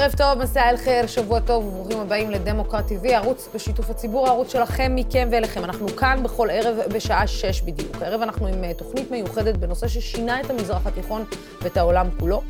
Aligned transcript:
ערב 0.00 0.12
טוב, 0.16 0.38
מסע 0.38 0.70
אל 0.70 0.76
חיר, 0.76 1.06
שבוע 1.06 1.40
טוב 1.40 1.64
וברוכים 1.64 2.00
הבאים 2.00 2.30
לדמוקרט 2.30 2.84
TV, 2.88 3.08
ערוץ 3.12 3.48
בשיתוף 3.54 3.90
הציבור, 3.90 4.26
הערוץ 4.26 4.52
שלכם, 4.52 4.92
מכם 4.94 5.28
ואליכם. 5.32 5.64
אנחנו 5.64 5.88
כאן 5.88 6.22
בכל 6.22 6.48
ערב 6.50 6.76
בשעה 6.94 7.26
שש 7.26 7.60
בדיוק. 7.60 8.02
הערב 8.02 8.22
אנחנו 8.22 8.46
עם 8.46 8.64
אה, 8.64 8.74
תוכנית 8.74 9.10
מיוחדת 9.10 9.56
בנושא 9.56 9.88
ששינה 9.88 10.40
את 10.40 10.50
המזרח 10.50 10.86
התיכון 10.86 11.24
ואת 11.62 11.76
העולם 11.76 12.08
כולו. 12.20 12.42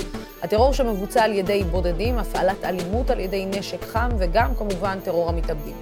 הטרור 0.43 0.73
שמבוצע 0.73 1.25
על 1.25 1.33
ידי 1.33 1.65
בודדים, 1.65 2.19
הפעלת 2.19 2.65
אלימות 2.65 3.11
על 3.11 3.20
ידי 3.20 3.47
נשק 3.47 3.84
חם 3.84 4.09
וגם 4.19 4.55
כמובן 4.55 4.98
טרור 5.05 5.29
המתאבדים. 5.29 5.77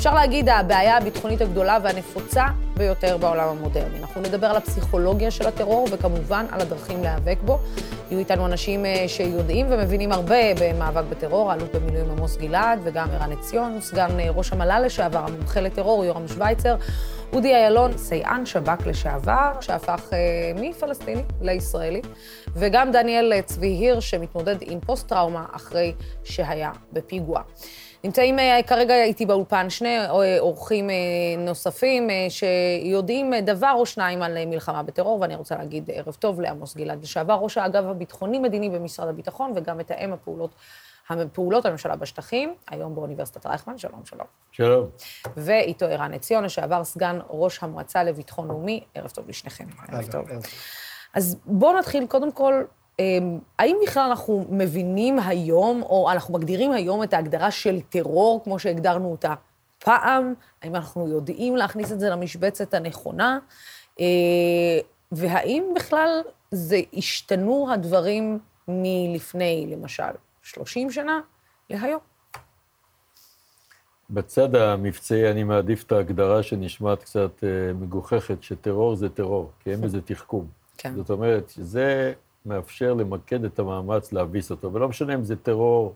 אפשר 0.00 0.14
להגיד, 0.14 0.48
הבעיה 0.48 0.96
הביטחונית 0.96 1.40
הגדולה 1.40 1.78
והנפוצה 1.82 2.44
ביותר 2.76 3.16
בעולם 3.16 3.48
המודרני. 3.48 3.98
אנחנו 3.98 4.20
נדבר 4.20 4.46
על 4.46 4.56
הפסיכולוגיה 4.56 5.30
של 5.30 5.48
הטרור 5.48 5.88
וכמובן 5.92 6.46
על 6.50 6.60
הדרכים 6.60 7.02
להיאבק 7.02 7.38
בו. 7.44 7.58
יהיו 8.10 8.18
איתנו 8.18 8.46
אנשים 8.46 8.86
אה, 8.86 9.04
שיודעים 9.08 9.66
ומבינים 9.70 10.12
הרבה 10.12 10.54
במאבק 10.60 11.04
בטרור, 11.10 11.50
האלוף 11.50 11.68
במילואים 11.74 12.10
עמוס 12.10 12.36
גלעד 12.36 12.80
וגם 12.82 13.08
ערן 13.10 13.32
עציון, 13.32 13.80
סגן 13.80 14.20
אה, 14.20 14.30
ראש 14.30 14.52
המל"ל 14.52 14.82
לשעבר, 14.86 15.18
המומחה 15.18 15.60
לטרור, 15.60 16.04
יורם 16.04 16.28
שווייצר, 16.28 16.76
אודי 17.32 17.54
איילון, 17.54 17.96
סייען 17.96 18.46
שב"כ 18.46 18.86
לשעבר, 18.86 19.52
שהפך 19.60 20.08
אה, 20.12 20.18
מפלסטיני 20.54 21.22
לישראלי, 21.40 22.00
וגם 22.54 22.92
דניאל 22.92 23.40
צבי 23.40 23.66
הירש, 23.66 24.10
שמתמודד 24.10 24.56
עם 24.60 24.80
פוסט-טראומה 24.80 25.44
אחרי 25.52 25.92
שהיה 26.24 26.70
בפיגוע. 26.92 27.42
נמצאים 28.04 28.38
אה, 28.38 28.60
כרגע 28.66 29.02
איתי 29.04 29.26
באולפן 29.26 29.70
שני 29.70 29.98
אה, 29.98 30.38
אורחים 30.38 30.90
אה, 30.90 30.94
נוספים 31.38 32.08
שיודעים 32.28 33.32
דבר 33.34 33.72
או 33.74 33.86
שניים 33.86 34.22
על 34.22 34.44
מלחמה 34.46 34.82
בטרור, 34.82 35.20
ואני 35.20 35.34
רוצה 35.34 35.56
להגיד 35.56 35.90
ערב 35.94 36.14
טוב 36.14 36.40
לעמוס 36.40 36.76
גלעד, 36.76 37.02
לשעבר 37.02 37.34
ראש 37.34 37.58
האגף 37.58 37.84
הביטחוני-מדיני 37.84 38.70
במשרד 38.70 39.08
הביטחון, 39.08 39.52
וגם 39.56 39.78
מתאם 39.78 40.12
הפעולות 40.12 40.54
פעולות 41.32 41.66
הממשלה 41.66 41.96
בשטחים, 41.96 42.54
היום 42.70 42.94
באוניברסיטת 42.94 43.46
רייכמן, 43.46 43.78
שלום, 43.78 44.04
שלום. 44.04 44.26
שלום. 44.52 44.88
ואיתו 45.36 45.86
ערן 45.86 46.14
עציון, 46.14 46.44
לשעבר 46.44 46.84
סגן 46.84 47.18
ראש 47.30 47.62
המועצה 47.62 48.04
לביטחון 48.04 48.48
לאומי, 48.48 48.84
ערב 48.94 49.10
טוב 49.10 49.28
לשניכם. 49.28 49.64
ערב 49.88 50.10
טוב. 50.10 50.28
אז 51.14 51.36
בואו 51.46 51.78
נתחיל 51.78 52.06
קודם 52.06 52.32
כל 52.32 52.64
האם 53.58 53.76
בכלל 53.82 54.08
אנחנו 54.10 54.46
מבינים 54.50 55.18
היום, 55.18 55.82
או 55.82 56.10
אנחנו 56.10 56.34
מגדירים 56.34 56.72
היום 56.72 57.02
את 57.02 57.14
ההגדרה 57.14 57.50
של 57.50 57.80
טרור 57.80 58.40
כמו 58.44 58.58
שהגדרנו 58.58 59.10
אותה 59.10 59.34
פעם? 59.78 60.34
האם 60.62 60.76
אנחנו 60.76 61.08
יודעים 61.08 61.56
להכניס 61.56 61.92
את 61.92 62.00
זה 62.00 62.10
למשבצת 62.10 62.74
הנכונה? 62.74 63.38
אה, 64.00 64.06
והאם 65.12 65.64
בכלל 65.76 66.20
זה 66.50 66.80
השתנו 66.94 67.72
הדברים 67.72 68.38
מלפני, 68.68 69.66
למשל, 69.70 70.12
30 70.42 70.90
שנה 70.90 71.20
להיום? 71.70 72.00
בצד 74.10 74.54
המבצעי 74.54 75.30
אני 75.30 75.44
מעדיף 75.44 75.82
את 75.82 75.92
ההגדרה 75.92 76.42
שנשמעת 76.42 77.02
קצת 77.02 77.44
אה, 77.44 77.72
מגוחכת, 77.72 78.42
שטרור 78.42 78.96
זה 78.96 79.08
טרור, 79.08 79.50
כי 79.60 79.70
אין 79.70 79.80
בזה 79.80 80.00
תחכום. 80.00 80.46
כן. 80.76 80.94
זאת 80.94 81.10
אומרת, 81.10 81.52
זה 81.56 82.12
מאפשר 82.46 82.94
למקד 82.94 83.44
את 83.44 83.58
המאמץ 83.58 84.12
להביס 84.12 84.50
אותו, 84.50 84.72
ולא 84.72 84.88
משנה 84.88 85.14
אם 85.14 85.24
זה 85.24 85.36
טרור 85.36 85.94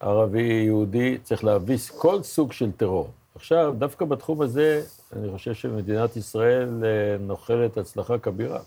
ערבי, 0.00 0.42
יהודי, 0.42 1.18
צריך 1.22 1.44
להביס 1.44 1.90
כל 1.90 2.22
סוג 2.22 2.52
של 2.52 2.72
טרור. 2.72 3.10
עכשיו, 3.34 3.74
דווקא 3.78 4.04
בתחום 4.04 4.42
הזה, 4.42 4.82
אני 5.16 5.30
חושב 5.32 5.54
שמדינת 5.54 6.16
ישראל 6.16 6.84
אה, 6.84 7.16
נוחלת 7.20 7.76
הצלחה 7.76 8.18
כבירה. 8.18 8.60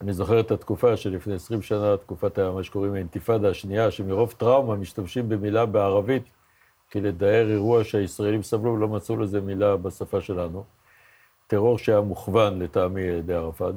אני 0.00 0.12
זוכר 0.12 0.40
את 0.40 0.50
התקופה 0.50 0.96
שלפני 0.96 1.34
20 1.34 1.62
שנה, 1.62 1.96
תקופת 1.96 2.38
מה 2.38 2.62
שקוראים 2.62 2.94
האינתיפאדה 2.94 3.48
השנייה, 3.48 3.90
שמרוב 3.90 4.34
טראומה 4.38 4.76
משתמשים 4.76 5.28
במילה 5.28 5.66
בערבית, 5.66 6.22
כי 6.90 7.00
לדאר 7.00 7.50
אירוע 7.50 7.84
שהישראלים 7.84 8.42
סבלו 8.42 8.72
ולא 8.72 8.88
מצאו 8.88 9.16
לזה 9.16 9.40
מילה 9.40 9.76
בשפה 9.76 10.20
שלנו. 10.20 10.64
טרור 11.48 11.78
שהיה 11.78 12.00
מוכוון 12.00 12.58
לטעמי 12.58 13.08
על 13.08 13.14
ידי 13.14 13.34
ערפאת, 13.34 13.74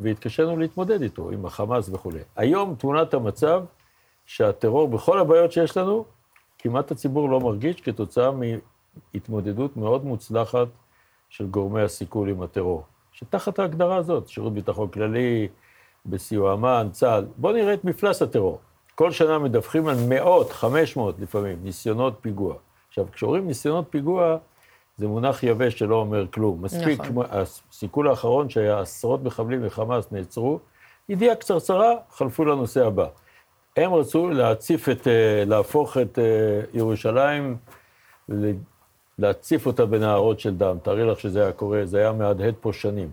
והתקשינו 0.00 0.56
להתמודד 0.56 1.02
איתו, 1.02 1.30
עם 1.30 1.46
החמאס 1.46 1.88
וכולי. 1.88 2.18
היום 2.36 2.74
תמונת 2.74 3.14
המצב 3.14 3.64
שהטרור, 4.26 4.88
בכל 4.88 5.18
הבעיות 5.18 5.52
שיש 5.52 5.76
לנו, 5.76 6.04
כמעט 6.58 6.90
הציבור 6.90 7.30
לא 7.30 7.40
מרגיש 7.40 7.80
כתוצאה 7.80 8.30
מהתמודדות 9.14 9.76
מאוד 9.76 10.04
מוצלחת 10.04 10.66
של 11.28 11.46
גורמי 11.46 11.82
הסיכול 11.82 12.28
עם 12.28 12.42
הטרור. 12.42 12.82
שתחת 13.12 13.58
ההגדרה 13.58 13.96
הזאת, 13.96 14.28
שירות 14.28 14.54
ביטחון 14.54 14.88
כללי, 14.88 15.48
בסיוע 16.06 16.54
אמ"ן, 16.54 16.88
צה"ל, 16.92 17.26
בואו 17.36 17.52
נראה 17.52 17.74
את 17.74 17.84
מפלס 17.84 18.22
הטרור. 18.22 18.58
כל 18.94 19.10
שנה 19.10 19.38
מדווחים 19.38 19.88
על 19.88 19.96
מאות, 20.08 20.52
חמש 20.52 20.96
מאות 20.96 21.14
לפעמים, 21.20 21.58
ניסיונות 21.62 22.14
פיגוע. 22.20 22.54
עכשיו, 22.88 23.06
כשאומרים 23.12 23.46
ניסיונות 23.46 23.84
פיגוע, 23.90 24.36
זה 25.00 25.08
מונח 25.08 25.42
יבש 25.42 25.78
שלא 25.78 25.96
אומר 25.96 26.26
כלום. 26.30 26.62
מספיק, 26.62 27.00
נכון. 27.00 27.24
הסיכול 27.30 28.08
האחרון 28.08 28.48
שהיה 28.48 28.80
עשרות 28.80 29.22
מחבלים 29.22 29.66
מחמאס 29.66 30.12
נעצרו, 30.12 30.58
ידיעה 31.08 31.34
קצרצרה, 31.34 31.94
חלפו 32.10 32.44
לנושא 32.44 32.86
הבא. 32.86 33.06
הם 33.76 33.94
רצו 33.94 34.30
להציף 34.30 34.88
את, 34.88 35.06
אה, 35.06 35.44
להפוך 35.46 35.96
את 35.96 36.18
אה, 36.18 36.60
ירושלים, 36.72 37.56
להציף 39.18 39.66
אותה 39.66 39.86
בנהרות 39.86 40.40
של 40.40 40.56
דם. 40.56 40.76
תארי 40.82 41.04
לך 41.06 41.20
שזה 41.20 41.42
היה 41.42 41.52
קורה, 41.52 41.80
זה 41.84 41.98
היה 41.98 42.12
מהדהד 42.12 42.54
פה 42.60 42.72
שנים. 42.72 43.08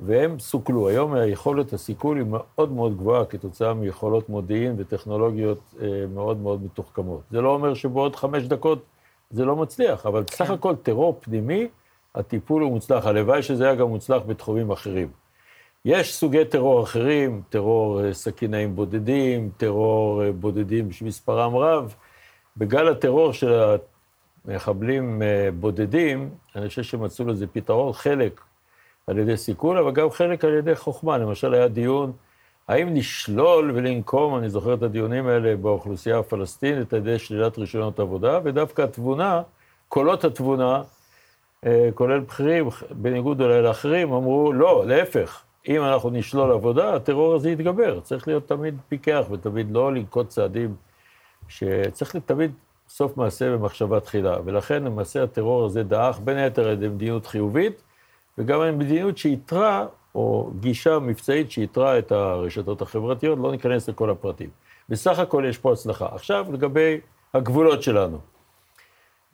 והם 0.00 0.38
סוכלו. 0.38 0.88
היום 0.88 1.14
היכולת 1.14 1.72
הסיכול 1.72 2.16
היא 2.16 2.26
מאוד 2.28 2.72
מאוד 2.72 2.96
גבוהה 2.96 3.24
כתוצאה 3.24 3.74
מיכולות 3.74 4.28
מודיעין 4.28 4.74
וטכנולוגיות 4.78 5.58
אה, 5.82 6.04
מאוד 6.14 6.36
מאוד 6.36 6.62
מתוחכמות. 6.62 7.20
זה 7.30 7.40
לא 7.40 7.54
אומר 7.54 7.74
שבעוד 7.74 8.16
חמש 8.16 8.42
דקות 8.42 8.84
זה 9.32 9.44
לא 9.44 9.56
מצליח, 9.56 10.06
אבל 10.06 10.22
בסך 10.22 10.46
כן. 10.46 10.52
הכל 10.52 10.76
טרור 10.76 11.18
פנימי, 11.20 11.68
הטיפול 12.14 12.62
הוא 12.62 12.70
מוצלח. 12.72 13.06
הלוואי 13.06 13.42
שזה 13.42 13.64
היה 13.64 13.74
גם 13.74 13.88
מוצלח 13.88 14.22
בתחומים 14.26 14.70
אחרים. 14.70 15.08
יש 15.84 16.14
סוגי 16.14 16.44
טרור 16.44 16.82
אחרים, 16.82 17.42
טרור 17.48 18.04
אה, 18.04 18.14
סכינאים 18.14 18.76
בודדים, 18.76 19.50
טרור 19.56 20.24
אה, 20.24 20.32
בודדים 20.32 20.92
שמספרם 20.92 21.56
רב. 21.56 21.94
בגל 22.56 22.88
הטרור 22.88 23.32
של 23.32 23.76
המחבלים 24.44 25.22
אה, 25.22 25.48
בודדים, 25.60 26.30
אני 26.56 26.68
חושב 26.68 26.82
שמצאו 26.82 27.26
לזה 27.26 27.46
פתרון, 27.46 27.92
חלק 27.92 28.40
על 29.06 29.18
ידי 29.18 29.36
סיכול, 29.36 29.78
אבל 29.78 29.92
גם 29.92 30.10
חלק 30.10 30.44
על 30.44 30.54
ידי 30.54 30.74
חוכמה. 30.74 31.18
למשל, 31.18 31.54
היה 31.54 31.68
דיון 31.68 32.12
האם 32.68 32.94
נשלול 32.94 33.70
ולנקום, 33.74 34.36
אני 34.36 34.50
זוכר 34.50 34.74
את 34.74 34.82
הדיונים 34.82 35.26
האלה 35.26 35.56
באוכלוסייה 35.56 36.18
הפלסטינית, 36.18 36.92
על 36.92 36.98
ידי 36.98 37.18
שלילת 37.18 37.58
רישיונות 37.58 38.00
עבודה, 38.00 38.38
ודווקא 38.44 38.82
התבונה, 38.82 39.42
קולות 39.88 40.24
התבונה, 40.24 40.82
אה, 41.66 41.88
כולל 41.94 42.20
בכירים, 42.20 42.68
בניגוד 42.90 43.40
אולי 43.40 43.62
לאחרים, 43.62 44.12
אמרו, 44.12 44.52
לא, 44.52 44.84
להפך, 44.86 45.42
אם 45.68 45.82
אנחנו 45.82 46.10
נשלול 46.10 46.52
עבודה, 46.52 46.94
הטרור 46.94 47.34
הזה 47.34 47.50
יתגבר. 47.50 48.00
צריך 48.00 48.28
להיות 48.28 48.48
תמיד 48.48 48.74
פיקח 48.88 49.24
ותמיד 49.30 49.70
לא 49.70 49.94
לנקוט 49.94 50.28
צעדים 50.28 50.74
שצריך 51.48 52.16
תמיד 52.16 52.52
סוף 52.88 53.16
מעשה 53.16 53.56
במחשבה 53.56 54.00
תחילה. 54.00 54.36
ולכן 54.44 54.84
למעשה 54.84 55.22
הטרור 55.22 55.64
הזה 55.64 55.82
דעך 55.82 56.20
בין 56.20 56.36
היתר 56.36 56.68
על 56.68 56.72
ידי 56.72 56.88
מדיניות 56.88 57.26
חיובית, 57.26 57.82
וגם 58.38 58.60
על 58.60 58.70
מדיניות 58.70 59.18
שאיתרה 59.18 59.86
או 60.14 60.50
גישה 60.60 60.98
מבצעית 60.98 61.50
שאיתרה 61.50 61.98
את 61.98 62.12
הרשתות 62.12 62.82
החברתיות, 62.82 63.38
לא 63.38 63.52
ניכנס 63.52 63.88
לכל 63.88 64.10
הפרטים. 64.10 64.50
בסך 64.88 65.18
הכל 65.18 65.44
יש 65.48 65.58
פה 65.58 65.72
הצלחה. 65.72 66.08
עכשיו, 66.12 66.46
לגבי 66.52 67.00
הגבולות 67.34 67.82
שלנו. 67.82 68.18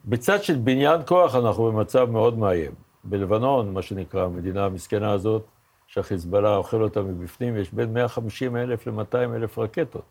בצד 0.04 0.42
של 0.42 0.56
בניין 0.56 1.00
כוח 1.06 1.34
אנחנו 1.34 1.72
במצב 1.72 2.10
מאוד 2.10 2.38
מאיים. 2.38 2.72
בלבנון, 3.04 3.74
מה 3.74 3.82
שנקרא, 3.82 4.24
המדינה 4.24 4.64
המסכנה 4.64 5.12
הזאת, 5.12 5.42
שהחיזבאללה 5.86 6.56
אוכל 6.56 6.82
אותה 6.82 7.02
מבפנים, 7.02 7.56
יש 7.56 7.72
בין 7.72 7.92
150 7.94 8.56
אלף 8.56 8.86
ל-200 8.86 9.16
אלף 9.34 9.58
רקטות. 9.58 10.02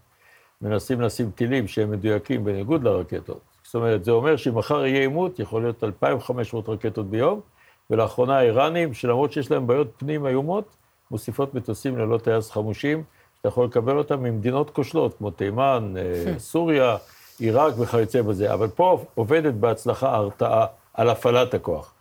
מנסים 0.62 1.01
לשים 1.01 1.31
טילים 1.31 1.68
שהם 1.68 1.92
מדויקים 1.92 2.44
בניגוד 2.44 2.83
לרקטות. 2.83 3.39
זאת 3.63 3.75
אומרת, 3.75 4.03
זה 4.03 4.12
אומר 4.12 4.36
שאם 4.36 4.57
מחר 4.57 4.86
יהיה 4.86 5.01
עימות, 5.01 5.39
יכול 5.39 5.62
להיות 5.62 5.83
2,500 5.83 6.69
רקטות 6.69 7.09
ביום, 7.09 7.42
ולאחרונה 7.89 8.38
האיראנים, 8.38 8.94
שלמרות 8.94 9.31
שיש 9.31 9.51
להם 9.51 9.68
בעיות 9.68 9.88
פנים 9.98 10.28
איומות, 10.28 10.75
מוסיפות 11.12 11.54
מטוסים 11.54 11.98
ללא 11.98 12.18
טייס 12.18 12.51
חמושים, 12.51 13.04
שאתה 13.38 13.48
יכול 13.48 13.66
לקבל 13.66 13.98
אותם 13.98 14.24
ממדינות 14.24 14.69
כושלות, 14.69 15.18
כמו 15.18 15.31
תימן, 15.31 15.94
אה, 15.98 16.39
סוריה, 16.51 16.98
עיראק 17.39 17.74
וכיוצא 17.80 18.22
בזה. 18.22 18.54
אבל 18.54 18.68
פה 18.68 19.06
עובדת 19.16 19.54
בהצלחה 19.54 20.16
הרתעה 20.16 20.66
על 20.94 21.10
הפעלת 21.10 21.54
הכוח. 21.54 21.94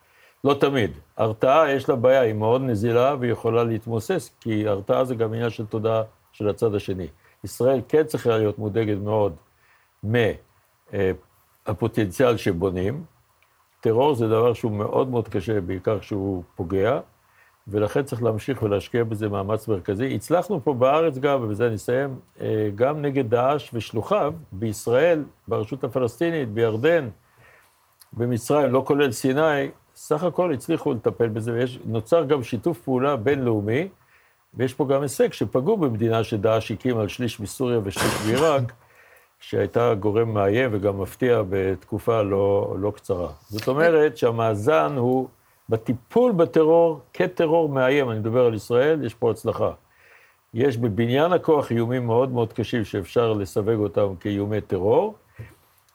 לא 0.45 0.55
תמיד. 0.55 0.91
הרתעה, 1.17 1.71
יש 1.71 1.89
לה 1.89 1.97
בעיה, 1.97 2.21
היא 2.21 2.35
מאוד 2.35 2.63
נזילה 2.63 3.15
והיא 3.21 3.33
יכולה 3.33 3.65
להתמוסס, 3.65 4.31
כי 4.41 4.69
הרתעה 4.69 5.05
זה 5.05 5.15
גם 5.15 5.35
עניין 5.35 5.51
של 5.51 5.67
תודעה 5.67 6.03
של 6.33 6.49
הצד 6.49 6.75
השני. 6.75 7.07
ישראל 7.45 7.81
כן 7.89 8.05
צריכה 8.05 8.39
להיות 8.39 8.59
מודאגת 8.59 8.99
מאוד 8.99 9.37
מהפוטנציאל 11.65 12.33
אה, 12.33 12.39
שבונים, 12.39 13.05
טרור 13.87 14.15
זה 14.15 14.29
דבר 14.29 14.53
שהוא 14.53 14.73
מאוד 14.73 15.09
מאוד 15.09 15.29
קשה, 15.29 15.61
בעיקר 15.61 15.99
כשהוא 15.99 16.43
פוגע, 16.57 17.01
ולכן 17.69 18.03
צריך 18.03 18.23
להמשיך 18.23 18.63
ולהשקיע 18.63 19.05
בזה 19.05 19.29
מאמץ 19.29 19.69
מרכזי. 19.69 20.15
הצלחנו 20.15 20.61
פה 20.65 20.75
בארץ 20.75 21.19
גם, 21.19 21.43
ובזה 21.43 21.67
אני 21.67 21.75
אסיים, 21.75 22.19
אה, 22.41 22.69
גם 22.75 23.03
נגד 23.03 23.31
דאעש 23.31 23.71
ושלוחיו, 23.75 24.35
בישראל, 24.53 25.25
ברשות 25.49 25.85
הפלסטינית, 25.85 26.49
בירדן, 26.49 27.09
במצרים, 28.13 28.73
לא 28.73 28.83
כולל 28.87 29.13
סיני, 29.13 29.71
סך 29.95 30.25
הכל 30.25 30.53
הצליחו 30.53 30.93
לטפל 30.93 31.29
בזה, 31.29 31.65
ונוצר 31.87 32.25
גם 32.25 32.43
שיתוף 32.43 32.81
פעולה 32.81 33.17
בינלאומי, 33.17 33.89
ויש 34.55 34.75
פה 34.75 34.87
גם 34.87 35.03
הישג 35.03 35.33
שפגעו 35.33 35.77
במדינה 35.77 36.25
שדאעש 36.25 36.73
הקים 36.73 36.99
על 36.99 37.09
שליש 37.09 37.41
מסוריה 37.41 37.81
ושליש 37.85 38.27
מעיראק, 38.27 38.73
שהייתה 39.41 39.95
גורם 39.95 40.35
מאיים 40.35 40.71
וגם 40.73 41.01
מפתיע 41.01 41.43
בתקופה 41.49 42.23
לא, 42.23 42.77
לא 42.79 42.91
קצרה. 42.91 43.33
זאת 43.49 43.69
אומרת 43.69 44.17
שהמאזן 44.17 44.95
הוא 44.97 45.29
בטיפול 45.69 46.33
בטרור 46.33 47.01
כטרור 47.13 47.69
מאיים, 47.69 48.11
אני 48.11 48.19
מדבר 48.19 48.47
על 48.47 48.55
ישראל, 48.55 49.05
יש 49.05 49.15
פה 49.15 49.31
הצלחה. 49.31 49.71
יש 50.55 50.77
בבניין 50.77 51.33
הכוח 51.33 51.71
איומים 51.71 52.07
מאוד 52.07 52.33
מאוד 52.33 52.53
קשים 52.53 52.85
שאפשר 52.85 53.33
לסווג 53.33 53.81
אותם 53.81 54.17
כאיומי 54.21 54.61
טרור, 54.61 55.15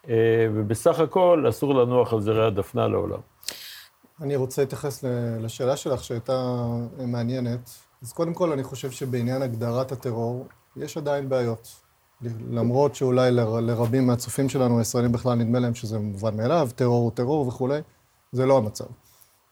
אה, 0.09 0.47
ובסך 0.53 0.99
הכל 0.99 1.45
אסור 1.49 1.75
לנוח 1.75 2.13
על 2.13 2.21
זרי 2.21 2.45
הדפנה 2.45 2.87
לעולם. 2.87 3.19
אני 4.21 4.35
רוצה 4.35 4.61
להתייחס 4.61 5.03
לשאלה 5.39 5.77
שלך 5.77 6.03
שהייתה 6.03 6.55
מעניינת. 6.97 7.69
אז 8.01 8.13
קודם 8.13 8.33
כל, 8.33 8.51
אני 8.51 8.63
חושב 8.63 8.91
שבעניין 8.91 9.41
הגדרת 9.41 9.91
הטרור, 9.91 10.47
יש 10.75 10.97
עדיין 10.97 11.29
בעיות. 11.29 11.81
למרות 12.49 12.95
שאולי 12.95 13.31
לרבים 13.61 14.07
מהצופים 14.07 14.49
שלנו, 14.49 14.79
הישראלים 14.79 15.11
בכלל, 15.11 15.37
נדמה 15.37 15.59
להם 15.59 15.75
שזה 15.75 15.99
מובן 15.99 16.37
מאליו, 16.37 16.69
טרור 16.75 17.03
הוא 17.03 17.11
טרור 17.11 17.47
וכולי, 17.47 17.79
זה 18.31 18.45
לא 18.45 18.57
המצב. 18.57 18.85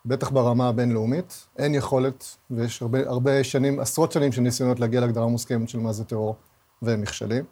בטח 0.05 0.29
ברמה 0.29 0.67
הבינלאומית, 0.67 1.47
אין 1.57 1.75
יכולת, 1.75 2.37
ויש 2.51 2.81
הרבה, 2.81 2.99
הרבה 3.09 3.43
שנים, 3.43 3.79
עשרות 3.79 4.11
שנים 4.11 4.31
של 4.31 4.41
ניסיונות 4.41 4.79
להגיע 4.79 5.01
להגדרה 5.01 5.27
מוסכמת 5.27 5.69
של 5.69 5.79
מה 5.79 5.93
זה 5.93 6.03
טרור, 6.03 6.35
והם 6.81 7.01
נכשלים, 7.01 7.45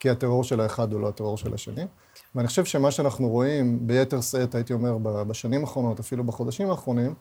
כי 0.00 0.10
הטרור 0.10 0.44
של 0.44 0.60
האחד 0.60 0.92
הוא 0.92 1.00
לא 1.00 1.08
הטרור 1.08 1.36
של 1.36 1.54
השני. 1.54 1.86
ואני 2.34 2.48
חושב 2.48 2.64
שמה 2.64 2.90
שאנחנו 2.90 3.28
רואים 3.28 3.86
ביתר 3.86 4.20
שאת, 4.20 4.54
הייתי 4.54 4.72
אומר, 4.72 4.98
בשנים 4.98 5.60
האחרונות, 5.60 6.00
אפילו 6.00 6.24
בחודשים 6.24 6.70
האחרונים, 6.70 7.14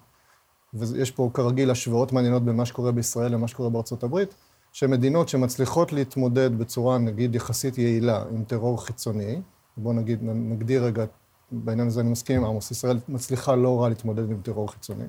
ויש 0.74 1.12
פה 1.12 1.30
כרגיל 1.34 1.72
השוואות 1.72 2.12
מעניינות 2.12 2.46
בין 2.46 2.56
מה 2.56 2.66
שקורה 2.66 2.92
בישראל 2.92 3.32
למה 3.32 3.48
שקורה 3.48 3.70
בארצות 3.70 4.04
הברית, 4.04 4.36
שמדינות 4.72 5.30
שמצליחות 5.30 5.94
להתמודד 5.94 6.58
בצורה, 6.58 6.98
נגיד, 6.98 7.36
יחסית 7.36 7.78
יעילה 7.78 8.24
עם 8.32 8.44
טרור 8.44 8.86
חיצוני, 8.86 9.42
בואו 9.78 9.94
נגיד, 9.94 10.20
נגדיר 10.24 10.84
רגע, 10.84 11.06
בעניין 11.52 11.88
הזה 11.88 12.02
אני 12.02 12.10
מסכים 12.10 12.38
עם 12.38 12.46
עמוס, 12.46 12.72
ישראל 12.72 13.00
מצליחה 13.10 13.56
לא 13.56 13.82
רע 13.82 13.90
להתמודד 13.90 14.32
עם 14.32 14.42
טרור 14.42 14.72
חיצוני. 14.72 15.06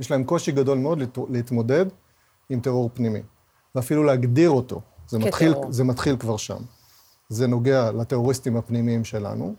יש 0.00 0.10
להם 0.10 0.24
קושי 0.24 0.52
גדול 0.52 0.78
מאוד 0.78 0.98
להתמודד 1.28 1.86
עם 2.48 2.60
טרור 2.60 2.90
פנימי, 2.94 3.22
ואפילו 3.74 4.04
להגדיר 4.04 4.50
אותו. 4.50 4.80
זה 5.06 5.18
מתחיל, 5.18 5.54
זה 5.68 5.84
מתחיל 5.84 6.16
כבר 6.16 6.36
שם. 6.36 6.62
זה 7.28 7.46
נוגע 7.46 7.92
לטרוריסטים 7.92 8.56
הפנימיים 8.56 9.04
שלנו, 9.04 9.54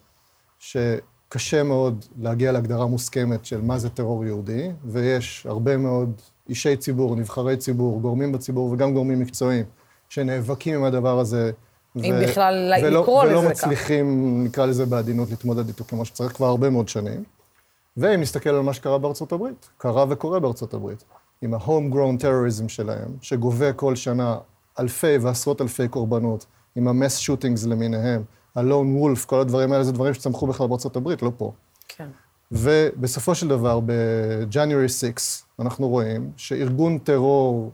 שקשה 1.33 1.63
מאוד 1.63 2.05
להגיע 2.21 2.51
להגדרה 2.51 2.85
מוסכמת 2.85 3.45
של 3.45 3.61
מה 3.61 3.77
זה 3.77 3.89
טרור 3.89 4.25
יהודי, 4.25 4.71
ויש 4.85 5.45
הרבה 5.49 5.77
מאוד 5.77 6.21
אישי 6.49 6.77
ציבור, 6.77 7.15
נבחרי 7.15 7.57
ציבור, 7.57 8.01
גורמים 8.01 8.31
בציבור 8.31 8.71
וגם 8.71 8.93
גורמים 8.93 9.19
מקצועיים, 9.19 9.65
שנאבקים 10.09 10.75
עם 10.75 10.83
הדבר 10.83 11.19
הזה. 11.19 11.51
אם 11.95 12.15
ו- 12.17 12.23
בכלל 12.23 12.73
ולא, 12.83 13.01
לקרוא 13.01 13.23
לזה 13.23 13.33
ככה. 13.33 13.39
ולא 13.41 13.49
מצליחים, 13.49 14.43
נקרא 14.43 14.65
לזה 14.65 14.85
בעדינות, 14.85 15.29
להתמודד 15.29 15.67
איתו 15.67 15.83
כמו 15.83 16.05
שצריך 16.05 16.33
כבר 16.33 16.47
הרבה 16.47 16.69
מאוד 16.69 16.89
שנים. 16.89 17.23
ואם 17.97 18.21
נסתכל 18.21 18.49
על 18.49 18.61
מה 18.61 18.73
שקרה 18.73 18.97
בארצות 18.97 19.31
הברית, 19.31 19.69
קרה 19.77 20.05
וקורה 20.09 20.39
בארצות 20.39 20.73
הברית, 20.73 21.03
עם 21.41 21.53
ה-home-grown 21.53 22.21
terrorism 22.21 22.67
שלהם, 22.67 23.09
שגובה 23.21 23.73
כל 23.73 23.95
שנה 23.95 24.37
אלפי 24.79 25.17
ועשרות 25.21 25.61
אלפי 25.61 25.87
קורבנות, 25.87 26.45
עם 26.75 26.87
המס 26.87 27.17
שוטינגס 27.17 27.65
למיניהם, 27.65 28.23
הלון 28.55 28.95
וולף, 28.95 29.25
כל 29.25 29.39
הדברים 29.39 29.71
האלה 29.71 29.83
זה 29.83 29.91
דברים 29.91 30.13
שצמחו 30.13 30.47
בכלל 30.47 30.67
בארצות 30.67 30.95
הברית, 30.95 31.21
לא 31.21 31.31
פה. 31.37 31.51
כן. 31.87 32.07
ובסופו 32.51 33.35
של 33.35 33.47
דבר, 33.47 33.79
ב-January 33.79 34.87
6, 34.87 35.41
אנחנו 35.59 35.89
רואים 35.89 36.31
שארגון 36.37 36.97
טרור 36.97 37.71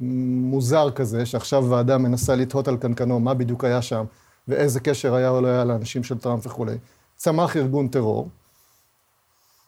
מוזר 0.00 0.90
כזה, 0.90 1.26
שעכשיו 1.26 1.64
ועדה 1.64 1.98
מנסה 1.98 2.34
לתהות 2.34 2.68
על 2.68 2.76
קנקנו 2.76 3.20
מה 3.20 3.34
בדיוק 3.34 3.64
היה 3.64 3.82
שם, 3.82 4.04
ואיזה 4.48 4.80
קשר 4.80 5.14
היה 5.14 5.30
או 5.30 5.40
לא 5.40 5.48
היה 5.48 5.64
לאנשים 5.64 6.04
של 6.04 6.18
טראמפ 6.18 6.46
וכולי, 6.46 6.76
צמח 7.16 7.56
ארגון 7.56 7.88
טרור, 7.88 8.28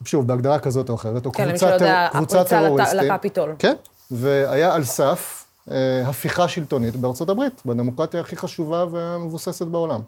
שוב, 0.05 0.27
בהגדרה 0.27 0.59
כזאת 0.59 0.89
או 0.89 0.95
אחרת, 0.95 1.25
או 1.25 1.31
כן, 1.31 1.49
קבוצת, 1.49 1.77
טרור, 1.79 2.07
קבוצת 2.11 2.47
טרוריסטים. 2.47 2.99
כן, 2.99 3.13
לקפיטול. 3.13 3.55
כן, 3.59 3.73
והיה 4.11 4.75
על 4.75 4.83
סף 4.83 5.45
אה, 5.71 6.07
הפיכה 6.07 6.47
שלטונית 6.47 6.95
בארצות 6.95 7.29
הברית, 7.29 7.61
בדמוקרטיה 7.65 8.21
הכי 8.21 8.35
חשובה 8.35 8.85
והמבוססת 8.91 9.65
בעולם. 9.65 10.01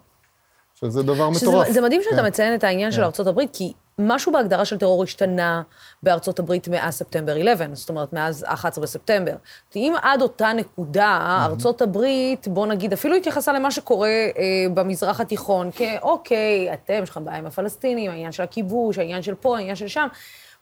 שזה 0.75 1.04
דבר 1.04 1.33
שזה, 1.33 1.48
מטורף. 1.48 1.69
זה 1.69 1.81
מדהים 1.81 2.01
שאתה 2.04 2.16
כן. 2.16 2.25
מציין 2.25 2.56
את 2.56 2.63
העניין 2.63 2.92
כן. 2.92 2.95
של 2.95 3.04
ארצות 3.04 3.27
הברית, 3.27 3.50
כי 3.54 3.74
משהו 4.00 4.31
בהגדרה 4.31 4.66
של 4.66 4.77
טרור 4.77 5.04
השתנה 5.04 5.62
בארצות 6.04 6.39
הברית 6.39 6.68
מאז 6.68 6.94
ספטמבר 6.94 7.38
11, 7.38 7.68
זאת 7.74 7.89
אומרת, 7.89 8.13
מאז 8.13 8.45
11 8.48 8.83
בספטמבר. 8.83 9.36
אם 9.75 9.94
עד 10.01 10.22
אותה 10.22 10.54
נקודה, 10.54 11.45
ארצות 11.45 11.81
הברית, 11.81 12.48
בוא 12.48 12.68
נגיד, 12.68 12.94
אפילו 12.94 13.16
התייחסה 13.16 13.54
למה 13.54 13.72
שקורה 13.72 14.10
אה, 14.10 14.33
במזרח 14.74 15.19
התיכון, 15.19 15.69
כאוקיי, 15.72 16.74
אתם, 16.74 17.00
יש 17.04 17.10
לכם 17.10 17.25
בעיה 17.25 17.38
עם 17.38 17.45
הפלסטינים, 17.45 18.12
העניין 18.12 18.31
של 18.31 18.44
הכיבוש, 18.44 18.98
העניין 18.98 19.21
של 19.21 19.36
פה, 19.36 19.57
העניין 19.57 19.75
של 19.75 19.88
שם. 19.88 20.07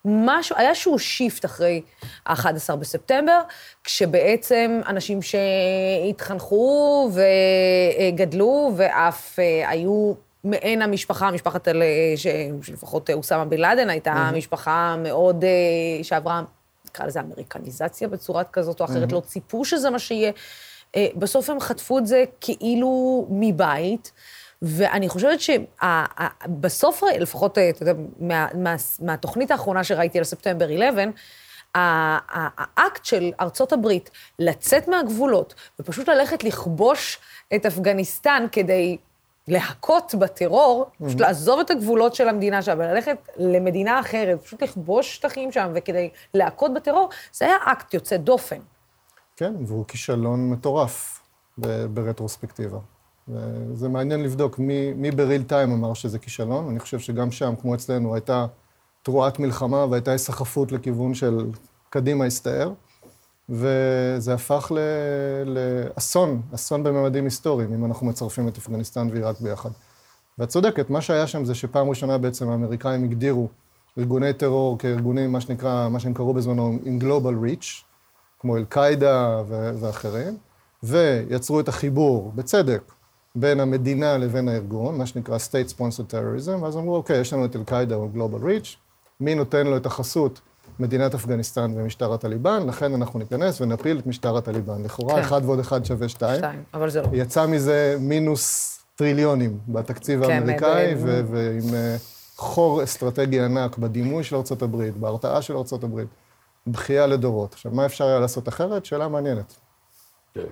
משהו, 0.05 0.55
היה 0.57 0.69
איזשהו 0.69 0.99
שיפט 0.99 1.45
אחרי 1.45 1.81
ה-11 2.25 2.75
בספטמבר, 2.75 3.41
כשבעצם 3.83 4.81
אנשים 4.87 5.19
שהתחנכו 5.21 7.09
וגדלו 7.13 8.71
ואף 8.75 9.39
אה, 9.39 9.69
היו 9.69 10.13
מעין 10.43 10.81
המשפחה, 10.81 11.31
משפחת, 11.31 11.67
שלפחות 12.61 13.09
אוסמה 13.09 13.45
בן 13.45 13.57
לאדן 13.57 13.89
הייתה 13.89 14.29
mm-hmm. 14.29 14.35
משפחה 14.35 14.95
מאוד, 14.97 15.43
אה, 15.43 16.03
שעברה, 16.03 16.43
נקרא 16.85 17.05
לזה 17.05 17.19
אמריקניזציה 17.19 18.07
בצורת 18.07 18.51
כזאת 18.51 18.79
או 18.79 18.85
אחרת, 18.85 19.09
mm-hmm. 19.09 19.13
לא 19.13 19.19
ציפו 19.19 19.65
שזה 19.65 19.89
מה 19.89 19.99
שיהיה. 19.99 20.31
אה, 20.95 21.07
בסוף 21.15 21.49
הם 21.49 21.59
חטפו 21.59 21.97
את 21.97 22.07
זה 22.07 22.23
כאילו 22.41 23.25
מבית. 23.29 24.11
ואני 24.63 25.09
חושבת 25.09 25.39
שבסוף, 25.39 27.03
לפחות, 27.19 27.57
אתה 27.57 27.83
יודע, 27.83 27.93
מה, 28.19 28.47
מה, 28.53 28.75
מהתוכנית 28.99 29.51
האחרונה 29.51 29.83
שראיתי 29.83 30.17
על 30.17 30.23
ספטמבר 30.23 30.65
11, 30.65 31.03
האקט 31.75 33.05
של 33.05 33.31
ארצות 33.41 33.73
הברית 33.73 34.09
לצאת 34.39 34.87
מהגבולות 34.87 35.53
ופשוט 35.79 36.09
ללכת 36.09 36.43
לכבוש 36.43 37.19
את 37.55 37.65
אפגניסטן 37.65 38.45
כדי 38.51 38.97
להכות 39.47 40.15
בטרור, 40.19 40.85
mm-hmm. 40.85 41.05
פשוט 41.05 41.19
לעזוב 41.19 41.59
את 41.59 41.71
הגבולות 41.71 42.15
של 42.15 42.29
המדינה 42.29 42.61
שם 42.61 42.75
וללכת 42.77 43.17
למדינה 43.37 43.99
אחרת, 43.99 44.41
פשוט 44.41 44.63
לכבוש 44.63 45.15
שטחים 45.15 45.51
שם 45.51 45.71
וכדי 45.75 46.09
להכות 46.33 46.73
בטרור, 46.73 47.09
זה 47.33 47.45
היה 47.45 47.55
אקט 47.65 47.93
יוצא 47.93 48.17
דופן. 48.17 48.59
כן, 49.35 49.53
והוא 49.67 49.85
כישלון 49.87 50.49
מטורף 50.49 51.21
ברטרוספקטיבה. 51.89 52.79
זה 53.73 53.89
מעניין 53.89 54.23
לבדוק 54.23 54.59
מי, 54.59 54.93
מי 54.93 55.11
בריל 55.11 55.43
טיים 55.43 55.71
אמר 55.71 55.93
שזה 55.93 56.19
כישלון. 56.19 56.69
אני 56.69 56.79
חושב 56.79 56.99
שגם 56.99 57.31
שם, 57.31 57.53
כמו 57.61 57.75
אצלנו, 57.75 58.13
הייתה 58.13 58.45
תרועת 59.03 59.39
מלחמה 59.39 59.85
והייתה 59.85 60.11
היסחפות 60.11 60.71
לכיוון 60.71 61.13
של 61.13 61.45
קדימה 61.89 62.25
הסתער, 62.25 62.71
וזה 63.49 64.33
הפך 64.33 64.71
ל, 64.75 64.79
לאסון, 65.45 66.41
אסון 66.55 66.83
בממדים 66.83 67.23
היסטוריים, 67.23 67.73
אם 67.73 67.85
אנחנו 67.85 68.07
מצרפים 68.07 68.47
את 68.47 68.57
אפגניסטן 68.57 69.07
ועיראק 69.11 69.39
ביחד. 69.39 69.69
ואת 70.39 70.49
צודקת, 70.49 70.89
מה 70.89 71.01
שהיה 71.01 71.27
שם 71.27 71.45
זה 71.45 71.55
שפעם 71.55 71.89
ראשונה 71.89 72.17
בעצם 72.17 72.49
האמריקאים 72.49 73.03
הגדירו 73.03 73.47
ארגוני 73.97 74.33
טרור 74.33 74.77
כארגונים, 74.77 75.31
מה 75.31 75.41
שנקרא, 75.41 75.89
מה 75.89 75.99
שהם 75.99 76.13
קראו 76.13 76.33
בזמנו, 76.33 76.79
עם 76.83 76.99
Global 77.01 77.45
Reach, 77.45 77.83
כמו 78.39 78.57
אל-קאעידה 78.57 79.43
ואחרים, 79.79 80.37
ויצרו 80.83 81.59
את 81.59 81.67
החיבור, 81.67 82.31
בצדק, 82.35 82.91
בין 83.35 83.59
המדינה 83.59 84.17
לבין 84.17 84.47
הארגון, 84.49 84.97
מה 84.97 85.05
שנקרא 85.05 85.37
State 85.37 85.71
Sponsored 85.71 86.11
Terrorism, 86.11 86.61
ואז 86.61 86.77
אמרו, 86.77 86.95
אוקיי, 86.95 87.19
יש 87.19 87.33
לנו 87.33 87.45
את 87.45 87.55
אל-קאעידה 87.55 87.95
או 87.95 88.09
Global 88.15 88.43
Reach, 88.43 88.77
מי 89.19 89.35
נותן 89.35 89.67
לו 89.67 89.77
את 89.77 89.85
החסות? 89.85 90.41
מדינת 90.79 91.13
אפגניסטן 91.13 91.71
ומשטר 91.75 92.13
הטליבן, 92.13 92.67
לכן 92.67 92.93
אנחנו 92.93 93.19
ניכנס 93.19 93.61
ונפיל 93.61 93.99
את 93.99 94.07
משטר 94.07 94.37
הטליבן. 94.37 94.83
לכאורה, 94.83 95.15
כן. 95.15 95.19
אחד 95.19 95.41
ועוד 95.45 95.59
אחד 95.59 95.85
שווה 95.85 96.09
שתיים. 96.09 96.37
שתיים, 96.37 96.63
אבל 96.73 96.89
זה 96.89 97.01
לא. 97.01 97.07
יצא 97.13 97.47
מזה 97.47 97.97
מינוס 97.99 98.79
טריליונים 98.95 99.59
בתקציב 99.67 100.25
כן, 100.25 100.31
האמריקאי, 100.31 100.95
ו- 100.97 101.21
ועם 101.31 101.73
אה, 101.73 101.95
חור 102.35 102.83
אסטרטגי 102.83 103.41
ענק 103.41 103.77
בדימוי 103.77 104.23
של 104.23 104.35
ארה"ב, 104.35 104.99
בהרתעה 104.99 105.41
של 105.41 105.57
ארה"ב, 105.57 105.99
בכייה 106.67 107.07
לדורות. 107.07 107.53
עכשיו, 107.53 107.71
מה 107.71 107.85
אפשר 107.85 108.05
היה 108.05 108.19
לעשות 108.19 108.47
אחרת? 108.47 108.85
שאלה 108.85 109.07
מעניינת. 109.07 109.55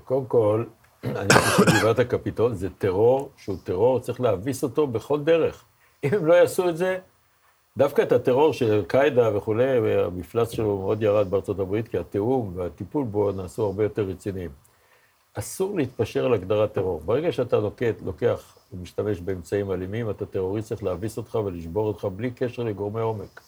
קודם 0.04 0.26
כל, 0.26 0.64
אני 1.04 1.34
חושב 1.34 1.72
שגבעת 1.78 2.00
הקפיטול 2.00 2.54
זה 2.54 2.70
טרור 2.78 3.30
שהוא 3.38 3.58
טרור, 3.64 4.00
צריך 4.00 4.22
להביס 4.22 4.64
אותו 4.64 4.88
בכל 4.88 5.20
דרך. 5.24 5.64
אם 6.04 6.10
הם 6.14 6.26
לא 6.26 6.34
יעשו 6.34 6.70
את 6.70 6.78
זה, 6.78 6.98
דווקא 7.78 8.02
את 8.02 8.12
הטרור 8.12 8.54
של 8.54 8.72
אל-קאעידה 8.74 9.38
וכולי, 9.38 9.98
המפלס 10.06 10.50
שלו 10.50 10.78
מאוד 10.78 11.04
ירד 11.04 11.30
בארצות 11.30 11.60
הברית, 11.60 11.88
כי 11.88 11.98
התיאום 11.98 12.52
והטיפול 12.56 13.04
בו 13.06 13.32
נעשו 13.32 13.66
הרבה 13.66 13.84
יותר 13.84 14.02
רציניים. 14.02 14.50
אסור 15.34 15.78
להתפשר 15.78 16.26
על 16.26 16.34
הגדרת 16.34 16.74
טרור. 16.74 17.02
ברגע 17.06 17.32
שאתה 17.32 17.60
לוקח, 17.60 17.92
לוקח 18.06 18.58
ומשתמש 18.74 19.20
באמצעים 19.20 19.72
אלימים, 19.72 20.10
אתה 20.10 20.26
טרוריסט, 20.26 20.68
צריך 20.68 20.84
להביס 20.84 21.18
אותך 21.18 21.36
ולשבור 21.36 21.88
אותך 21.88 22.08
בלי 22.16 22.32
קשר 22.32 22.64
לגורמי 22.64 23.02
עומק. 23.02 23.42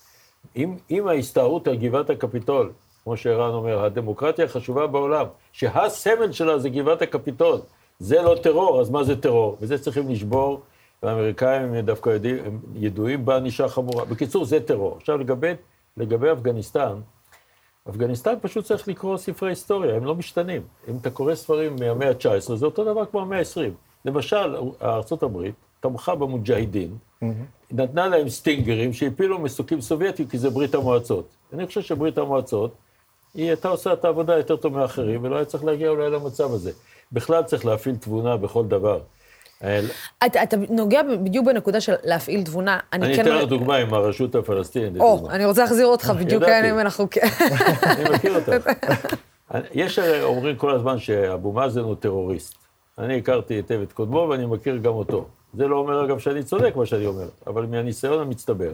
אם, 0.55 0.75
אם 0.91 1.07
ההסתערות 1.07 1.67
על 1.67 1.75
גבעת 1.75 2.09
הקפיטול, 2.09 2.71
כמו 3.03 3.17
שערן 3.17 3.53
אומר, 3.53 3.85
הדמוקרטיה 3.85 4.45
החשובה 4.45 4.87
בעולם, 4.87 5.25
שהסמל 5.51 6.31
שלה 6.31 6.59
זה 6.59 6.69
גבעת 6.69 7.01
הקפיטול, 7.01 7.59
זה 7.99 8.21
לא 8.21 8.35
טרור, 8.43 8.81
אז 8.81 8.89
מה 8.89 9.03
זה 9.03 9.21
טרור? 9.21 9.57
וזה 9.61 9.77
צריכים 9.77 10.09
לשבור, 10.09 10.61
והאמריקאים 11.03 11.73
הם 11.73 11.85
דווקא 11.85 12.09
יודעים, 12.09 12.37
הם 12.45 12.59
ידועים 12.75 13.25
בענישה 13.25 13.67
חמורה. 13.67 14.05
בקיצור, 14.05 14.45
זה 14.45 14.59
טרור. 14.59 14.97
עכשיו, 14.97 15.17
לגבי, 15.17 15.51
לגבי 15.97 16.31
אפגניסטן, 16.31 16.95
אפגניסטן 17.89 18.33
פשוט 18.41 18.65
צריך 18.65 18.87
לקרוא 18.87 19.17
ספרי 19.17 19.51
היסטוריה, 19.51 19.95
הם 19.95 20.05
לא 20.05 20.15
משתנים. 20.15 20.61
אם 20.87 20.97
אתה 21.01 21.09
קורא 21.09 21.35
ספרים 21.35 21.75
מהמאה 21.79 22.09
ה-19, 22.09 22.55
זה 22.55 22.65
אותו 22.65 22.83
דבר 22.83 23.05
כמו 23.05 23.21
המאה 23.21 23.39
ה-20. 23.39 23.71
למשל, 24.05 24.55
ארה"ב 24.81 25.49
תמכה 25.79 26.15
במוג'אהידין, 26.15 26.97
mm-hmm. 27.23 27.25
נתנה 27.71 28.07
להם 28.07 28.29
סטינגרים 28.29 28.93
שהפילו 28.93 29.39
מסוקים 29.39 29.81
סובייטיים, 29.81 30.27
כי 30.27 30.37
זה 30.37 30.49
ברית 30.49 30.75
המועצות. 30.75 31.35
אני 31.53 31.67
חושב 31.67 31.81
שברית 31.81 32.17
המועצות, 32.17 32.75
היא 33.35 33.47
הייתה 33.47 33.67
עושה 33.67 33.93
את 33.93 34.05
העבודה 34.05 34.37
יותר 34.37 34.55
טוב 34.55 34.77
מאחרים, 34.77 35.23
ולא 35.23 35.35
היה 35.35 35.45
צריך 35.45 35.63
להגיע 35.63 35.89
אולי 35.89 36.09
למצב 36.09 36.53
הזה. 36.53 36.71
בכלל 37.11 37.43
צריך 37.43 37.65
להפעיל 37.65 37.95
תבונה 37.95 38.37
בכל 38.37 38.65
דבר. 38.65 38.99
אתה, 40.25 40.43
אתה 40.43 40.57
נוגע 40.69 41.01
בדיוק 41.03 41.45
בנקודה 41.45 41.81
של 41.81 41.93
להפעיל 42.03 42.43
תבונה. 42.43 42.79
אני, 42.93 43.05
אני 43.05 43.15
כן... 43.15 43.21
אתן 43.21 43.35
לך 43.35 43.43
דוגמה 43.43 43.75
עם 43.75 43.93
הרשות 43.93 44.35
הפלסטינית. 44.35 45.01
או, 45.01 45.29
אני 45.29 45.45
רוצה 45.45 45.61
להחזיר 45.61 45.85
אותך 45.85 46.13
בדיוק 46.19 46.43
אם 46.43 46.79
אנחנו... 46.79 47.07
אני 47.83 48.03
מכיר 48.15 48.35
אותך. 48.35 48.69
יש 49.73 49.99
אומרים 49.99 50.55
כל 50.55 50.75
הזמן 50.75 50.99
שאבו 50.99 51.51
מאזן 51.51 51.81
הוא 51.81 51.95
טרוריסט. 51.95 52.55
אני 52.97 53.17
הכרתי 53.17 53.53
היטב 53.53 53.79
את 53.83 53.93
קודמו 53.93 54.27
ואני 54.29 54.45
מכיר 54.45 54.77
גם 54.77 54.93
אותו. 54.93 55.25
זה 55.53 55.67
לא 55.67 55.75
אומר, 55.75 56.05
אגב, 56.05 56.19
שאני 56.19 56.43
צודק, 56.43 56.75
מה 56.75 56.85
שאני 56.85 57.05
אומר, 57.05 57.27
אבל 57.47 57.65
מהניסיון 57.65 58.19
המצטבר. 58.19 58.71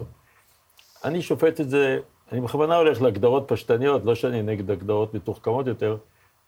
אני 1.03 1.21
שופט 1.21 1.61
את 1.61 1.69
זה, 1.69 1.99
אני 2.31 2.41
בכוונה 2.41 2.75
הולך 2.75 3.01
להגדרות 3.01 3.43
פשטניות, 3.47 4.05
לא 4.05 4.15
שאני 4.15 4.41
נגד 4.41 4.71
הגדרות 4.71 5.13
מתוחכמות 5.13 5.67
יותר, 5.67 5.97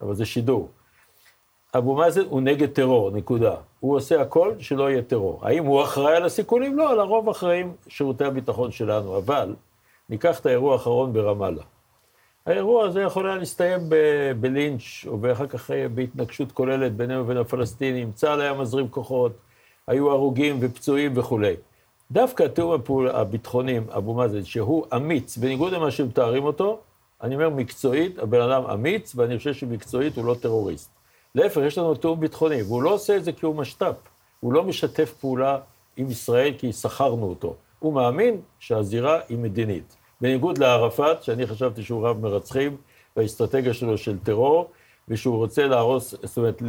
אבל 0.01 0.15
זה 0.15 0.25
שידור. 0.25 0.69
אבו 1.77 1.95
מאזן 1.95 2.21
הוא 2.29 2.41
נגד 2.41 2.69
טרור, 2.69 3.11
נקודה. 3.11 3.55
הוא 3.79 3.95
עושה 3.95 4.21
הכל 4.21 4.53
שלא 4.59 4.89
יהיה 4.89 5.01
טרור. 5.01 5.39
האם 5.41 5.65
הוא 5.65 5.83
אחראי 5.83 6.15
על 6.15 6.25
הסיכונים? 6.25 6.77
לא, 6.77 6.97
לרוב 6.97 7.29
אחראים 7.29 7.73
שירותי 7.87 8.25
הביטחון 8.25 8.71
שלנו, 8.71 9.17
אבל 9.17 9.55
ניקח 10.09 10.39
את 10.39 10.45
האירוע 10.45 10.73
האחרון 10.73 11.13
ברמאללה. 11.13 11.63
האירוע 12.45 12.85
הזה 12.85 13.01
יכול 13.01 13.27
היה 13.27 13.35
להסתיים 13.35 13.79
ב- 13.89 14.31
בלינץ', 14.39 15.05
ואחר 15.21 15.47
כך 15.47 15.71
אה, 15.71 15.87
בהתנגשות 15.89 16.51
כוללת 16.51 16.95
בינינו 16.95 17.21
ובין 17.21 17.37
הפלסטינים. 17.37 18.11
צה"ל 18.11 18.41
היה 18.41 18.53
מזרים 18.53 18.87
כוחות, 18.89 19.31
היו 19.87 20.11
הרוגים 20.11 20.57
ופצועים 20.61 21.17
וכולי. 21.17 21.55
דווקא 22.11 22.43
התיאום 22.43 22.71
הפעול 22.71 23.09
הביטחונים, 23.09 23.85
אבו 23.89 24.13
מאזן, 24.13 24.43
שהוא 24.43 24.85
אמיץ, 24.95 25.37
בניגוד 25.37 25.73
למה 25.73 25.91
שמתארים 25.91 26.43
אותו, 26.43 26.79
אני 27.23 27.35
אומר 27.35 27.49
מקצועית, 27.49 28.19
הבן 28.19 28.41
אדם 28.41 28.63
אמיץ, 28.63 29.13
ואני 29.15 29.37
חושב 29.37 29.53
שמקצועית 29.53 30.17
הוא 30.17 30.25
לא 30.25 30.35
טרוריסט. 30.41 30.91
להפך, 31.35 31.61
יש 31.65 31.77
לנו 31.77 31.95
תיאום 31.95 32.19
ביטחוני, 32.19 32.61
והוא 32.61 32.83
לא 32.83 32.93
עושה 32.93 33.17
את 33.17 33.23
זה 33.23 33.31
כי 33.31 33.45
הוא 33.45 33.55
משת"פ. 33.55 33.95
הוא 34.39 34.53
לא 34.53 34.63
משתף 34.63 35.13
פעולה 35.19 35.57
עם 35.97 36.09
ישראל 36.09 36.53
כי 36.57 36.73
שכרנו 36.73 37.25
אותו. 37.25 37.55
הוא 37.79 37.93
מאמין 37.93 38.41
שהזירה 38.59 39.19
היא 39.29 39.37
מדינית. 39.37 39.97
בניגוד 40.21 40.57
לערפאת, 40.57 41.23
שאני 41.23 41.47
חשבתי 41.47 41.83
שהוא 41.83 42.07
רב 42.07 42.19
מרצחים, 42.19 42.77
והאסטרטגיה 43.17 43.73
שלו 43.73 43.97
של 43.97 44.17
טרור, 44.19 44.69
ושהוא 45.07 45.37
רוצה 45.37 45.67
להרוס, 45.67 46.15
זאת 46.23 46.37
אומרת, 46.37 46.61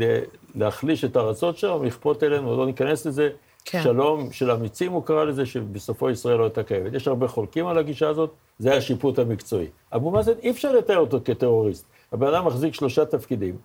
להחליש 0.54 1.04
את 1.04 1.16
הארצות 1.16 1.58
שלו, 1.58 1.84
לכפות 1.84 2.22
אלינו, 2.22 2.56
לא 2.56 2.66
ניכנס 2.66 3.06
לזה. 3.06 3.30
כן. 3.64 3.82
שלום 3.82 4.32
של 4.32 4.50
אמיצים, 4.50 4.92
הוא 4.92 5.04
קרא 5.04 5.24
לזה, 5.24 5.46
שבסופו 5.46 6.10
ישראל 6.10 6.38
לא 6.38 6.44
הייתה 6.44 6.62
קיימת. 6.62 6.92
יש 6.92 7.08
הרבה 7.08 7.28
חולקים 7.28 7.66
על 7.66 7.78
הגישה 7.78 8.08
הזאת, 8.08 8.30
זה 8.58 8.76
השיפוט 8.76 9.18
המקצועי. 9.18 9.66
אבו 9.94 10.10
מאזן, 10.10 10.32
אי 10.42 10.50
אפשר 10.50 10.72
לתאר 10.72 10.98
אותו 10.98 11.20
כטרוריסט. 11.24 11.86
הבן 12.12 12.26
אדם 12.26 12.46
מחזיק 12.46 12.74
שלושה 12.74 13.04
תפקידים. 13.04 13.56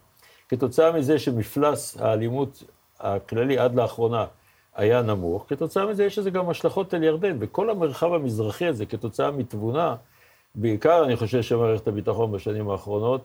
כתוצאה 0.49 0.91
מזה 0.91 1.19
שמפלס 1.19 1.97
האלימות 1.99 2.63
הכללי 2.99 3.57
עד 3.57 3.75
לאחרונה 3.75 4.25
היה 4.75 5.01
נמוך, 5.01 5.45
כתוצאה 5.47 5.85
מזה 5.85 6.05
יש 6.05 6.19
לזה 6.19 6.29
גם 6.29 6.49
השלכות 6.49 6.93
על 6.93 7.03
ירדן, 7.03 7.37
וכל 7.39 7.69
המרחב 7.69 8.13
המזרחי 8.13 8.65
הזה, 8.65 8.85
כתוצאה 8.85 9.31
מתבונה, 9.31 9.95
בעיקר 10.55 11.03
אני 11.05 11.15
חושב 11.15 11.41
שמערכת 11.41 11.87
הביטחון 11.87 12.31
בשנים 12.31 12.69
האחרונות, 12.69 13.21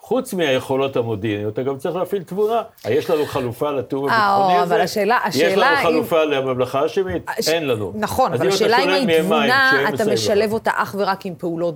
חוץ 0.00 0.34
מהיכולות 0.34 0.96
המודיעיניות, 0.96 1.52
אתה 1.52 1.62
גם 1.62 1.78
צריך 1.78 1.96
להפעיל 1.96 2.22
תבונה. 2.22 2.62
יש 2.88 3.10
לנו 3.10 3.26
חלופה 3.26 3.66
אה, 3.66 3.70
הביטחוני 3.70 4.58
הזה? 4.58 4.74
אבל 4.74 4.80
השאלה, 4.80 5.18
השאלה... 5.24 5.50
יש 5.50 5.58
לנו 5.58 5.76
חלופה 5.82 6.24
לממלכה 6.24 6.80
האשמית? 6.80 7.22
אין 7.48 7.66
לנו. 7.66 7.92
נכון, 7.94 8.32
אבל 8.32 8.48
השאלה 8.48 8.78
אם 8.78 8.88
היא 8.88 9.22
תבונה, 9.22 9.88
אתה 9.94 10.12
משלב 10.12 10.52
אותה 10.52 10.70
אך 10.74 10.94
ורק 10.98 11.26
עם 11.26 11.34
פעולות 11.34 11.74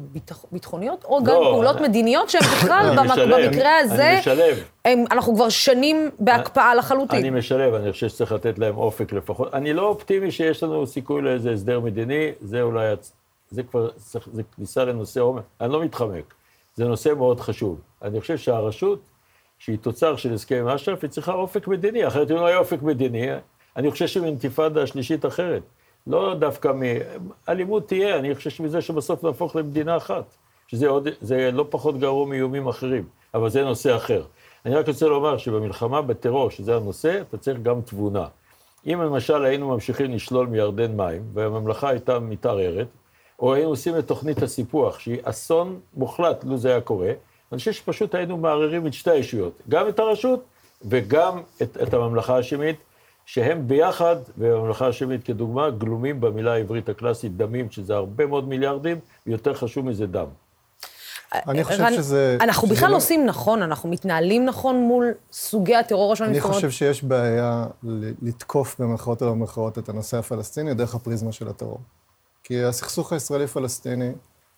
ביטחוניות, 0.52 1.04
או 1.04 1.24
גם 1.24 1.34
לא, 1.34 1.50
פעולות 1.52 1.80
מדיניות 1.80 2.30
שהן 2.30 2.42
בכלל, 2.54 2.96
במקרה 2.96 3.78
הזה... 3.78 4.10
אני 4.10 4.18
משלב. 4.18 4.64
אנחנו 5.10 5.34
כבר 5.34 5.48
שנים 5.48 6.10
בהקפאה 6.18 6.74
לחלוטין. 6.74 7.18
אני 7.18 7.30
משלב, 7.30 7.74
אני 7.74 7.92
חושב 7.92 8.08
שצריך 8.08 8.32
לתת 8.32 8.58
להם 8.58 8.76
אופק 8.76 9.12
לפחות. 9.12 9.54
אני 9.54 9.72
לא 9.72 9.88
אופטימי 9.88 10.30
שיש 10.30 10.62
לנו 10.62 10.86
סיכוי 10.86 11.22
לאיזה 11.22 11.52
הסדר 11.52 11.80
מדיני, 11.80 12.32
זה 12.40 12.62
אולי... 12.62 12.94
זה 13.50 13.62
כבר, 13.62 13.88
זה 14.32 14.42
כניסה 14.56 14.84
לנושא 14.84 15.20
עומק. 15.20 15.42
אני 15.60 15.72
לא 15.72 15.84
מתחמק. 15.84 16.34
זה 16.74 16.84
נושא 16.84 17.12
מאוד 17.16 17.40
חשוב. 17.40 17.80
אני 18.02 18.20
חושב 18.20 18.38
שהרשות, 18.38 19.00
שהיא 19.58 19.78
תוצר 19.78 20.16
של 20.16 20.34
הסכם 20.34 20.68
אש"ף, 20.68 20.98
היא 21.02 21.10
צריכה 21.10 21.32
אופק 21.32 21.68
מדיני, 21.68 22.06
אחרת 22.06 22.30
אם 22.30 22.36
לא 22.36 22.46
היה 22.46 22.58
אופק 22.58 22.82
מדיני, 22.82 23.26
אני 23.76 23.90
חושב 23.90 24.06
שמאינתיפאדה 24.06 24.82
השלישית 24.82 25.26
אחרת. 25.26 25.62
לא 26.06 26.34
דווקא 26.34 26.68
מ... 26.68 26.82
אלימות 27.48 27.88
תהיה, 27.88 28.18
אני 28.18 28.34
חושב 28.34 28.50
שמזה 28.50 28.80
שבסוף 28.80 29.24
נהפוך 29.24 29.56
למדינה 29.56 29.96
אחת, 29.96 30.36
שזה 30.68 30.88
עוד, 30.88 31.08
לא 31.52 31.66
פחות 31.70 31.98
גרוע 31.98 32.26
מאיומים 32.26 32.68
אחרים, 32.68 33.04
אבל 33.34 33.50
זה 33.50 33.64
נושא 33.64 33.96
אחר. 33.96 34.24
אני 34.66 34.74
רק 34.74 34.88
רוצה 34.88 35.06
לומר 35.06 35.38
שבמלחמה 35.38 36.02
בטרור, 36.02 36.50
שזה 36.50 36.76
הנושא, 36.76 37.20
אתה 37.20 37.38
צריך 37.38 37.58
גם 37.62 37.80
תבונה. 37.80 38.26
אם 38.86 39.00
למשל 39.00 39.44
היינו 39.44 39.68
ממשיכים 39.68 40.12
לשלול 40.12 40.46
מירדן 40.46 40.96
מים, 40.96 41.22
והממלכה 41.34 41.88
הייתה 41.88 42.18
מתערערת, 42.18 42.86
או 43.38 43.54
היינו 43.54 43.68
עושים 43.68 43.98
את 43.98 44.06
תוכנית 44.06 44.42
הסיפוח, 44.42 44.98
שהיא 44.98 45.18
אסון 45.22 45.80
מוחלט, 45.94 46.44
לו 46.44 46.58
זה 46.58 46.70
היה 46.70 46.80
קורה, 46.80 47.12
אני 47.52 47.58
חושב 47.58 47.72
שפשוט 47.72 48.14
היינו 48.14 48.36
מערערים 48.36 48.86
את 48.86 48.92
שתי 48.92 49.10
הישויות, 49.10 49.62
גם 49.68 49.88
את 49.88 49.98
הרשות 49.98 50.44
וגם 50.84 51.40
את, 51.62 51.76
את 51.82 51.94
הממלכה 51.94 52.38
השמית, 52.38 52.76
שהם 53.26 53.68
ביחד, 53.68 54.16
והממלכה 54.38 54.88
השמית 54.88 55.24
כדוגמה, 55.24 55.70
גלומים 55.70 56.20
במילה 56.20 56.52
העברית 56.52 56.88
הקלאסית 56.88 57.36
דמים, 57.36 57.70
שזה 57.70 57.94
הרבה 57.94 58.26
מאוד 58.26 58.48
מיליארדים, 58.48 58.98
ויותר 59.26 59.54
חשוב 59.54 59.86
מזה 59.86 60.06
דם. 60.06 60.26
אני 61.34 61.64
חושב 61.64 61.92
שזה... 61.96 62.36
אנחנו 62.40 62.68
בכלל 62.68 62.90
לא... 62.90 62.96
עושים 62.96 63.26
נכון, 63.26 63.62
אנחנו 63.62 63.88
מתנהלים 63.88 64.44
נכון 64.44 64.76
מול 64.76 65.12
סוגי 65.32 65.76
הטרור 65.76 66.12
השונים. 66.12 66.32
אני 66.32 66.40
חושב 66.40 66.70
שיש 66.70 67.04
בעיה 67.04 67.66
לתקוף 68.22 68.80
במרכאות 68.80 69.22
או 69.22 69.30
במרכאות 69.30 69.78
את 69.78 69.88
הנושא 69.88 70.16
הפלסטיני 70.16 70.74
דרך 70.74 70.94
הפריזמה 70.94 71.32
של 71.32 71.48
הטרור. 71.48 71.80
כי 72.44 72.64
הסכסוך 72.64 73.12
הישראלי-פלסטיני 73.12 74.10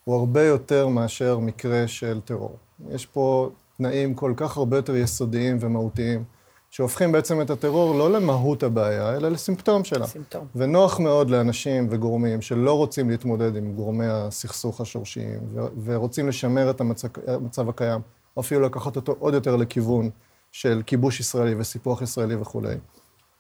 הוא 0.05 0.17
הרבה 0.17 0.43
יותר 0.43 0.89
מאשר 0.89 1.39
מקרה 1.39 1.89
של 1.89 2.21
טרור. 2.25 2.57
יש 2.91 3.07
פה 3.07 3.51
תנאים 3.77 4.15
כל 4.15 4.33
כך 4.37 4.57
הרבה 4.57 4.77
יותר 4.77 4.97
יסודיים 4.97 5.57
ומהותיים, 5.61 6.25
שהופכים 6.71 7.13
בעצם 7.13 7.41
את 7.41 7.51
הטרור 7.51 7.95
לא 7.95 8.11
למהות 8.13 8.63
הבעיה, 8.63 9.17
אלא 9.17 9.29
לסימפטום 9.29 9.85
שלה. 9.85 10.07
סימפטום. 10.07 10.47
ונוח 10.57 11.01
מאוד 11.01 11.31
לאנשים 11.31 11.87
וגורמים 11.91 12.43
שלא 12.43 12.73
רוצים 12.73 13.11
להתמודד 13.11 13.57
עם 13.57 13.73
גורמי 13.73 14.07
הסכסוך 14.07 14.81
השורשיים, 14.81 15.41
ו- 15.55 15.67
ורוצים 15.85 16.29
לשמר 16.29 16.71
את 16.71 16.81
המצב, 16.81 17.09
המצב 17.27 17.69
הקיים, 17.69 18.01
או 18.37 18.43
אפילו 18.43 18.61
לקחת 18.61 18.97
אותו 18.97 19.17
עוד 19.19 19.35
יותר 19.35 19.57
לכיוון 19.57 20.11
של 20.53 20.83
כיבוש 20.87 21.21
ישראלי 21.21 21.55
וסיפוח 21.59 22.03
ישראלי 22.03 22.35
וכולי. 22.35 22.75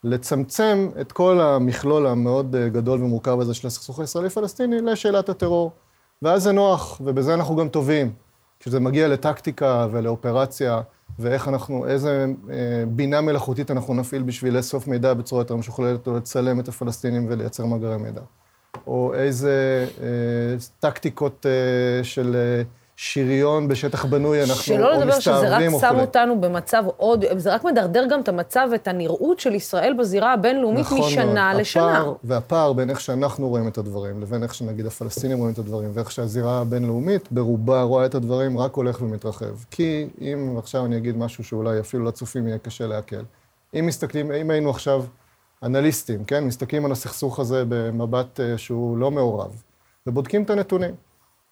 לצמצם 0.06 0.88
את 1.00 1.12
כל 1.12 1.40
המכלול 1.40 2.06
המאוד 2.06 2.56
אה, 2.56 2.68
גדול 2.68 3.02
ומורכב 3.02 3.40
הזה 3.40 3.54
של 3.54 3.66
הסכסוך 3.66 4.00
הישראלי-פלסטיני 4.00 4.80
לשאלת 4.80 5.28
הטרור. 5.28 5.72
ואז 6.22 6.42
זה 6.42 6.52
נוח, 6.52 7.00
ובזה 7.04 7.34
אנחנו 7.34 7.56
גם 7.56 7.68
טובים. 7.68 8.12
כשזה 8.60 8.80
מגיע 8.80 9.08
לטקטיקה 9.08 9.86
ולאופרציה, 9.90 10.80
ואיך 11.18 11.48
אנחנו, 11.48 11.86
איזה 11.86 12.26
אה, 12.50 12.84
בינה 12.88 13.20
מלאכותית 13.20 13.70
אנחנו 13.70 13.94
נפעיל 13.94 14.22
בשביל 14.22 14.56
לאסוף 14.56 14.86
מידע 14.86 15.14
בצורה 15.14 15.40
יותר 15.40 15.56
משוכללת, 15.56 16.06
או 16.06 16.16
לצלם 16.16 16.60
את 16.60 16.68
הפלסטינים 16.68 17.26
ולייצר 17.28 17.66
מאגרי 17.66 17.96
מידע. 17.96 18.20
או 18.86 19.14
איזה 19.14 19.86
אה, 20.00 20.06
טקטיקות 20.80 21.46
אה, 21.46 22.04
של 22.04 22.36
אה, 22.36 22.62
שריון 22.96 23.68
בשטח 23.68 24.04
בנוי, 24.04 24.42
אנחנו 24.42 24.52
או 24.52 24.56
מסתערבים 24.56 24.80
שלא 24.80 25.00
לדבר 25.00 25.20
שזה 25.20 25.56
רק 25.56 25.62
שם. 25.80 25.98
אותנו 26.00 26.40
במצב 26.40 26.84
עוד, 26.96 27.24
זה 27.36 27.54
רק 27.54 27.64
מדרדר 27.64 28.06
גם 28.10 28.20
את 28.20 28.28
המצב 28.28 28.68
ואת 28.72 28.88
הנראות 28.88 29.40
של 29.40 29.54
ישראל 29.54 29.94
בזירה 29.98 30.32
הבינלאומית 30.32 30.80
נכון 30.80 30.98
משנה 30.98 31.48
מאוד. 31.48 31.60
לשנה. 31.60 31.98
הפער, 31.98 32.14
והפער 32.24 32.72
בין 32.72 32.90
איך 32.90 33.00
שאנחנו 33.00 33.48
רואים 33.48 33.68
את 33.68 33.78
הדברים, 33.78 34.20
לבין 34.20 34.42
איך 34.42 34.54
שנגיד 34.54 34.86
הפלסטינים 34.86 35.38
רואים 35.38 35.52
את 35.52 35.58
הדברים, 35.58 35.90
ואיך 35.94 36.10
שהזירה 36.10 36.60
הבינלאומית 36.60 37.32
ברובה 37.32 37.82
רואה 37.82 38.06
את 38.06 38.14
הדברים, 38.14 38.58
רק 38.58 38.74
הולך 38.74 39.02
ומתרחב. 39.02 39.54
כי 39.70 40.08
אם 40.20 40.54
עכשיו 40.58 40.86
אני 40.86 40.96
אגיד 40.96 41.16
משהו 41.16 41.44
שאולי 41.44 41.80
אפילו 41.80 42.04
לצופים 42.04 42.48
יהיה 42.48 42.58
קשה 42.58 42.86
לעכל, 42.86 43.22
אם 43.78 43.86
מסתכלים, 43.86 44.32
אם 44.32 44.50
היינו 44.50 44.70
עכשיו 44.70 45.04
אנליסטים, 45.62 46.24
כן? 46.24 46.44
מסתכלים 46.44 46.84
על 46.84 46.92
הסכסוך 46.92 47.38
הזה 47.40 47.64
במבט 47.68 48.40
אה, 48.40 48.58
שהוא 48.58 48.98
לא 48.98 49.10
מעורב, 49.10 49.62
ובודקים 50.06 50.42
את 50.42 50.50
הנתונים, 50.50 50.94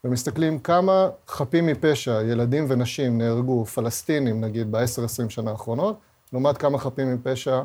ומסתכלים 0.05 0.59
כמה 0.59 1.09
חפים 1.29 1.67
מפשע, 1.67 2.23
ילדים 2.23 2.67
ונשים 2.69 3.19
נהרגו, 3.19 3.65
פלסטינים 3.65 4.41
נגיד, 4.41 4.73
ב-10-20 4.73 4.85
שנה 5.31 5.51
האחרונות, 5.51 5.97
לעומת 6.33 6.59
כמה 6.59 6.79
חפים 6.79 7.15
מפשע 7.15 7.63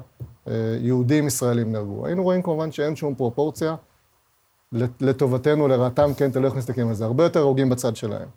אה, 0.48 0.53
יהודים 0.81 1.27
ישראלים 1.27 1.72
נהרגו. 1.72 2.05
היינו 2.05 2.24
רואים 2.24 2.41
כמובן 2.41 2.72
שאין 2.72 2.96
שום 2.96 3.15
פרופורציה, 3.15 3.75
לטובתנו, 5.01 5.67
לרעתם, 5.67 6.13
כן, 6.13 6.31
תלוי 6.31 6.46
איך 6.46 6.55
מסתכלים 6.55 6.88
על 6.88 6.93
זה. 6.93 7.05
הרבה 7.05 7.24
יותר 7.24 7.39
הרוגים 7.39 7.69
בצד 7.69 7.96
שלהם. 7.96 8.27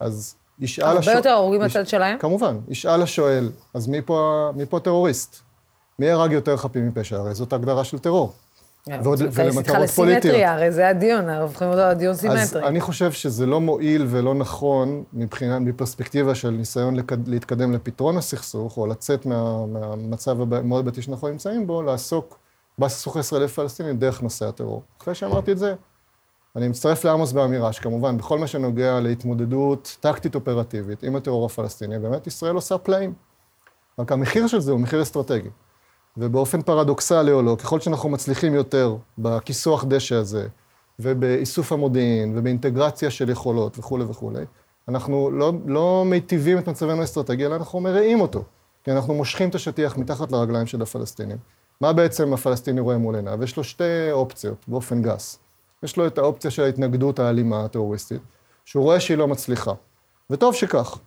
אז 0.00 0.34
ישאל... 0.58 0.84
הרבה 0.86 0.98
השואל- 0.98 1.16
יותר 1.16 1.30
הרוגים 1.30 1.62
יש- 1.62 1.76
בצד 1.76 1.86
שלהם? 1.88 2.18
כמובן. 2.18 2.58
ישאל 2.68 3.02
השואל, 3.02 3.50
אז 3.74 3.86
מי 3.88 4.02
פה, 4.02 4.50
מי 4.56 4.66
פה 4.66 4.80
טרוריסט? 4.80 5.40
מי 5.98 6.10
הרג 6.10 6.32
יותר 6.32 6.56
חפים 6.56 6.88
מפשע? 6.88 7.16
הרי 7.16 7.34
זאת 7.34 7.52
הגדרה 7.52 7.84
של 7.84 7.98
טרור. 7.98 8.32
ועוד- 9.02 9.18
ולמטרות 9.32 9.58
איתך 9.58 9.74
לסימטריה, 9.80 10.20
פוליטיות. 10.20 10.48
הרי 10.48 10.72
זה 10.72 10.88
הדיון, 10.88 11.28
הופכים 11.30 11.68
אותו 11.68 11.80
לדיון 11.80 12.10
אז 12.12 12.20
סימטרי. 12.20 12.66
אני 12.68 12.80
חושב 12.80 13.12
שזה 13.12 13.46
לא 13.46 13.60
מועיל 13.60 14.06
ולא 14.08 14.34
נכון 14.34 15.04
מבחינה, 15.12 15.58
מפרספקטיבה 15.58 16.34
של 16.34 16.50
ניסיון 16.50 16.96
לקד, 16.96 17.28
להתקדם 17.28 17.72
לפתרון 17.72 18.16
הסכסוך, 18.16 18.76
או 18.76 18.86
לצאת 18.86 19.26
מה, 19.26 19.66
מהמצב 19.66 20.54
המאוד 20.54 20.84
בעייתי 20.84 21.02
שאנחנו 21.02 21.28
נמצאים 21.28 21.66
בו, 21.66 21.82
לעסוק 21.82 22.38
בסכסוך 22.78 23.16
הישראלי-פלסטיני 23.16 23.92
דרך 23.92 24.22
נושא 24.22 24.46
הטרור. 24.48 24.82
אחרי 25.02 25.14
שאמרתי 25.14 25.52
את 25.52 25.58
זה, 25.58 25.74
אני 26.56 26.68
מצטרף 26.68 27.04
לעמוס 27.04 27.32
באמירה 27.32 27.72
שכמובן, 27.72 28.18
בכל 28.18 28.38
מה 28.38 28.46
שנוגע 28.46 29.00
להתמודדות 29.00 29.96
טקטית 30.00 30.34
אופרטיבית 30.34 31.02
עם 31.02 31.16
הטרור 31.16 31.46
הפלסטיני, 31.46 31.98
באמת 31.98 32.26
ישראל 32.26 32.54
עושה 32.54 32.78
פלאים. 32.78 33.12
רק 33.98 34.12
המחיר 34.12 34.46
של 34.46 34.60
זה 34.60 34.72
הוא 34.72 34.80
מחיר 34.80 35.02
אסטרטגי. 35.02 35.48
ובאופן 36.16 36.62
פרדוקסלי 36.62 37.32
או 37.32 37.42
לא, 37.42 37.56
ככל 37.58 37.80
שאנחנו 37.80 38.08
מצליחים 38.08 38.54
יותר 38.54 38.96
בכיסוח 39.18 39.84
דשא 39.84 40.14
הזה, 40.14 40.46
ובאיסוף 40.98 41.72
המודיעין, 41.72 42.38
ובאינטגרציה 42.38 43.10
של 43.10 43.30
יכולות 43.30 43.78
וכולי 43.78 44.04
וכולי, 44.04 44.44
אנחנו 44.88 45.30
לא, 45.30 45.52
לא 45.66 46.04
מיטיבים 46.06 46.58
את 46.58 46.68
מצבנו 46.68 47.00
האסטרטגי, 47.00 47.46
אלא 47.46 47.56
אנחנו 47.56 47.80
מרעים 47.80 48.20
אותו. 48.20 48.44
כי 48.84 48.92
אנחנו 48.92 49.14
מושכים 49.14 49.48
את 49.48 49.54
השטיח 49.54 49.96
מתחת 49.96 50.32
לרגליים 50.32 50.66
של 50.66 50.82
הפלסטינים. 50.82 51.36
מה 51.80 51.92
בעצם 51.92 52.32
הפלסטיני 52.32 52.80
רואה 52.80 52.98
מול 52.98 53.16
עיניו? 53.16 53.44
יש 53.44 53.56
לו 53.56 53.64
שתי 53.64 54.12
אופציות, 54.12 54.64
באופן 54.68 55.02
גס. 55.02 55.38
יש 55.82 55.96
לו 55.96 56.06
את 56.06 56.18
האופציה 56.18 56.50
של 56.50 56.62
ההתנגדות 56.62 57.18
האלימה, 57.18 57.64
הטרוריסטית, 57.64 58.20
שהוא 58.64 58.84
רואה 58.84 59.00
שהיא 59.00 59.18
לא 59.18 59.28
מצליחה. 59.28 59.72
וטוב 60.30 60.54
שכך. 60.54 60.98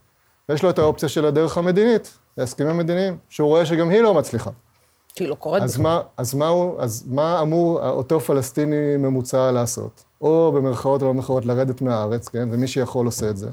ויש 0.48 0.62
לו 0.62 0.70
את 0.70 0.78
האופציה 0.78 1.08
של 1.08 1.26
הדרך 1.26 1.58
המדינית, 1.58 2.18
ההסכמים 2.38 2.70
המדיניים, 2.70 3.18
שהוא 3.28 3.48
רואה 3.48 3.66
שגם 3.66 3.90
היא 3.90 4.00
לא 4.00 4.14
מצליחה. 4.14 4.50
שהיא 5.18 5.28
לא 5.28 5.34
קורית 5.34 5.62
אז 5.62 5.72
בכלל. 5.72 5.82
מה, 5.82 6.00
אז, 6.16 6.34
מה 6.34 6.48
הוא, 6.48 6.80
אז 6.80 7.04
מה 7.06 7.40
אמור 7.42 7.88
אותו 7.88 8.20
פלסטיני 8.20 8.96
ממוצע 8.96 9.50
לעשות? 9.50 10.04
או 10.20 10.52
במרכאות 10.54 11.02
או 11.02 11.08
במרכאות 11.08 11.46
לרדת 11.46 11.82
מהארץ, 11.82 12.28
כן? 12.28 12.48
ומי 12.52 12.66
שיכול 12.68 13.06
עושה 13.06 13.30
את 13.30 13.36
זה. 13.36 13.50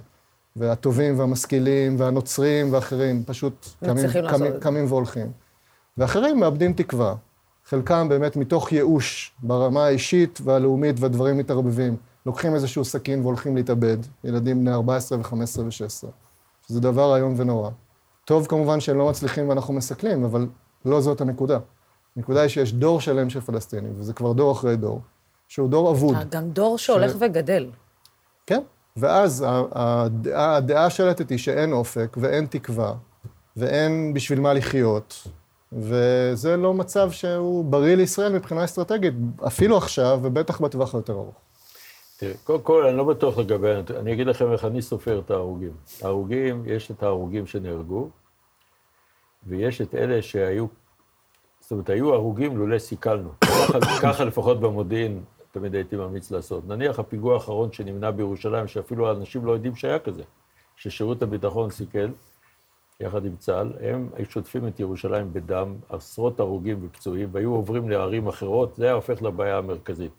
והטובים 0.56 1.20
והמשכילים 1.20 1.96
והנוצרים 2.00 2.74
ואחרים 2.74 3.24
פשוט 3.26 3.68
קמים, 3.86 4.06
קמים, 4.32 4.52
זה. 4.52 4.58
קמים 4.60 4.86
והולכים. 4.88 5.32
ואחרים 5.98 6.40
מאבדים 6.40 6.74
תקווה. 6.74 7.16
חלקם 7.66 8.10
באמת 8.10 8.36
מתוך 8.36 8.72
ייאוש 8.72 9.32
ברמה 9.44 9.86
האישית 9.86 10.40
והלאומית 10.44 11.00
והדברים 11.00 11.38
מתערבבים. 11.38 11.96
לוקחים 12.26 12.56
איזשהו 12.56 12.86
סכין 12.86 13.22
והולכים 13.22 13.56
להתאבד, 13.56 13.98
ילדים 14.24 14.60
בני 14.60 14.74
14 14.74 15.18
ו-15 15.18 15.60
ו-16, 15.60 16.08
שזה 16.68 16.80
דבר 16.82 17.16
איום 17.16 17.34
ונורא. 17.38 17.70
טוב 18.26 18.48
כמובן 18.48 18.80
שהם 18.80 18.98
לא 18.98 19.10
מצליחים 19.10 19.50
ואנחנו 19.50 19.74
מסכלים, 19.74 20.24
אבל 20.24 20.48
לא 20.86 21.02
זאת 21.02 21.22
הנקודה. 21.22 21.60
הנקודה 22.18 22.42
היא 22.42 22.50
שיש 22.50 22.74
דור 22.74 23.02
שלם 23.02 23.30
של 23.30 23.42
פלסטינים, 23.42 23.94
וזה 23.98 24.14
כבר 24.14 24.34
דור 24.34 24.52
אחרי 24.52 24.76
דור, 24.76 25.02
שהוא 25.48 25.70
דור 25.70 25.92
אבוד. 25.92 26.16
גם 26.32 26.50
דור 26.50 26.78
שהולך 26.78 27.16
וגדל. 27.20 27.70
כן, 28.46 28.62
ואז 28.98 29.46
הדעה, 29.72 30.56
הדעה 30.56 30.86
השלטת 30.86 31.30
היא 31.30 31.38
שאין 31.38 31.74
אופק 31.74 32.18
ואין 32.20 32.46
תקווה 32.46 32.94
ואין 33.58 34.14
בשביל 34.14 34.40
מה 34.40 34.54
לחיות, 34.54 35.28
וזה 35.74 36.58
לא 36.58 36.74
מצב 36.74 37.12
שהוא 37.12 37.66
בריא 37.66 37.96
לישראל 37.96 38.34
מבחינה 38.34 38.66
אסטרטגית, 38.66 39.14
אפילו 39.48 39.78
עכשיו 39.78 40.20
ובטח 40.22 40.62
בטווח 40.62 40.96
היותר 40.96 41.14
ארוך. 41.14 41.36
תראה, 42.18 42.34
קודם 42.44 42.62
כל, 42.62 42.86
אני 42.86 42.98
לא 42.98 43.04
בטוח 43.04 43.38
לגבי. 43.38 43.72
אני 44.00 44.14
אגיד 44.14 44.28
לכם 44.28 44.52
איך 44.52 44.66
אני 44.66 44.82
סופר 44.82 45.20
את 45.26 45.32
ההרוגים. 45.32 45.72
ההרוגים, 46.02 46.64
יש 46.66 46.92
את 46.92 47.04
ההרוגים 47.04 47.48
שנהרגו, 47.48 48.10
ויש 49.48 49.82
את 49.82 49.96
אלה 49.96 50.22
שהיו, 50.22 50.66
זאת 51.60 51.72
אומרת, 51.72 51.90
היו 51.90 52.14
הרוגים 52.14 52.58
לולא 52.58 52.80
סיכלנו. 52.80 53.30
ככה, 54.04 54.24
לפחות 54.24 54.60
במודיעין 54.60 55.24
תמיד 55.52 55.76
הייתי 55.76 55.96
ממליץ 55.96 56.32
לעשות. 56.32 56.68
נניח 56.68 57.00
הפיגוע 57.00 57.34
האחרון 57.34 57.72
שנמנע 57.72 58.12
בירושלים, 58.12 58.68
שאפילו 58.68 59.10
האנשים 59.10 59.46
לא 59.46 59.52
יודעים 59.52 59.76
שהיה 59.76 60.00
כזה, 60.00 60.24
ששירות 60.76 61.22
הביטחון 61.22 61.70
סיכל, 61.70 62.08
יחד 63.00 63.26
עם 63.26 63.36
צה"ל, 63.36 63.74
הם 63.82 64.10
שוטפים 64.30 64.68
את 64.68 64.80
ירושלים 64.80 65.34
בדם, 65.34 65.76
עשרות 65.90 66.40
הרוגים 66.40 66.80
ופצועים, 66.86 67.30
והיו 67.32 67.52
עוברים 67.52 67.90
לערים 67.90 68.28
אחרות, 68.28 68.76
זה 68.76 68.86
היה 68.86 68.94
הופך 68.94 69.22
לבעיה 69.22 69.58
המרכזית. 69.58 70.12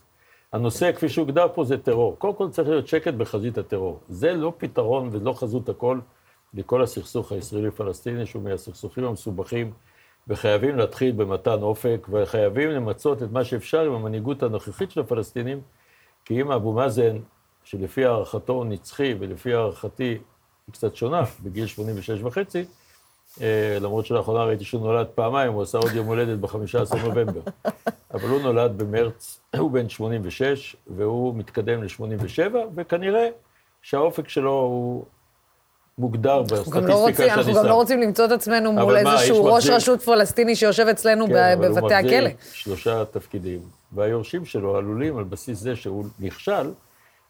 הנושא, 0.53 0.93
כפי 0.93 1.09
שהוגדר 1.09 1.47
פה, 1.55 1.65
זה 1.65 1.79
טרור. 1.79 2.17
קודם 2.19 2.35
כל 2.35 2.51
צריך 2.51 2.69
להיות 2.69 2.87
שקט 2.87 3.15
בחזית 3.15 3.59
הטרור. 3.59 4.01
זה 4.09 4.33
לא 4.33 4.53
פתרון 4.59 5.09
ולא 5.13 5.33
חזות 5.33 5.69
הכל 5.69 5.99
לכל 6.55 6.83
הסכסוך 6.83 7.33
הישראלי-פלסטיני, 7.33 8.27
שהוא 8.27 8.43
מהסכסוכים 8.43 9.05
המסובכים, 9.05 9.73
וחייבים 10.29 10.77
להתחיל 10.77 11.13
במתן 11.13 11.63
אופק, 11.63 12.07
וחייבים 12.11 12.71
למצות 12.71 13.23
את 13.23 13.33
מה 13.33 13.45
שאפשר 13.45 13.81
עם 13.81 13.93
המנהיגות 13.93 14.43
הנוכחית 14.43 14.91
של 14.91 15.01
הפלסטינים, 15.01 15.61
כי 16.25 16.41
אם 16.41 16.53
אבו 16.53 16.73
מאזן, 16.73 17.17
שלפי 17.65 18.05
הערכתו 18.05 18.53
הוא 18.53 18.65
נצחי, 18.65 19.15
ולפי 19.19 19.55
הערכתי 19.55 20.19
היא 20.67 20.73
קצת 20.73 20.97
שונה, 20.97 21.23
בגיל 21.43 21.67
86 21.67 22.23
וחצי, 22.23 22.65
אה, 23.41 23.79
למרות 23.81 24.07
שלאחרונה 24.07 24.45
ראיתי 24.45 24.65
שהוא 24.65 24.81
נולד 24.81 25.07
פעמיים, 25.07 25.53
הוא 25.53 25.63
עשה 25.63 25.79
עוד 25.79 25.93
יום 25.95 26.07
הולדת 26.07 26.39
ב-15 26.39 26.97
נובמבר. 27.05 27.41
אבל 28.15 28.29
הוא 28.29 28.41
נולד 28.43 28.79
במרץ, 28.79 29.41
הוא 29.57 29.71
בן 29.71 29.89
86, 29.89 30.77
והוא 30.87 31.35
מתקדם 31.35 31.83
ל-87, 31.83 32.57
וכנראה 32.75 33.29
שהאופק 33.83 34.29
שלו 34.29 34.51
הוא 34.51 35.05
מוגדר 36.01 36.43
גם 36.73 36.87
לא 36.87 36.95
רוצים- 36.95 37.07
בסטטיסטיקה 37.07 37.35
אנחנו 37.35 37.55
גם 37.55 37.63
שם. 37.63 37.69
לא 37.69 37.75
רוצים 37.75 38.01
למצוא 38.01 38.25
את 38.25 38.31
עצמנו 38.31 38.73
מול 38.73 38.97
איזשהו 38.97 39.45
ראש 39.45 39.55
מחזיק- 39.65 39.73
רשות 39.77 40.03
פלסטיני 40.03 40.57
שיושב 40.57 40.87
אצלנו 40.87 41.27
כן, 41.27 41.33
ב- 41.33 41.37
אבל 41.37 41.67
הוא 41.69 41.81
בבתי 41.81 41.95
מחזיק 41.95 42.13
הכלא. 42.15 42.31
שלושה 42.53 43.05
תפקידים, 43.05 43.61
והיורשים 43.93 44.45
שלו 44.45 44.77
עלולים, 44.77 45.19
על 45.19 45.25
בסיס 45.25 45.59
זה 45.59 45.77
שהוא 45.77 46.05
נכשל, 46.21 46.71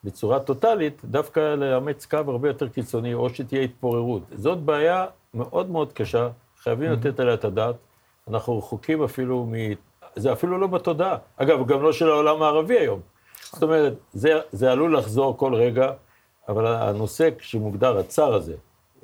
בצורה 0.05 0.41
טוטאלית, 0.41 1.01
דווקא 1.05 1.41
לאמץ 1.55 2.07
קו 2.07 2.17
הרבה 2.27 2.49
יותר 2.49 2.69
קיצוני, 2.69 3.15
או 3.15 3.31
שתהיה 3.31 3.63
התפוררות. 3.63 4.23
זאת 4.37 4.59
בעיה 4.59 5.05
מאוד 5.35 5.71
מאוד 5.71 5.93
קשה, 5.93 6.29
חייבים 6.63 6.93
לתת 6.93 7.21
עליה 7.21 7.35
את 7.35 7.45
הדעת. 7.45 7.75
אנחנו 8.31 8.59
רחוקים 8.59 9.03
אפילו 9.05 9.47
מ... 9.51 9.55
זה 10.17 10.33
אפילו 10.33 10.59
לא 10.59 10.67
בתודעה. 10.67 11.17
אגב, 11.37 11.67
גם 11.67 11.83
לא 11.83 11.93
של 11.93 12.09
העולם 12.11 12.43
הערבי 12.43 12.79
היום. 12.79 13.01
זאת 13.53 13.63
אומרת, 13.63 13.93
זה, 14.13 14.29
זה 14.53 14.73
עלול 14.73 14.97
לחזור 14.99 15.37
כל 15.37 15.55
רגע, 15.55 15.91
אבל 16.51 16.67
הנושא 16.67 17.29
שמוגדר, 17.41 17.99
הצר 17.99 18.35
הזה, 18.35 18.55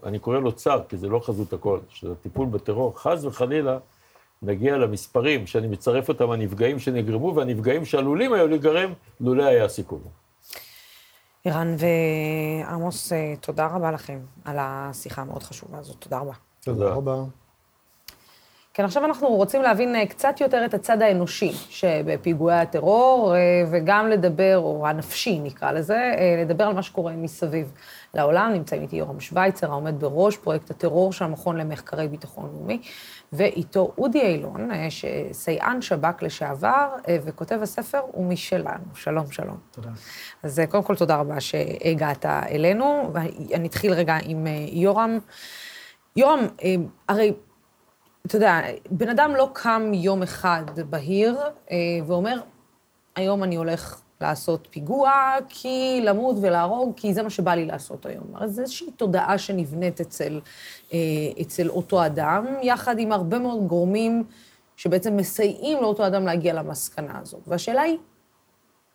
אני 0.05 0.19
קורא 0.19 0.39
לו 0.39 0.53
צר, 0.53 0.81
כי 0.89 0.97
זה 0.97 1.09
לא 1.09 1.21
חזות 1.21 1.53
הכל, 1.53 1.79
של 1.89 2.13
הטיפול 2.13 2.47
בטרור, 2.47 2.99
חס 2.99 3.25
וחלילה, 3.25 3.79
נגיע 4.43 4.77
למספרים 4.77 5.47
שאני 5.47 5.67
מצרף 5.67 6.09
אותם, 6.09 6.31
הנפגעים 6.31 6.79
שנגרמו 6.79 7.35
והנפגעים 7.35 7.85
שעלולים 7.85 8.33
היו 8.33 8.49
להיגרם, 8.49 8.93
לולא 9.21 9.45
היה 9.45 9.69
סיכון. 9.69 10.01
ערן 11.45 11.77
ועמוס, 11.79 13.13
אה, 13.13 13.35
תודה 13.41 13.67
רבה 13.67 13.91
לכם 13.91 14.19
על 14.45 14.57
השיחה 14.61 15.23
המאוד 15.23 15.43
חשובה 15.43 15.79
הזאת. 15.79 15.97
תודה 15.99 16.19
רבה. 16.19 16.33
תודה. 16.61 16.89
רבה. 16.89 17.15
כן, 18.77 18.85
עכשיו 18.85 19.05
אנחנו 19.05 19.29
רוצים 19.29 19.63
להבין 19.63 19.97
אה, 19.97 20.07
קצת 20.07 20.41
יותר 20.41 20.65
את 20.65 20.75
הצד 20.75 21.03
האנושי 21.03 21.53
שבפיגועי 21.53 22.59
הטרור, 22.59 23.35
אה, 23.35 23.41
וגם 23.71 24.09
לדבר, 24.09 24.59
או 24.59 24.87
הנפשי 24.87 25.39
נקרא 25.39 25.73
לזה, 25.73 25.95
אה, 25.95 26.45
לדבר 26.45 26.65
על 26.65 26.75
מה 26.75 26.83
שקורה 26.83 27.13
מסביב 27.13 27.73
לעולם. 28.15 28.51
נמצאים 28.53 28.83
איתי 28.83 28.97
יורם 28.97 29.21
שווייצר, 29.21 29.71
העומד 29.71 30.01
בראש 30.01 30.37
פרויקט 30.37 30.71
הטרור 30.71 31.13
של 31.13 31.25
המכון 31.25 31.57
למחקרי 31.57 32.09
ביטחון 32.09 32.51
לאומי, 32.53 32.81
ואיתו 33.33 33.93
אודי 33.99 34.21
אילון, 34.21 34.71
שסייען 34.91 35.83
שב"כ 35.83 36.23
לשעבר, 36.23 36.89
וכותב 37.25 37.59
הספר 37.63 38.01
הוא 38.13 38.27
משלנו. 38.27 38.85
שלום, 38.95 39.31
שלום. 39.31 39.57
תודה. 39.71 39.91
אז 40.43 40.63
קודם 40.69 40.83
כל, 40.83 40.97
תודה 40.97 41.17
רבה 41.17 41.41
שהגעת 41.41 42.27
אלינו, 42.27 43.11
ואני 43.13 43.69
אתחיל 43.69 43.93
רגע 43.93 44.19
עם 44.25 44.47
יורם. 44.73 45.19
יורם, 46.17 46.47
הרי 47.09 47.33
אתה 48.27 48.37
יודע, 48.37 48.61
בן 48.91 49.09
אדם 49.09 49.35
לא 49.37 49.51
קם 49.53 49.91
יום 49.95 50.23
אחד 50.23 50.63
בהיר 50.91 51.39
אה, 51.71 51.77
ואומר, 52.07 52.41
היום 53.17 53.43
אני 53.45 53.57
הולך 53.57 54.01
לעשות 54.21 54.69
פיגוע, 54.71 55.35
כי 55.49 56.01
למות 56.05 56.37
ולהרוג, 56.41 56.93
כי 56.97 57.15
זה 57.15 57.23
מה 57.23 57.31
שבא 57.31 57.55
לי 57.55 57.67
לעשות 57.67 58.07
היום. 58.07 58.27
אז 58.35 58.55
זו 58.55 58.63
איזושהי 58.63 58.91
תודעה 58.91 59.39
שנבנית 59.39 60.01
אצל, 60.01 60.41
אה, 60.93 60.99
אצל 61.41 61.69
אותו 61.69 62.07
אדם, 62.07 62.47
יחד 62.63 62.99
עם 62.99 63.13
הרבה 63.13 63.39
מאוד 63.39 63.67
גורמים 63.67 64.25
שבעצם 64.77 65.17
מסייעים 65.17 65.83
לאותו 65.83 66.07
אדם 66.07 66.27
להגיע 66.27 66.55
למסקנה 66.55 67.19
הזאת. 67.19 67.41
והשאלה 67.47 67.83
היא, 67.83 67.99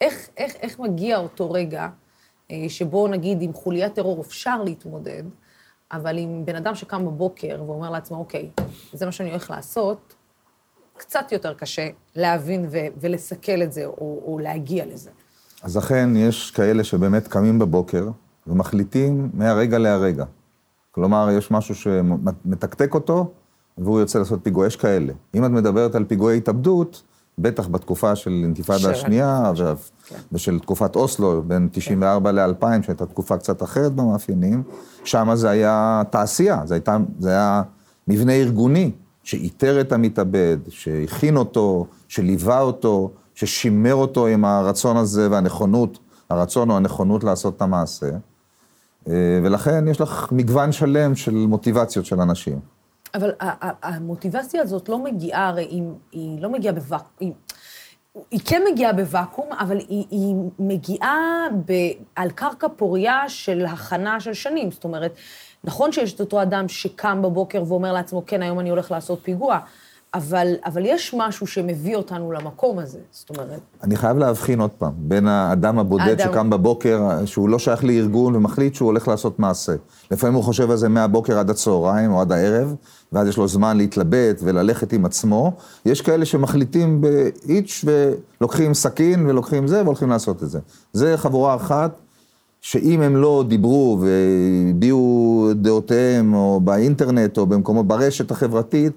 איך, 0.02 0.30
איך, 0.38 0.56
איך 0.56 0.80
מגיע 0.80 1.18
אותו 1.18 1.52
רגע 1.52 1.88
אה, 2.52 2.66
שבו 2.70 3.08
נגיד 3.08 3.42
עם 3.42 3.54
חוליית 3.54 3.94
טרור 3.94 4.22
אפשר 4.22 4.64
להתמודד, 4.64 5.24
אבל 5.92 6.18
עם 6.18 6.46
בן 6.46 6.56
אדם 6.56 6.76
שקם 6.76 7.06
בבוקר 7.06 7.64
ואומר 7.68 7.90
לעצמו, 7.90 8.18
אוקיי, 8.18 8.50
זה 8.94 9.06
מה 9.06 9.12
שאני 9.12 9.30
הולך 9.30 9.50
לעשות, 9.50 10.14
קצת 10.98 11.32
יותר 11.32 11.54
קשה 11.54 11.90
להבין 12.16 12.68
ו- 12.72 12.88
ולסכל 13.02 13.62
את 13.64 13.74
זה, 13.74 13.86
או, 13.86 14.22
או 14.26 14.40
להגיע 14.40 14.86
לזה. 14.86 15.10
אז 15.64 15.78
אכן, 15.78 16.10
יש 16.16 16.52
כאלה 16.52 16.84
שבאמת 16.84 17.28
קמים 17.28 17.60
בבוקר 17.60 18.08
ומחליטים 18.48 19.30
מהרגע 19.34 19.78
להרגע. 19.78 20.26
כלומר, 20.92 21.30
יש 21.38 21.52
משהו 21.52 21.76
שמתקתק 21.76 22.94
אותו, 22.94 23.32
והוא 23.78 24.00
יוצא 24.00 24.20
לעשות 24.20 24.40
פיגוע. 24.44 24.68
יש 24.68 24.76
כאלה. 24.76 25.14
אם 25.36 25.46
את 25.46 25.52
מדברת 25.52 25.96
על 25.96 26.06
פיגועי 26.06 26.38
התאבדות, 26.38 27.04
בטח 27.38 27.68
בתקופה 27.68 28.16
של 28.16 28.32
אינתיפאדה 28.44 28.92
השנייה, 28.92 29.52
ו... 29.58 29.74
ושל 30.32 30.60
תקופת 30.60 30.96
אוסלו, 30.96 31.44
בין 31.48 31.70
94 31.72 32.30
כן. 32.30 32.36
ל-2000, 32.36 32.84
שהייתה 32.84 33.06
תקופה 33.06 33.38
קצת 33.38 33.64
אחרת 33.64 33.92
במאפיינים, 33.92 34.64
שם 35.04 35.30
זה 35.34 35.50
היה 35.50 36.02
תעשייה, 36.10 36.62
זה, 36.66 36.74
הייתה, 36.74 36.98
זה 37.20 37.30
היה 37.30 37.64
מבנה 38.08 38.34
ארגוני, 38.34 38.92
שאיתר 39.24 39.82
את 39.82 39.92
המתאבד, 39.92 40.58
שהכין 40.70 41.38
אותו, 41.38 41.86
שליווה 42.08 42.62
אותו, 42.62 43.12
ששימר 43.36 43.96
אותו 43.96 44.28
עם 44.28 44.46
הרצון 44.46 44.98
הזה 44.98 45.32
והנכונות, 45.32 46.00
הרצון 46.30 46.70
או 46.70 46.78
הנכונות 46.78 47.24
לעשות 47.24 47.56
את 47.56 47.62
המעשה. 47.62 48.10
אה, 49.08 49.40
ולכן 49.44 49.88
יש 49.88 50.02
לך 50.02 50.28
מגוון 50.32 50.72
שלם 50.72 51.16
של 51.16 51.32
מוטיבציות 51.32 52.06
של 52.06 52.22
אנשים. 52.22 52.60
אבל 53.16 53.32
המוטיבציה 53.84 54.62
הזאת 54.62 54.90
לא 54.90 55.04
מגיעה, 55.04 55.48
הרי 55.48 55.64
היא, 55.64 55.84
היא 56.12 56.42
לא 56.42 56.52
מגיעה 56.52 56.74
בוואקום, 56.74 57.32
היא 58.32 58.40
כן 58.46 58.62
מגיעה 58.72 58.94
בוואקום, 58.94 59.54
אבל 59.60 59.78
היא, 59.78 60.06
היא 60.12 60.36
מגיעה 60.60 61.48
ב, 61.66 61.74
על 62.16 62.32
קרקע 62.32 62.68
פוריה 62.76 63.30
של 63.30 63.66
הכנה 63.66 64.20
של 64.20 64.34
שנים. 64.34 64.72
זאת 64.72 64.84
אומרת, 64.84 65.16
נכון 65.64 65.92
שיש 65.92 66.14
את 66.14 66.20
אותו 66.20 66.42
אדם 66.42 66.68
שקם 66.68 67.22
בבוקר 67.22 67.64
ואומר 67.68 67.94
לעצמו, 67.94 68.24
כן, 68.26 68.42
היום 68.42 68.60
אני 68.60 68.70
הולך 68.70 68.92
לעשות 68.92 69.20
פיגוע, 69.24 69.60
אבל, 70.14 70.54
אבל 70.66 70.86
יש 70.86 71.16
משהו 71.18 71.48
שמביא 71.48 71.96
אותנו 71.96 72.32
למקום 72.32 72.80
הזה, 72.80 73.00
זאת 73.12 73.30
אומרת... 73.30 73.60
אני 73.84 73.96
חייב 73.96 74.18
להבחין 74.18 74.62
עוד 74.62 74.70
פעם, 74.70 74.92
בין 74.98 75.28
האדם 75.28 75.80
הבודד 75.80 76.08
האדם... 76.08 76.32
שקם 76.32 76.50
בבוקר, 76.50 77.26
שהוא 77.26 77.50
לא 77.50 77.60
שייך 77.60 77.84
לארגון 77.84 78.36
ומחליט 78.36 78.76
שהוא 78.76 78.86
הולך 78.86 79.08
לעשות 79.08 79.40
מעשה. 79.40 79.74
לפעמים 80.12 80.36
הוא 80.36 80.44
חושב 80.44 80.72
על 80.72 80.78
זה 80.78 80.90
מהבוקר 80.90 81.40
עד 81.40 81.50
הצהריים 81.50 82.12
או 82.12 82.22
עד 82.22 82.32
הערב, 82.32 82.76
ואז 83.14 83.28
יש 83.28 83.38
לו 83.38 83.48
זמן 83.48 83.78
להתלבט 83.78 84.40
וללכת 84.44 84.94
עם 84.94 85.06
עצמו. 85.06 85.52
יש 85.86 86.02
כאלה 86.02 86.26
שמחליטים 86.26 87.02
באיץ' 87.02 87.86
ולוקחים 87.86 88.74
סכין 88.74 89.30
ולוקחים 89.30 89.68
זה 89.68 89.84
והולכים 89.84 90.10
לעשות 90.10 90.44
את 90.44 90.50
זה. 90.50 90.60
זה 90.94 91.18
חבורה 91.18 91.56
אחת. 91.56 91.92
שאם 92.64 93.02
הם 93.02 93.16
לא 93.16 93.44
דיברו 93.48 94.00
והביעו 94.02 95.50
דעותיהם, 95.56 96.34
או 96.34 96.60
באינטרנט, 96.64 97.38
או 97.38 97.46
במקומות, 97.46 97.88
ברשת 97.88 98.32
החברתית, 98.32 98.94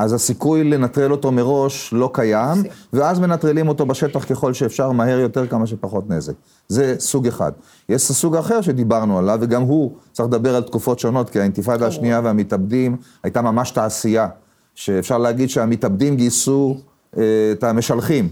אז 0.00 0.12
הסיכוי 0.12 0.64
לנטרל 0.64 1.12
אותו 1.12 1.32
מראש 1.32 1.92
לא 1.92 2.10
קיים, 2.14 2.62
ואז 2.92 3.20
מנטרלים 3.20 3.68
אותו 3.68 3.86
בשטח 3.86 4.24
ככל 4.24 4.52
שאפשר, 4.52 4.90
מהר 4.92 5.18
יותר, 5.18 5.46
כמה 5.46 5.66
שפחות 5.66 6.10
נזק. 6.10 6.32
זה 6.68 6.94
סוג 6.98 7.26
אחד. 7.26 7.52
יש 7.88 8.02
סוג 8.02 8.36
אחר 8.36 8.60
שדיברנו 8.60 9.18
עליו, 9.18 9.38
וגם 9.40 9.62
הוא 9.62 9.92
צריך 10.12 10.28
לדבר 10.28 10.56
על 10.56 10.62
תקופות 10.62 10.98
שונות, 10.98 11.30
כי 11.30 11.40
האינתיפאדה 11.40 11.86
השנייה 11.86 12.20
והמתאבדים 12.24 12.96
הייתה 13.22 13.42
ממש 13.42 13.70
תעשייה, 13.70 14.28
שאפשר 14.74 15.18
להגיד 15.18 15.50
שהמתאבדים 15.50 16.16
גייסו 16.16 16.76
אה, 17.16 17.22
את 17.52 17.64
המשלחים. 17.64 18.28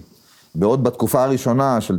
בעוד 0.54 0.85
בתקופה 0.85 1.24
הראשונה 1.24 1.81
של 1.81 1.98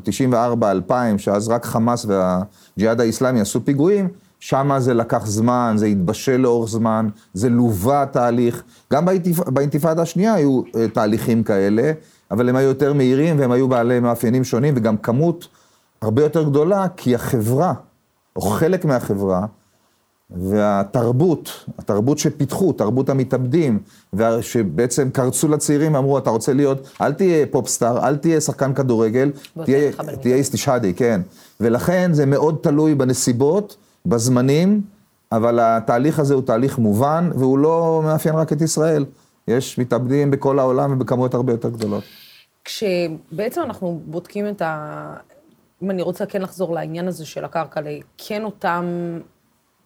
94-2000, 0.89 0.93
שאז 1.17 1.49
רק 1.49 1.65
חמאס 1.65 2.05
והג'יהאד 2.05 3.01
האיסלאמי 3.01 3.41
עשו 3.41 3.65
פיגועים, 3.65 4.07
שם 4.39 4.71
זה 4.79 4.93
לקח 4.93 5.25
זמן, 5.25 5.73
זה 5.77 5.85
התבשל 5.85 6.37
לאורך 6.37 6.69
זמן, 6.69 7.09
זה 7.33 7.49
לווה 7.49 8.05
תהליך. 8.05 8.63
גם 8.93 9.05
באינתיפ... 9.05 9.49
באינתיפאדה 9.49 10.01
השנייה 10.01 10.33
היו 10.33 10.61
uh, 10.67 10.77
תהליכים 10.93 11.43
כאלה, 11.43 11.91
אבל 12.31 12.49
הם 12.49 12.55
היו 12.55 12.67
יותר 12.67 12.93
מהירים 12.93 13.39
והם 13.39 13.51
היו 13.51 13.67
בעלי 13.67 13.99
מאפיינים 13.99 14.43
שונים, 14.43 14.73
וגם 14.77 14.97
כמות 14.97 15.47
הרבה 16.01 16.23
יותר 16.23 16.43
גדולה, 16.43 16.87
כי 16.97 17.15
החברה, 17.15 17.73
או 18.35 18.41
חלק 18.41 18.85
מהחברה, 18.85 19.45
והתרבות, 20.29 21.65
התרבות 21.79 22.17
שפיתחו, 22.17 22.73
תרבות 22.73 23.09
המתאבדים, 23.09 23.79
שבעצם 24.41 25.09
קרצו 25.09 25.47
לצעירים, 25.47 25.95
אמרו, 25.95 26.17
אתה 26.17 26.29
רוצה 26.29 26.53
להיות, 26.53 26.89
אל 27.01 27.13
תהיה 27.13 27.45
פופסטאר, 27.45 28.07
אל 28.07 28.15
תהיה 28.15 28.41
שחקן 28.41 28.73
כדורגל, 28.73 29.31
תהיה 30.21 30.35
איסטישאדי, 30.35 30.93
כן. 30.93 31.21
ולכן 31.59 32.13
זה 32.13 32.25
מאוד 32.25 32.57
תלוי 32.61 32.95
בנסיבות. 32.95 33.77
בזמנים, 34.05 34.81
אבל 35.31 35.59
התהליך 35.61 36.19
הזה 36.19 36.33
הוא 36.33 36.43
תהליך 36.43 36.77
מובן, 36.77 37.29
והוא 37.35 37.57
לא 37.57 38.01
מאפיין 38.03 38.35
רק 38.35 38.53
את 38.53 38.61
ישראל. 38.61 39.05
יש 39.47 39.77
מתאבדים 39.77 40.31
בכל 40.31 40.59
העולם 40.59 40.93
ובכמויות 40.93 41.33
הרבה 41.33 41.53
יותר 41.53 41.69
גדולות. 41.69 42.03
כשבעצם 42.65 43.61
אנחנו 43.61 44.01
בודקים 44.05 44.49
את 44.49 44.61
ה... 44.61 45.15
אם 45.83 45.91
אני 45.91 46.01
רוצה 46.01 46.25
כן 46.25 46.41
לחזור 46.41 46.73
לעניין 46.73 47.07
הזה 47.07 47.25
של 47.25 47.45
הקרקע, 47.45 47.81
לכן 47.81 48.43
אותם 48.43 48.85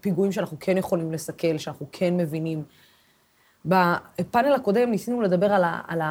פיגועים 0.02 0.32
שאנחנו 0.32 0.58
כן 0.60 0.78
יכולים 0.78 1.12
לסכל, 1.12 1.58
שאנחנו 1.58 1.86
כן 1.91 2.17
מבינים. 2.17 2.63
בפאנל 3.65 4.54
הקודם 4.54 4.91
ניסינו 4.91 5.21
לדבר 5.21 5.54
על, 5.54 5.63
ה, 5.63 5.80
על 5.88 6.02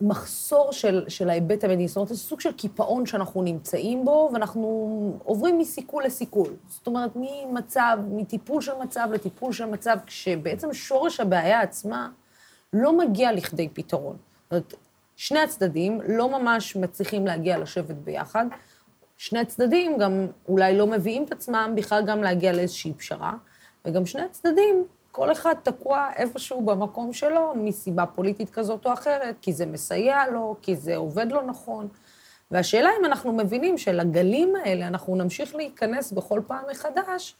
מחסור 0.00 0.72
של, 0.72 1.04
של 1.08 1.30
ההיבט 1.30 1.64
המדיני, 1.64 1.88
זאת 1.88 1.96
אומרת, 1.96 2.08
זה 2.08 2.16
סוג 2.16 2.40
של 2.40 2.52
קיפאון 2.52 3.06
שאנחנו 3.06 3.42
נמצאים 3.42 4.04
בו, 4.04 4.30
ואנחנו 4.32 5.18
עוברים 5.24 5.58
מסיכול 5.58 6.04
לסיכול. 6.04 6.56
זאת 6.68 6.86
אומרת, 6.86 7.10
ממצב, 7.14 7.98
מטיפול 8.10 8.62
של 8.62 8.72
מצב 8.82 9.08
לטיפול 9.12 9.52
של 9.52 9.66
מצב, 9.66 9.96
כשבעצם 10.06 10.72
שורש 10.72 11.20
הבעיה 11.20 11.60
עצמה 11.60 12.08
לא 12.72 12.98
מגיע 12.98 13.32
לכדי 13.32 13.68
פתרון. 13.72 14.16
זאת 14.16 14.52
אומרת, 14.52 14.74
שני 15.16 15.38
הצדדים 15.38 16.00
לא 16.08 16.40
ממש 16.40 16.76
מצליחים 16.76 17.26
להגיע 17.26 17.58
לשבת 17.58 17.96
ביחד. 17.96 18.46
שני 19.16 19.38
הצדדים 19.38 19.98
גם 19.98 20.26
אולי 20.48 20.78
לא 20.78 20.86
מביאים 20.86 21.24
את 21.24 21.32
עצמם 21.32 21.72
בכלל 21.76 22.06
גם 22.06 22.22
להגיע 22.22 22.52
לאיזושהי 22.52 22.92
פשרה, 22.94 23.34
וגם 23.84 24.06
שני 24.06 24.22
הצדדים 24.22 24.84
כל 25.16 25.32
אחד 25.32 25.54
תקוע 25.62 26.08
איפשהו 26.16 26.62
במקום 26.64 27.12
שלו, 27.12 27.52
מסיבה 27.56 28.06
פוליטית 28.06 28.50
כזאת 28.50 28.86
או 28.86 28.92
אחרת, 28.92 29.34
כי 29.42 29.52
זה 29.52 29.66
מסייע 29.66 30.18
לו, 30.32 30.56
כי 30.62 30.76
זה 30.76 30.96
עובד 30.96 31.26
לו 31.32 31.42
נכון. 31.42 31.88
והשאלה 32.50 32.90
אם 33.00 33.04
אנחנו 33.04 33.32
מבינים 33.32 33.78
שלגלים 33.78 34.52
האלה 34.64 34.86
אנחנו 34.86 35.16
נמשיך 35.16 35.54
להיכנס 35.54 36.12
בכל 36.12 36.40
פעם 36.46 36.62
מחדש, 36.70 37.34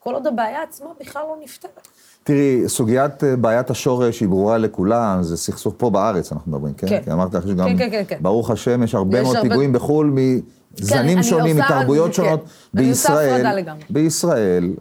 כל 0.00 0.14
עוד 0.14 0.26
הבעיה 0.26 0.62
עצמה 0.62 0.90
בכלל 1.00 1.22
לא 1.22 1.36
נפתרת. 1.42 1.88
תראי, 2.24 2.68
סוגיית 2.68 3.24
אה, 3.24 3.36
בעיית 3.36 3.70
השורש 3.70 4.20
היא 4.20 4.28
ברורה 4.28 4.58
לכולם, 4.58 5.22
זה 5.22 5.36
סכסוך 5.36 5.74
פה 5.76 5.90
בארץ, 5.90 6.32
אנחנו 6.32 6.52
מדברים, 6.52 6.74
כן? 6.74 6.88
כן. 6.88 7.02
כי 7.04 7.12
אמרת 7.12 7.34
לך 7.34 7.48
שגם, 7.48 7.68
כן, 7.68 7.78
כן, 7.78 7.90
כן, 7.90 8.02
כן. 8.08 8.18
ברוך 8.20 8.50
השם, 8.50 8.82
יש 8.82 8.94
הרבה 8.94 9.18
יש 9.18 9.24
מאוד 9.24 9.36
הרבה... 9.36 9.48
פיגועים 9.48 9.72
בחו"ל 9.72 10.10
מזנים 10.14 11.16
כן, 11.16 11.22
שונים, 11.22 11.56
מתרבויות 11.56 12.06
כן. 12.06 12.12
שונות. 12.12 12.40
כן. 12.40 12.48
בישראל, 12.74 13.16
אני 13.16 13.24
עושה 13.24 13.36
הפרדה 13.36 13.54
לגמרי. 13.54 13.84
בישראל, 13.90 14.74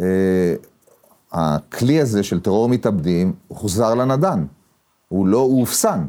אה, 0.00 0.54
הכלי 1.32 2.00
הזה 2.00 2.22
של 2.22 2.40
טרור 2.40 2.68
מתאבדים 2.68 3.32
הוחזר 3.48 3.94
לנדן. 3.94 4.44
הוא 5.08 5.26
לא, 5.26 5.38
הוא 5.38 5.60
אופסן. 5.60 6.06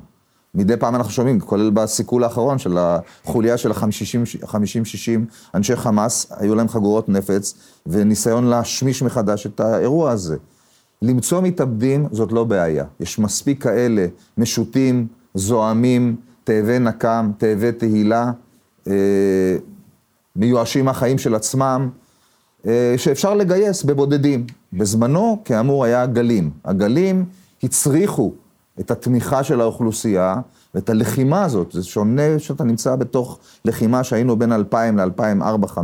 מדי 0.56 0.78
פעם 0.78 0.96
אנחנו 0.96 1.12
שומעים, 1.12 1.40
כולל 1.40 1.70
בסיכול 1.70 2.24
האחרון 2.24 2.58
של 2.58 2.78
החוליה 2.78 3.58
של 3.58 3.72
ה-50-60 3.72 5.20
אנשי 5.54 5.76
חמאס, 5.76 6.32
היו 6.38 6.56
להם 6.56 6.68
חגורות 6.68 7.10
נפץ 7.10 7.54
וניסיון 7.88 8.46
להשמיש 8.46 9.02
מחדש 9.02 9.46
את 9.46 9.60
האירוע 9.60 10.12
הזה. 10.12 10.38
למצוא 11.02 11.42
מתאבדים 11.42 12.08
זאת 12.12 12.32
לא 12.32 12.44
בעיה. 12.44 12.86
יש 13.00 13.20
מספיק 13.20 13.64
כאלה 13.64 14.06
משוטים, 14.38 15.08
זועמים, 15.34 16.16
תאבי 16.44 16.80
נקם, 16.80 17.32
תאבי 17.38 17.72
תהילה, 17.72 18.32
אה, 18.88 18.94
מיואשים 20.36 20.86
מהחיים 20.86 21.18
של 21.18 21.36
עצמם, 21.36 21.90
אה, 22.66 22.94
שאפשר 22.98 23.34
לגייס 23.34 23.84
בבודדים. 23.84 24.46
בזמנו, 24.74 25.42
כאמור, 25.46 25.86
היה 25.86 26.06
גלים. 26.06 26.50
הגלים 26.66 27.26
הצריכו 27.64 28.34
את 28.80 28.92
התמיכה 28.92 29.44
של 29.44 29.62
האוכלוסייה 29.62 30.36
ואת 30.76 30.90
הלחימה 30.90 31.44
הזאת. 31.44 31.72
זה 31.72 31.84
שונה 31.84 32.40
שאתה 32.40 32.64
נמצא 32.64 32.96
בתוך 32.96 33.40
לחימה 33.66 34.04
שהיינו 34.04 34.40
בין 34.40 34.52
2000 34.52 35.00
ל-2004-2005, 35.00 35.78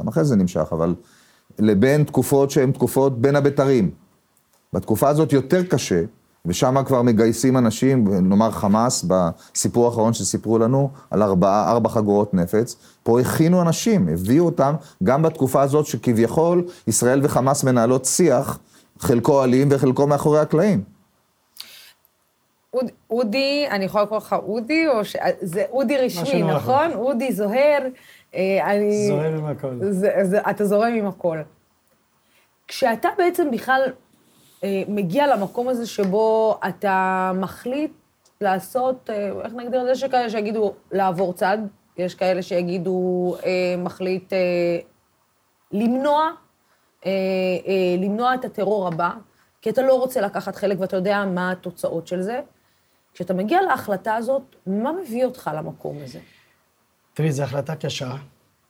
גם 0.00 0.08
אחרי 0.08 0.24
זה 0.24 0.36
נמשך, 0.36 0.68
אבל 0.72 0.94
לבין 1.58 2.04
תקופות 2.04 2.50
שהן 2.50 2.72
תקופות 2.72 3.20
בין 3.20 3.36
הבתרים. 3.36 3.90
בתקופה 4.72 5.08
הזאת 5.08 5.32
יותר 5.32 5.62
קשה, 5.62 6.02
ושם 6.46 6.84
כבר 6.86 7.02
מגייסים 7.02 7.56
אנשים, 7.56 8.08
נאמר 8.28 8.50
חמאס, 8.50 9.04
בסיפור 9.04 9.86
האחרון 9.86 10.12
שסיפרו 10.12 10.58
לנו, 10.58 10.90
על 11.10 11.22
ארבע, 11.22 11.70
ארבע 11.70 11.88
חגורות 11.88 12.34
נפץ, 12.34 12.76
פה 13.02 13.20
הכינו 13.20 13.62
אנשים, 13.62 14.08
הביאו 14.08 14.44
אותם, 14.44 14.74
גם 15.02 15.22
בתקופה 15.22 15.62
הזאת 15.62 15.86
שכביכול 15.86 16.64
ישראל 16.86 17.20
וחמאס 17.22 17.64
מנהלות 17.64 18.04
שיח, 18.04 18.58
חלקו 18.98 19.44
אלים 19.44 19.68
וחלקו 19.70 20.06
מאחורי 20.06 20.40
הקלעים. 20.40 20.96
אודי, 23.10 23.66
אני 23.70 23.84
יכולה 23.84 24.04
לקרוא 24.04 24.18
לך 24.18 24.32
אודי, 24.32 24.88
או 24.88 25.04
ש... 25.04 25.16
זה 25.40 25.64
אודי 25.70 25.96
רשמי, 25.96 26.42
נכון? 26.42 26.92
אודי 26.94 27.32
זוהר. 27.32 27.82
אה, 28.34 28.72
אני... 28.72 29.06
זורם 29.08 29.34
עם 29.38 29.46
הכל. 29.46 29.78
זה, 29.90 30.10
זה, 30.22 30.40
אתה 30.50 30.64
זורם 30.64 30.92
עם 30.94 31.06
הכל. 31.06 31.38
כשאתה 32.68 33.08
בעצם 33.18 33.50
בכלל 33.50 33.80
מגיע 34.88 35.26
למקום 35.26 35.68
הזה 35.68 35.86
שבו 35.86 36.58
אתה 36.68 37.32
מחליט 37.34 37.92
לעשות, 38.40 39.10
אה, 39.10 39.30
איך 39.44 39.52
נגדיר 39.52 39.80
את 39.80 39.86
זה? 39.86 39.92
יש 39.92 40.04
כאלה 40.04 40.30
שיגידו 40.30 40.74
לעבור 40.92 41.32
צד, 41.32 41.58
יש 41.96 42.14
כאלה 42.14 42.42
שיגידו 42.42 43.34
אה, 43.44 43.74
מחליט 43.78 44.32
למנוע, 45.72 46.30
למנוע 47.98 48.34
את 48.34 48.44
הטרור 48.44 48.88
הבא, 48.88 49.10
כי 49.62 49.70
אתה 49.70 49.82
לא 49.82 49.94
רוצה 49.94 50.20
לקחת 50.20 50.56
חלק 50.56 50.80
ואתה 50.80 50.96
יודע 50.96 51.24
מה 51.24 51.50
התוצאות 51.50 52.06
של 52.06 52.22
זה. 52.22 52.40
כשאתה 53.14 53.34
מגיע 53.34 53.62
להחלטה 53.62 54.14
הזאת, 54.14 54.42
מה 54.66 54.92
מביא 54.92 55.24
אותך 55.24 55.50
למקום 55.54 55.96
הזה? 56.04 56.18
תראי, 57.14 57.32
זו 57.32 57.42
החלטה 57.42 57.76
קשה. 57.76 58.10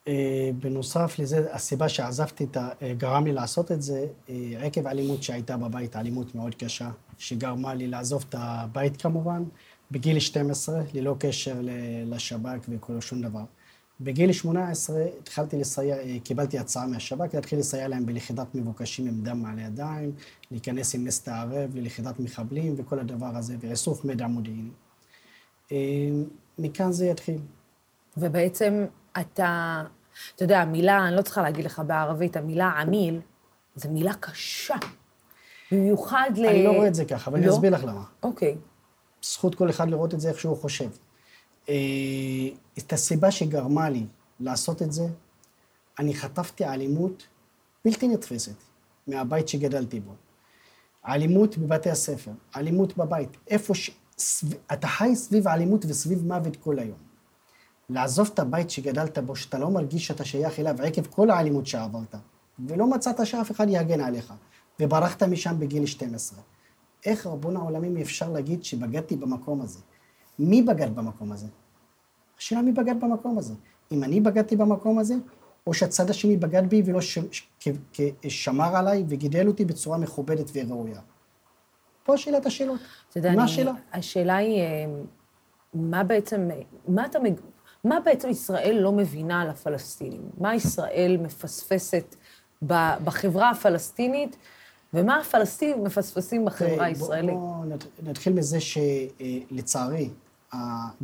אה, 0.09 0.51
בנוסף 0.59 1.15
לזה, 1.19 1.55
הסיבה 1.55 1.89
שעזבתי 1.89 2.45
את 2.45 2.57
ה... 2.57 2.69
אה, 2.83 2.95
גרם 2.95 3.25
לי 3.25 3.33
לעשות 3.33 3.73
את 3.73 3.83
זה, 3.83 4.07
אה, 4.29 4.35
עקב 4.61 4.87
אלימות 4.87 5.23
שהייתה 5.23 5.57
בבית, 5.57 5.97
אלימות 5.97 6.35
מאוד 6.35 6.55
קשה, 6.55 6.91
שגרמה 7.19 7.75
לי 7.75 7.87
לעזוב 7.87 8.25
את 8.29 8.35
הבית 8.39 9.03
כמובן, 9.03 9.45
בגיל 9.91 10.19
12, 10.19 10.81
ללא 10.95 11.17
קשר 11.19 11.55
לשב"כ 12.07 12.67
וכל 12.69 13.01
שום 13.01 13.23
דבר. 13.23 13.45
בגיל 14.01 14.33
18 14.33 15.05
התחלתי 15.21 15.57
לסייע, 15.57 15.97
קיבלתי 16.25 16.59
הצעה 16.59 16.87
מהשב"כ 16.87 17.35
להתחיל 17.35 17.59
לסייע 17.59 17.89
להם 17.89 18.07
בלכידת 18.07 18.55
מבוקשים 18.55 19.07
עם 19.07 19.23
דם 19.23 19.45
על 19.45 19.59
הידיים, 19.59 20.13
להיכנס 20.51 20.95
עם 20.95 21.05
נס 21.05 21.29
הערב 21.29 21.77
ללכידת 21.77 22.21
מחבלים 22.21 22.75
וכל 22.77 22.99
הדבר 22.99 23.37
הזה, 23.37 23.57
ואיסוף 23.61 24.05
מידע 24.05 24.27
מודיעיני. 24.27 24.71
מכאן 26.59 26.93
זה 26.93 27.07
יתחיל. 27.07 27.39
ובעצם 28.17 28.87
אתה 29.21 29.83
אתה 30.35 30.45
יודע, 30.45 30.61
המילה, 30.61 31.09
אני 31.09 31.17
לא 31.17 31.23
צריכה 31.23 31.43
להגיד 31.43 31.65
לך 31.65 31.83
בערבית, 31.87 32.37
המילה 32.37 32.69
עמיל, 32.69 33.21
זו 33.77 33.91
מילה 33.91 34.15
קשה. 34.15 34.75
במיוחד 35.73 36.31
ל... 36.37 36.47
אני 36.47 36.65
לא 36.65 36.71
רואה 36.71 36.89
את 36.89 36.95
זה 36.95 37.05
ככה, 37.05 37.31
אבל 37.31 37.39
לא? 37.39 37.45
אני 37.45 37.53
אסביר 37.53 37.75
לך 37.75 37.85
למה. 37.85 38.05
אוקיי. 38.23 38.57
זכות 39.23 39.55
כל 39.55 39.71
אחד 39.71 39.89
לראות 39.89 40.15
את 40.15 40.21
זה 40.21 40.29
איך 40.29 40.41
שהוא 40.41 40.57
חושב. 40.57 40.89
אה, 41.69 41.75
את 42.79 42.93
הסיבה 42.93 43.31
שגרמה 43.31 43.91
לי 43.91 44.07
לעשות 44.41 44.83
את 44.83 44.93
זה, 44.93 45.07
אני 45.99 46.15
חטפתי 46.15 46.65
אלימות 46.65 47.27
בלתי 47.85 48.09
נתפסת 48.09 48.55
מהבית 49.07 49.49
שגדלתי 49.49 50.01
בו. 50.01 50.13
אלימות 51.09 51.59
בבתי 51.59 51.91
הספר, 51.91 52.31
אלימות 52.57 52.97
בבית, 52.97 53.37
איפה 53.49 53.75
ש... 53.75 53.91
אתה 54.73 54.87
חי 54.87 55.17
סביב 55.17 55.49
אלימות 55.49 55.85
וסביב 55.85 56.25
מוות 56.25 56.57
כל 56.57 56.79
היום. 56.79 57.06
לעזוב 57.91 58.31
את 58.35 58.39
הבית 58.39 58.71
שגדלת 58.71 59.19
בו, 59.19 59.37
שאתה 59.37 59.59
לא 59.59 59.71
מרגיש 59.71 60.07
שאתה 60.07 60.25
שייך 60.25 60.59
אליו 60.61 60.83
עקב 60.83 61.07
כל 61.07 61.31
האלימות 61.31 61.67
שעברת, 61.67 62.15
ולא 62.59 62.87
מצאת 62.87 63.27
שאף 63.27 63.51
אחד 63.51 63.67
יגן 63.69 64.01
עליך, 64.01 64.33
וברחת 64.81 65.23
משם 65.23 65.57
בגיל 65.59 65.87
12. 65.87 66.39
איך 67.07 67.27
רבון 67.27 67.57
העולמים 67.57 67.97
אפשר 67.97 68.33
להגיד 68.33 68.65
שבגדתי 68.65 69.17
במקום 69.17 69.61
הזה? 69.61 69.81
מי 70.39 70.63
בגד 70.63 70.95
במקום 70.95 71.33
הזה? 71.33 71.47
השאלה 72.39 72.63
מי 72.63 72.73
בגד 72.73 73.01
במקום 73.01 73.39
הזה. 73.39 73.55
אם 73.93 74.05
אני 74.05 74.21
בגדתי 74.21 74.57
במקום 74.57 74.99
הזה, 74.99 75.15
או 75.67 75.75
שהצד 75.75 76.11
השני 76.11 76.37
בגד 76.37 76.71
בי 76.71 76.83
ולא 76.87 77.01
ש... 77.01 77.19
שמר 78.29 78.77
עליי 78.77 79.05
וגידל 79.09 79.49
אותי 79.49 79.65
בצורה 79.65 79.99
מכובדת 79.99 80.51
וראויה. 80.55 81.01
פה 82.05 82.17
שאלת 82.17 82.47
השאלות. 82.47 82.81
אתה 83.11 83.19
יודע, 83.19 83.33
מה 83.33 83.45
השאלה? 83.45 83.73
השאלה 83.93 84.37
היא, 84.37 84.61
אה, 84.61 84.87
מה 85.75 86.05
בעצם, 86.05 86.49
מה 86.89 87.07
אתה, 87.07 87.19
מה 87.87 88.01
בעצם 88.05 88.29
ישראל 88.29 88.79
לא 88.81 88.93
מבינה 88.93 89.43
על 89.43 89.51
הפלסטינים? 89.51 90.23
מה 90.39 90.55
ישראל 90.55 91.17
מפספסת 91.23 92.17
בחברה 93.05 93.51
הפלסטינית, 93.51 94.37
ומה 94.95 95.21
הפלסטינים 95.21 95.85
מפספסים 95.85 96.45
בחברה 96.45 96.85
הישראלית? 96.85 97.35
בואו 97.35 97.65
נתחיל 98.03 98.33
מזה 98.33 98.59
שלצערי, 98.61 100.11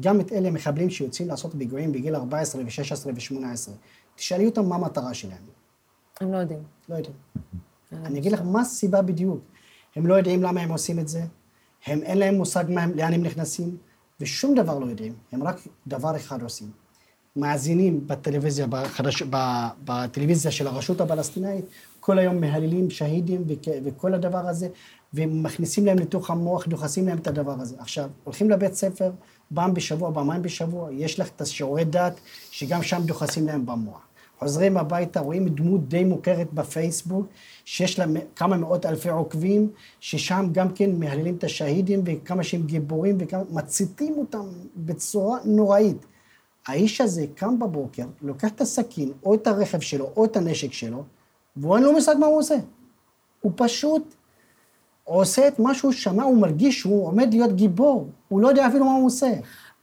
גם 0.01 0.21
את 0.21 0.33
אלה 0.33 0.49
המחבלים 0.49 0.91
שיוצאים 0.91 1.29
לעשות 1.29 1.53
פיגועים 1.59 1.93
בגיל 1.93 2.15
14 2.15 2.63
ו-16 2.63 3.07
ו-18, 3.07 3.71
תשאלי 4.17 4.47
אותם 4.47 4.69
מה 4.69 4.75
המטרה 4.75 5.15
שלהם. 5.15 5.43
הם 6.21 6.33
לא 6.33 6.39
יודעים. 6.39 6.63
לא 6.89 6.95
יודעים. 6.95 7.17
אני 7.93 8.19
אגיד 8.19 8.33
לך 8.33 8.41
מה 8.45 8.61
הסיבה 8.61 9.03
בדיוק. 9.03 9.41
הם 9.97 10.07
לא 10.07 10.15
יודעים 10.15 10.43
למה 10.43 10.61
הם 10.61 10.71
עושים 10.71 10.99
את 10.99 11.09
זה, 11.09 11.23
הם 11.87 12.03
אין 12.03 12.19
להם 12.19 12.35
מושג 12.35 12.65
לאן 12.71 13.13
הם 13.13 13.23
נכנסים. 13.23 13.77
ושום 14.23 14.55
דבר 14.55 14.79
לא 14.79 14.87
יודעים, 14.87 15.13
הם 15.33 15.43
רק 15.43 15.57
דבר 15.87 16.17
אחד 16.17 16.43
עושים. 16.43 16.71
מאזינים 17.37 18.07
בטלוויזיה, 18.07 18.67
בחדש, 18.71 19.23
בטלוויזיה 19.85 20.51
של 20.51 20.67
הרשות 20.67 21.01
הפלסטינאית, 21.01 21.65
כל 22.01 22.19
היום 22.19 22.41
מהללים 22.41 22.91
שהידים 22.91 23.45
וכל 23.85 24.15
הדבר 24.15 24.49
הזה, 24.49 24.69
ומכניסים 25.15 25.87
להם 25.87 25.99
לתוך 25.99 26.31
המוח, 26.31 26.67
דוחסים 26.67 27.09
להם 27.09 27.19
את 27.19 27.27
הדבר 27.27 27.61
הזה. 27.61 27.77
עכשיו, 27.79 28.09
הולכים 28.25 28.51
לבית 28.51 28.75
ספר, 28.75 29.11
פעם 29.55 29.75
בשבוע, 29.75 30.15
פעמיים 30.15 30.43
בשבוע, 30.43 30.93
יש 30.93 31.21
לך 31.21 31.29
את 31.37 31.41
השיעורי 31.41 31.85
דת, 31.85 32.21
שגם 32.51 32.83
שם 32.83 33.03
דוחסים 33.05 33.47
להם 33.47 33.67
במוח. 33.67 34.01
חוזרים 34.39 34.77
הביתה, 34.77 35.21
רואים 35.21 35.49
דמות 35.49 35.89
די 35.89 36.05
מוכרת 36.05 36.53
בפייסבוק, 36.53 37.27
שיש 37.65 37.99
לה 37.99 38.05
כמה 38.37 38.57
מאות 38.57 38.87
אלפי 38.87 39.09
עוקבים, 39.09 39.71
ששם 40.01 40.49
גם 40.53 40.73
כן 40.75 40.91
מהללים 40.99 41.37
את 41.37 41.45
השהידים 41.45 42.03
וכמה 42.05 42.43
שהם 42.43 42.63
גיבורים 42.63 43.19
ומציתים 43.51 44.15
אותם 44.19 44.45
בצורה 44.77 45.39
נוראית. 45.45 46.07
האיש 46.67 47.01
הזה 47.01 47.25
קם 47.35 47.59
בבוקר, 47.59 48.07
לוקח 48.23 48.49
את 48.49 48.61
הסכין, 48.61 49.13
או 49.25 49.35
את 49.35 49.47
הרכב 49.47 49.81
שלו, 49.81 50.11
או 50.17 50.25
את 50.25 50.37
הנשק 50.37 50.73
שלו, 50.73 51.05
והוא 51.57 51.77
אין 51.77 51.85
לו 51.85 51.93
מושג 51.93 52.15
מה 52.19 52.27
הוא 52.27 52.39
עושה. 52.39 52.57
הוא 53.41 53.53
פשוט 53.57 54.15
עושה 55.05 55.49
את 55.49 55.59
מה 55.59 55.75
שהוא 55.75 55.93
שמע, 55.93 56.23
הוא 56.23 56.41
מרגיש 56.41 56.81
שהוא 56.81 57.07
עומד 57.07 57.35
להיות 57.35 57.53
גיבור, 57.57 58.09
הוא 58.29 58.41
לא 58.41 58.49
יודע 58.49 58.67
אפילו 58.67 58.85
מה 58.85 58.93
הוא 58.93 59.07
עושה. 59.07 59.33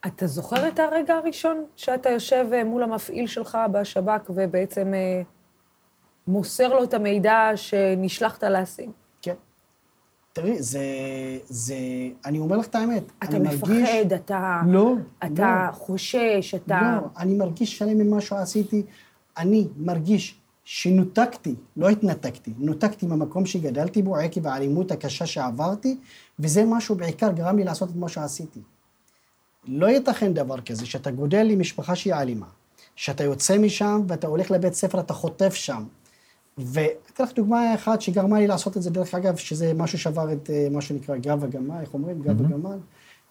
אתה 0.07 0.27
זוכר 0.27 0.67
את 0.67 0.79
הרגע 0.79 1.15
הראשון 1.15 1.63
שאתה 1.75 2.09
יושב 2.09 2.47
אה, 2.53 2.63
מול 2.63 2.83
המפעיל 2.83 3.27
שלך 3.27 3.57
בשב"כ 3.71 4.29
ובעצם 4.29 4.93
אה, 4.93 5.21
מוסר 6.29 6.67
לו 6.67 6.83
את 6.83 6.93
המידע 6.93 7.51
שנשלחת 7.55 8.43
להשיג? 8.43 8.89
כן. 9.21 9.33
תראי, 10.33 10.61
זה, 10.63 10.83
זה, 11.47 11.75
אני 12.25 12.39
אומר 12.39 12.57
לך 12.57 12.67
את 12.67 12.75
האמת. 12.75 13.03
אתה 13.23 13.39
מפחד, 13.39 13.69
מרגיש... 13.69 13.89
אתה... 14.15 14.61
לא, 14.67 14.93
אתה 15.25 15.67
לא. 15.67 15.71
חושש, 15.71 16.55
אתה... 16.55 16.99
לא, 17.01 17.07
אני 17.17 17.33
מרגיש 17.33 17.77
שלם 17.77 17.97
ממה 17.97 18.21
שעשיתי. 18.21 18.83
אני 19.37 19.67
מרגיש 19.77 20.39
שנותקתי, 20.63 21.55
לא 21.77 21.89
התנתקתי, 21.89 22.53
נותקתי 22.57 23.05
מהמקום 23.05 23.45
שגדלתי 23.45 24.01
בו 24.01 24.17
עקב 24.17 24.47
האלימות 24.47 24.91
הקשה 24.91 25.25
שעברתי, 25.25 25.97
וזה 26.39 26.65
משהו 26.65 26.95
בעיקר 26.95 27.31
גרם 27.31 27.57
לי 27.57 27.63
לעשות 27.63 27.89
את 27.89 27.95
מה 27.95 28.09
שעשיתי. 28.09 28.59
לא 29.67 29.87
ייתכן 29.87 30.33
דבר 30.33 30.61
כזה, 30.61 30.85
שאתה 30.85 31.11
גודל 31.11 31.43
לי 31.43 31.55
משפחה 31.55 31.95
שהיא 31.95 32.13
אלימה, 32.13 32.45
שאתה 32.95 33.23
יוצא 33.23 33.57
משם 33.57 34.01
ואתה 34.07 34.27
הולך 34.27 34.51
לבית 34.51 34.73
ספר, 34.73 34.99
אתה 34.99 35.13
חוטף 35.13 35.53
שם. 35.53 35.83
ואתן 36.59 37.23
לך 37.23 37.33
דוגמה 37.33 37.75
אחת 37.75 38.01
שגרמה 38.01 38.39
לי 38.39 38.47
לעשות 38.47 38.77
את 38.77 38.81
זה, 38.81 38.89
דרך 38.89 39.15
אגב, 39.15 39.35
שזה 39.35 39.73
משהו 39.73 39.99
שעבר 39.99 40.33
את 40.33 40.49
אה, 40.49 40.67
מה 40.71 40.81
שנקרא 40.81 41.17
גב 41.17 41.43
הגמל, 41.43 41.81
איך 41.81 41.93
אומרים? 41.93 42.21
גב 42.21 42.45
הגמל. 42.45 42.77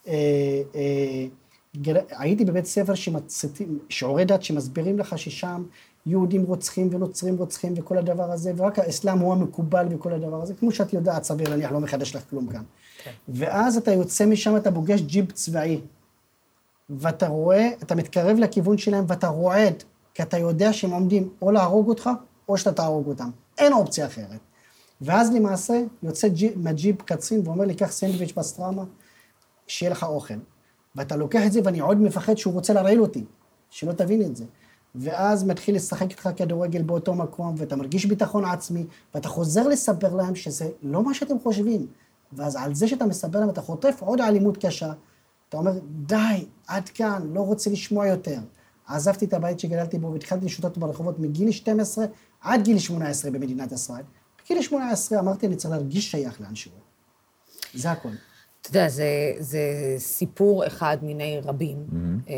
אה, 0.08 0.62
אה, 0.74 1.26
הייתי 2.10 2.44
בבית 2.44 2.66
ספר 2.66 2.92
שיעורי 3.88 4.24
דת 4.24 4.42
שמסבירים 4.42 4.98
לך 4.98 5.18
ששם 5.18 5.62
יהודים 6.06 6.42
רוצחים 6.42 6.88
ונוצרים 6.92 7.36
רוצחים 7.36 7.74
וכל 7.76 7.98
הדבר 7.98 8.32
הזה, 8.32 8.52
ורק 8.56 8.78
האסלאם 8.78 9.18
הוא 9.18 9.32
המקובל 9.32 9.86
וכל 9.90 10.12
הדבר 10.12 10.42
הזה. 10.42 10.54
כמו 10.54 10.72
שאת 10.72 10.92
יודעת, 10.92 11.24
סביר 11.24 11.48
להניח, 11.48 11.72
לא 11.72 11.80
מחדש 11.80 12.16
לך 12.16 12.22
כלום 12.30 12.46
כאן. 12.46 12.62
כן. 13.04 13.10
ואז 13.28 13.76
אתה 13.76 13.92
יוצא 13.92 14.26
משם, 14.26 14.56
אתה 14.56 14.72
פוגש 14.72 15.00
ג'יפ 15.00 15.32
צבאי, 15.32 15.80
ואתה 16.90 17.28
רואה, 17.28 17.68
אתה 17.82 17.94
מתקרב 17.94 18.38
לכיוון 18.38 18.78
שלהם 18.78 19.04
ואתה 19.08 19.28
רועד, 19.28 19.82
כי 20.14 20.22
אתה 20.22 20.38
יודע 20.38 20.72
שהם 20.72 20.90
עומדים 20.90 21.28
או 21.42 21.50
להרוג 21.50 21.88
אותך, 21.88 22.10
או 22.48 22.58
שאתה 22.58 22.72
תהרוג 22.72 23.08
אותם. 23.08 23.30
אין 23.58 23.72
אופציה 23.72 24.06
אחרת. 24.06 24.40
ואז 25.00 25.32
למעשה 25.32 25.82
יוצא 26.02 26.28
ג'יפ, 26.28 26.56
מהג'יפ 26.56 27.02
קצין 27.02 27.40
ואומר 27.44 27.64
לי, 27.64 27.74
קח 27.74 27.90
סנדוויץ' 27.92 28.32
פסטרמה, 28.32 28.84
שיהיה 29.66 29.90
לך 29.90 30.04
אוכל. 30.04 30.34
ואתה 30.94 31.16
לוקח 31.16 31.40
את 31.46 31.52
זה, 31.52 31.60
ואני 31.64 31.80
עוד 31.80 32.00
מפחד 32.00 32.34
שהוא 32.34 32.54
רוצה 32.54 32.72
להרעיל 32.72 33.00
אותי, 33.00 33.24
שלא 33.70 33.92
תבין 33.92 34.22
את 34.22 34.36
זה. 34.36 34.44
ואז 34.94 35.44
מתחיל 35.44 35.76
לשחק 35.76 36.10
איתך 36.10 36.28
כדורגל 36.36 36.82
באותו 36.82 37.14
מקום, 37.14 37.54
ואתה 37.58 37.76
מרגיש 37.76 38.06
ביטחון 38.06 38.44
עצמי, 38.44 38.86
ואתה 39.14 39.28
חוזר 39.28 39.68
לספר 39.68 40.14
להם 40.14 40.34
שזה 40.34 40.68
לא 40.82 41.02
מה 41.02 41.14
שאתם 41.14 41.38
חושבים. 41.38 41.86
ואז 42.32 42.56
על 42.56 42.74
זה 42.74 42.88
שאתה 42.88 43.06
מספר 43.06 43.40
להם, 43.40 43.50
אתה 43.50 43.60
חוטף 43.60 43.98
עוד 44.00 44.20
אלימות 44.20 44.56
קשה. 44.56 44.92
אתה 45.48 45.56
אומר, 45.56 45.72
די, 46.06 46.46
עד 46.66 46.88
כאן, 46.88 47.30
לא 47.32 47.40
רוצה 47.40 47.70
לשמוע 47.70 48.06
יותר. 48.06 48.38
עזבתי 48.86 49.24
את 49.24 49.34
הבית 49.34 49.60
שגדלתי 49.60 49.98
בו 49.98 50.12
והתחלתי 50.12 50.46
לשוטט 50.46 50.76
ברחובות 50.76 51.18
מגיל 51.18 51.50
12 51.50 52.06
עד 52.40 52.64
גיל 52.64 52.78
18 52.78 53.30
במדינת 53.30 53.72
ישראל. 53.72 54.02
בגיל 54.44 54.62
18 54.62 55.20
אמרתי, 55.20 55.46
אני 55.46 55.56
צריך 55.56 55.70
להרגיש 55.70 56.10
שייך 56.10 56.40
לאנשהו. 56.40 56.72
זה 57.74 57.90
הכול. 57.90 58.12
אתה 58.60 58.70
יודע, 58.70 58.88
זה, 58.88 59.32
זה 59.38 59.94
סיפור 59.98 60.66
אחד 60.66 60.96
מיני 61.02 61.40
רבים. 61.44 61.86
Mm-hmm. 61.90 62.30
אה, 62.30 62.34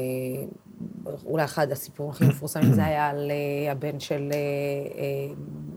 אולי 1.25 1.45
אחד 1.45 1.73
הסיפורים 1.73 2.13
הכי 2.13 2.25
מפורסמים 2.25 2.73
זה 2.73 2.85
היה 2.85 3.09
על 3.09 3.31
אה, 3.31 3.73
הבן 3.73 4.01
של 4.01 4.31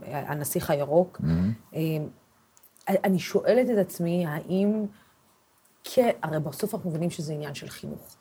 אה, 0.06 0.20
הנסיך 0.30 0.70
הירוק. 0.70 1.20
Mm-hmm. 1.20 1.76
אני 2.88 3.18
שואלת 3.18 3.70
את 3.70 3.78
עצמי, 3.78 4.26
האם... 4.26 4.86
כן, 5.84 6.10
הרי 6.22 6.40
בסוף 6.40 6.74
אנחנו 6.74 6.90
מבינים 6.90 7.10
שזה 7.10 7.32
עניין 7.32 7.54
של 7.54 7.68
חינוך. 7.68 8.16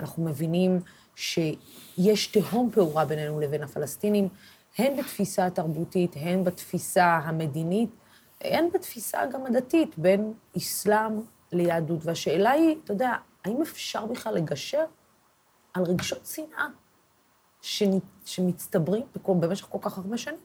אנחנו 0.00 0.24
מבינים 0.24 0.80
שיש 1.16 2.26
תהום 2.26 2.70
פעורה 2.72 3.04
בינינו 3.04 3.40
לבין 3.40 3.62
הפלסטינים, 3.62 4.28
הן 4.78 4.96
בתפיסה 4.96 5.46
התרבותית, 5.46 6.12
הן 6.16 6.44
בתפיסה 6.44 7.04
המדינית, 7.04 7.90
הן 8.40 8.64
בתפיסה 8.74 9.18
גם 9.32 9.46
הדתית, 9.46 9.98
בין 9.98 10.32
אסלאם 10.56 11.12
ליהדות. 11.52 12.00
והשאלה 12.06 12.50
היא, 12.50 12.76
אתה 12.84 12.92
יודע, 12.92 13.12
האם 13.44 13.62
אפשר 13.62 14.06
בכלל 14.06 14.34
לגשר 14.34 14.84
על 15.74 15.82
רגשות 15.82 16.26
שנאה 16.26 16.66
שמצטברים 18.24 19.02
במשך 19.26 19.66
כל 19.70 19.78
כך 19.82 19.98
הרבה 19.98 20.16
שנים? 20.16 20.38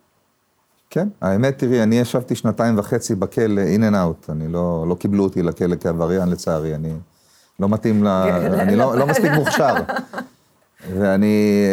כן, 0.90 1.08
האמת, 1.22 1.58
תראי, 1.58 1.84
אני 1.84 2.00
ישבתי 2.00 2.36
שנתיים 2.36 2.80
וחצי 2.80 3.16
בכלא 3.16 3.62
in 3.62 3.84
and 3.84 3.96
out, 3.96 4.30
אני 4.30 4.48
לא, 4.48 4.86
לא 4.90 4.96
קיבלו 4.96 5.24
אותי 5.24 5.44
לכלא 5.44 5.76
כעבריין 5.76 6.30
לצערי, 6.30 6.76
אני 6.76 6.94
לא 7.60 7.70
מתאים 7.70 8.04
ל... 8.04 8.08
אני 8.08 8.76
לא, 8.76 8.96
לא 8.98 9.08
מספיק 9.08 9.32
מוכשר. 9.40 9.76
ואני, 10.92 11.66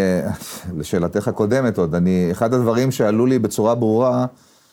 לשאלתך 0.77 1.29
הקודמת 1.29 1.79
עוד, 1.79 1.95
אני, 1.95 2.29
אחד 2.31 2.55
הדברים 2.55 2.91
שעלו 2.91 3.27
לי 3.27 3.39
בצורה 3.39 3.75
ברורה, 3.75 4.27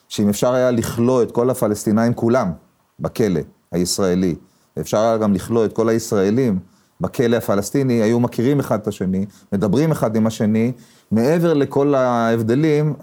שאם 0.07 0.29
אפשר 0.29 0.53
היה 0.53 0.71
לכלוא 0.71 1.23
את 1.23 1.31
כל 1.31 1.49
הפלסטינאים 1.49 2.13
כולם 2.13 2.51
בכלא 2.99 3.39
הישראלי, 3.71 4.35
אפשר 4.79 4.97
היה 4.97 5.17
גם 5.17 5.33
לכלוא 5.33 5.65
את 5.65 5.73
כל 5.73 5.89
הישראלים 5.89 6.59
בכלא 7.01 7.35
הפלסטיני, 7.35 7.93
היו 7.93 8.19
מכירים 8.19 8.59
אחד 8.59 8.79
את 8.79 8.87
השני, 8.87 9.25
מדברים 9.53 9.91
אחד 9.91 10.15
עם 10.15 10.27
השני, 10.27 10.71
מעבר 11.11 11.53
לכל 11.53 11.95
ההבדלים, 11.95 12.93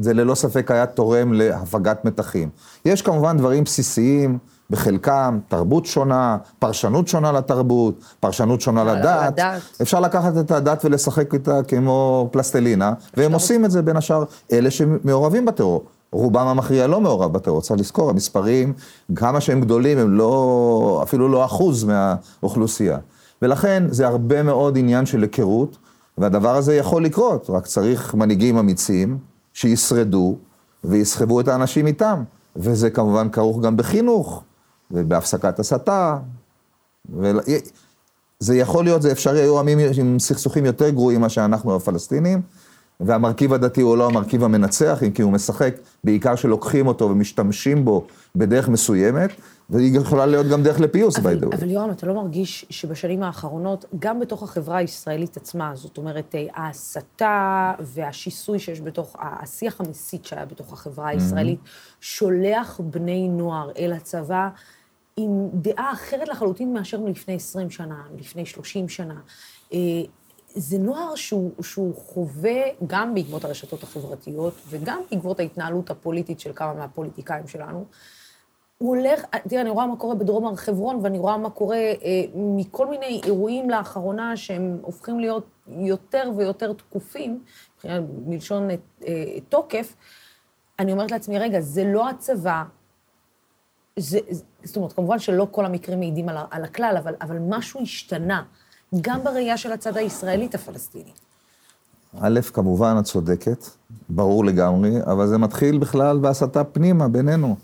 זה 0.00 0.14
ללא 0.14 0.34
ספק 0.34 0.70
היה 0.70 0.86
תורם 0.86 1.32
להפגת 1.32 2.04
מתחים. 2.04 2.48
יש 2.84 3.02
כמובן 3.02 3.36
דברים 3.36 3.64
בסיסיים, 3.64 4.38
בחלקם, 4.74 5.38
תרבות 5.48 5.86
שונה, 5.86 6.36
פרשנות 6.58 7.08
שונה 7.08 7.32
לתרבות, 7.32 8.04
פרשנות 8.20 8.60
שונה 8.60 8.84
לדת. 8.84 9.38
לדת. 9.38 9.62
אפשר 9.82 10.00
לקחת 10.00 10.32
את 10.40 10.50
הדת 10.50 10.84
ולשחק 10.84 11.34
איתה 11.34 11.62
כמו 11.62 12.28
פלסטלינה, 12.32 12.92
והם 13.16 13.32
עושים 13.32 13.64
את 13.64 13.70
זה 13.70 13.82
בין 13.82 13.96
השאר 13.96 14.24
אלה 14.52 14.70
שמעורבים 14.70 15.44
בטרור. 15.44 15.84
רובם 16.12 16.46
המכריע 16.46 16.86
לא 16.86 17.00
מעורב 17.00 17.32
בטרור, 17.32 17.60
צריך 17.60 17.80
לזכור, 17.80 18.10
המספרים, 18.10 18.72
כמה 19.16 19.40
שהם 19.40 19.60
גדולים, 19.60 19.98
הם 19.98 20.10
לא, 20.16 21.00
אפילו 21.02 21.28
לא 21.28 21.44
אחוז 21.44 21.84
מהאוכלוסייה. 21.84 22.98
ולכן 23.42 23.84
זה 23.90 24.06
הרבה 24.06 24.42
מאוד 24.42 24.78
עניין 24.78 25.06
של 25.06 25.22
היכרות, 25.22 25.76
והדבר 26.18 26.56
הזה 26.56 26.76
יכול 26.76 27.04
לקרות, 27.04 27.50
רק 27.50 27.66
צריך 27.66 28.14
מנהיגים 28.14 28.58
אמיצים 28.58 29.18
שישרדו 29.52 30.36
ויסחבו 30.84 31.40
את 31.40 31.48
האנשים 31.48 31.86
איתם. 31.86 32.22
וזה 32.56 32.90
כמובן 32.90 33.28
כרוך 33.28 33.60
גם 33.60 33.76
בחינוך 33.76 34.42
ובהפסקת 34.94 35.58
הסתה. 35.58 36.18
זה 38.38 38.56
יכול 38.56 38.84
להיות, 38.84 39.02
זה 39.02 39.12
אפשרי, 39.12 39.40
היו 39.40 39.58
עמים 39.58 39.78
עם 39.98 40.18
סכסוכים 40.18 40.64
יותר 40.64 40.90
גרועים 40.90 41.20
ממה 41.20 41.28
שאנחנו 41.28 41.76
הפלסטינים, 41.76 42.42
והמרכיב 43.00 43.52
הדתי 43.52 43.80
הוא 43.80 43.96
לא 43.96 44.06
המרכיב 44.06 44.44
המנצח, 44.44 45.02
אם 45.02 45.10
כי 45.10 45.22
הוא 45.22 45.32
משחק, 45.32 45.74
בעיקר 46.04 46.36
שלוקחים 46.36 46.86
אותו 46.86 47.04
ומשתמשים 47.04 47.84
בו 47.84 48.06
בדרך 48.36 48.68
מסוימת, 48.68 49.30
והיא 49.70 49.98
יכולה 49.98 50.26
להיות 50.26 50.46
גם 50.46 50.62
דרך 50.62 50.80
לפיוס, 50.80 51.16
by 51.16 51.20
the 51.20 51.46
way. 51.46 51.56
אבל 51.56 51.70
יורם, 51.70 51.90
אתה 51.90 52.06
לא 52.06 52.14
מרגיש 52.14 52.66
שבשנים 52.70 53.22
האחרונות, 53.22 53.84
גם 53.98 54.20
בתוך 54.20 54.42
החברה 54.42 54.76
הישראלית 54.76 55.36
עצמה, 55.36 55.72
זאת 55.74 55.98
אומרת, 55.98 56.34
אה, 56.34 56.46
ההסתה 56.54 57.72
והשיסוי 57.80 58.58
שיש 58.58 58.80
בתוך, 58.80 59.16
השיח 59.18 59.80
המסית 59.80 60.24
שהיה 60.24 60.44
בתוך 60.44 60.72
החברה 60.72 61.08
הישראלית, 61.08 61.58
mm-hmm. 61.64 61.96
שולח 62.00 62.80
בני 62.84 63.28
נוער 63.28 63.70
אל 63.78 63.92
הצבא 63.92 64.48
עם 65.16 65.48
דעה 65.52 65.92
אחרת 65.92 66.28
לחלוטין 66.28 66.72
מאשר 66.72 67.00
מלפני 67.00 67.34
20 67.34 67.70
שנה, 67.70 68.02
לפני 68.18 68.46
30 68.46 68.88
שנה. 68.88 69.20
אה, 69.72 69.78
זה 70.54 70.78
נוער 70.78 71.14
שהוא, 71.14 71.50
שהוא 71.62 71.94
חווה, 71.94 72.60
גם 72.86 73.14
בעקבות 73.14 73.44
הרשתות 73.44 73.82
החברתיות 73.82 74.54
וגם 74.68 75.00
בעקבות 75.10 75.40
ההתנהלות 75.40 75.90
הפוליטית 75.90 76.40
של 76.40 76.52
כמה 76.54 76.74
מהפוליטיקאים 76.74 77.48
שלנו, 77.48 77.84
הוא 78.78 78.96
הולך, 78.96 79.24
תראה, 79.48 79.62
אני 79.62 79.70
רואה 79.70 79.86
מה 79.86 79.96
קורה 79.96 80.14
בדרום 80.14 80.46
הר 80.46 80.56
חברון, 80.56 80.98
ואני 81.02 81.18
רואה 81.18 81.36
מה 81.36 81.50
קורה 81.50 81.76
אה, 81.76 82.24
מכל 82.34 82.86
מיני 82.86 83.20
אירועים 83.24 83.70
לאחרונה, 83.70 84.36
שהם 84.36 84.78
הופכים 84.82 85.20
להיות 85.20 85.46
יותר 85.66 86.30
ויותר 86.36 86.72
תקופים, 86.72 87.42
מלשון 88.26 88.68
אה, 88.70 88.76
תוקף. 89.48 89.94
אני 90.78 90.92
אומרת 90.92 91.10
לעצמי, 91.10 91.38
רגע, 91.38 91.60
זה 91.60 91.84
לא 91.84 92.08
הצבא, 92.08 92.62
זה, 93.98 94.18
זאת 94.64 94.76
אומרת, 94.76 94.92
כמובן 94.92 95.18
שלא 95.18 95.46
כל 95.50 95.66
המקרים 95.66 95.98
מעידים 95.98 96.28
על, 96.28 96.36
על 96.50 96.64
הכלל, 96.64 96.94
אבל, 96.98 97.14
אבל 97.20 97.38
משהו 97.48 97.82
השתנה, 97.82 98.42
גם 99.00 99.24
בראייה 99.24 99.56
של 99.56 99.72
הצד 99.72 99.96
הישראלית 99.96 100.54
הפלסטיני. 100.54 101.10
א', 102.20 102.40
כמובן, 102.52 102.96
את 102.98 103.04
צודקת, 103.04 103.64
ברור 104.08 104.44
לגמרי, 104.44 104.90
אבל 105.06 105.26
זה 105.26 105.38
מתחיל 105.38 105.78
בכלל 105.78 106.18
בהסתה 106.18 106.64
פנימה 106.64 107.08
בינינו. 107.08 107.56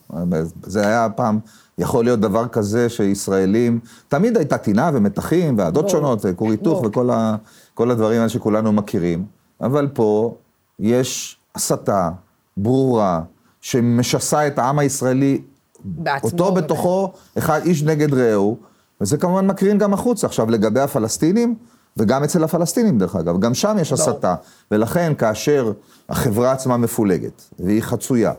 זה 0.62 0.86
היה 0.86 1.08
פעם, 1.16 1.38
יכול 1.78 2.04
להיות 2.04 2.20
דבר 2.20 2.48
כזה 2.48 2.88
שישראלים, 2.88 3.80
תמיד 4.08 4.36
הייתה 4.36 4.58
טינה 4.58 4.90
ומתחים, 4.94 5.58
ועדות 5.58 5.84
בוא. 5.84 5.90
שונות, 5.90 6.18
וכור 6.22 6.50
היתוך, 6.50 6.82
וכל 6.84 7.10
ה, 7.10 7.36
הדברים 7.78 8.18
האלה 8.18 8.28
שכולנו 8.28 8.72
מכירים, 8.72 9.24
אבל 9.60 9.88
פה 9.94 10.34
יש 10.78 11.38
הסתה 11.54 12.10
ברורה, 12.56 13.22
שמשסה 13.60 14.46
את 14.46 14.58
העם 14.58 14.78
הישראלי, 14.78 15.42
בעצמו 15.84 16.30
אותו 16.30 16.52
בתוכו, 16.52 17.12
אחד 17.38 17.60
איש 17.64 17.82
נגד 17.82 18.14
רעהו, 18.14 18.56
וזה 19.00 19.16
כמובן 19.16 19.46
מקרין 19.46 19.78
גם 19.78 19.94
החוצה. 19.94 20.26
עכשיו, 20.26 20.50
לגבי 20.50 20.80
הפלסטינים, 20.80 21.54
וגם 21.96 22.24
אצל 22.24 22.44
הפלסטינים 22.44 22.98
דרך 22.98 23.16
אגב, 23.16 23.40
גם 23.40 23.54
שם 23.54 23.76
יש 23.80 23.92
הסתה. 23.92 24.34
ולכן 24.70 25.12
כאשר 25.18 25.72
החברה 26.08 26.52
עצמה 26.52 26.76
מפולגת, 26.76 27.42
והיא 27.58 27.82
חצויה, 27.82 28.32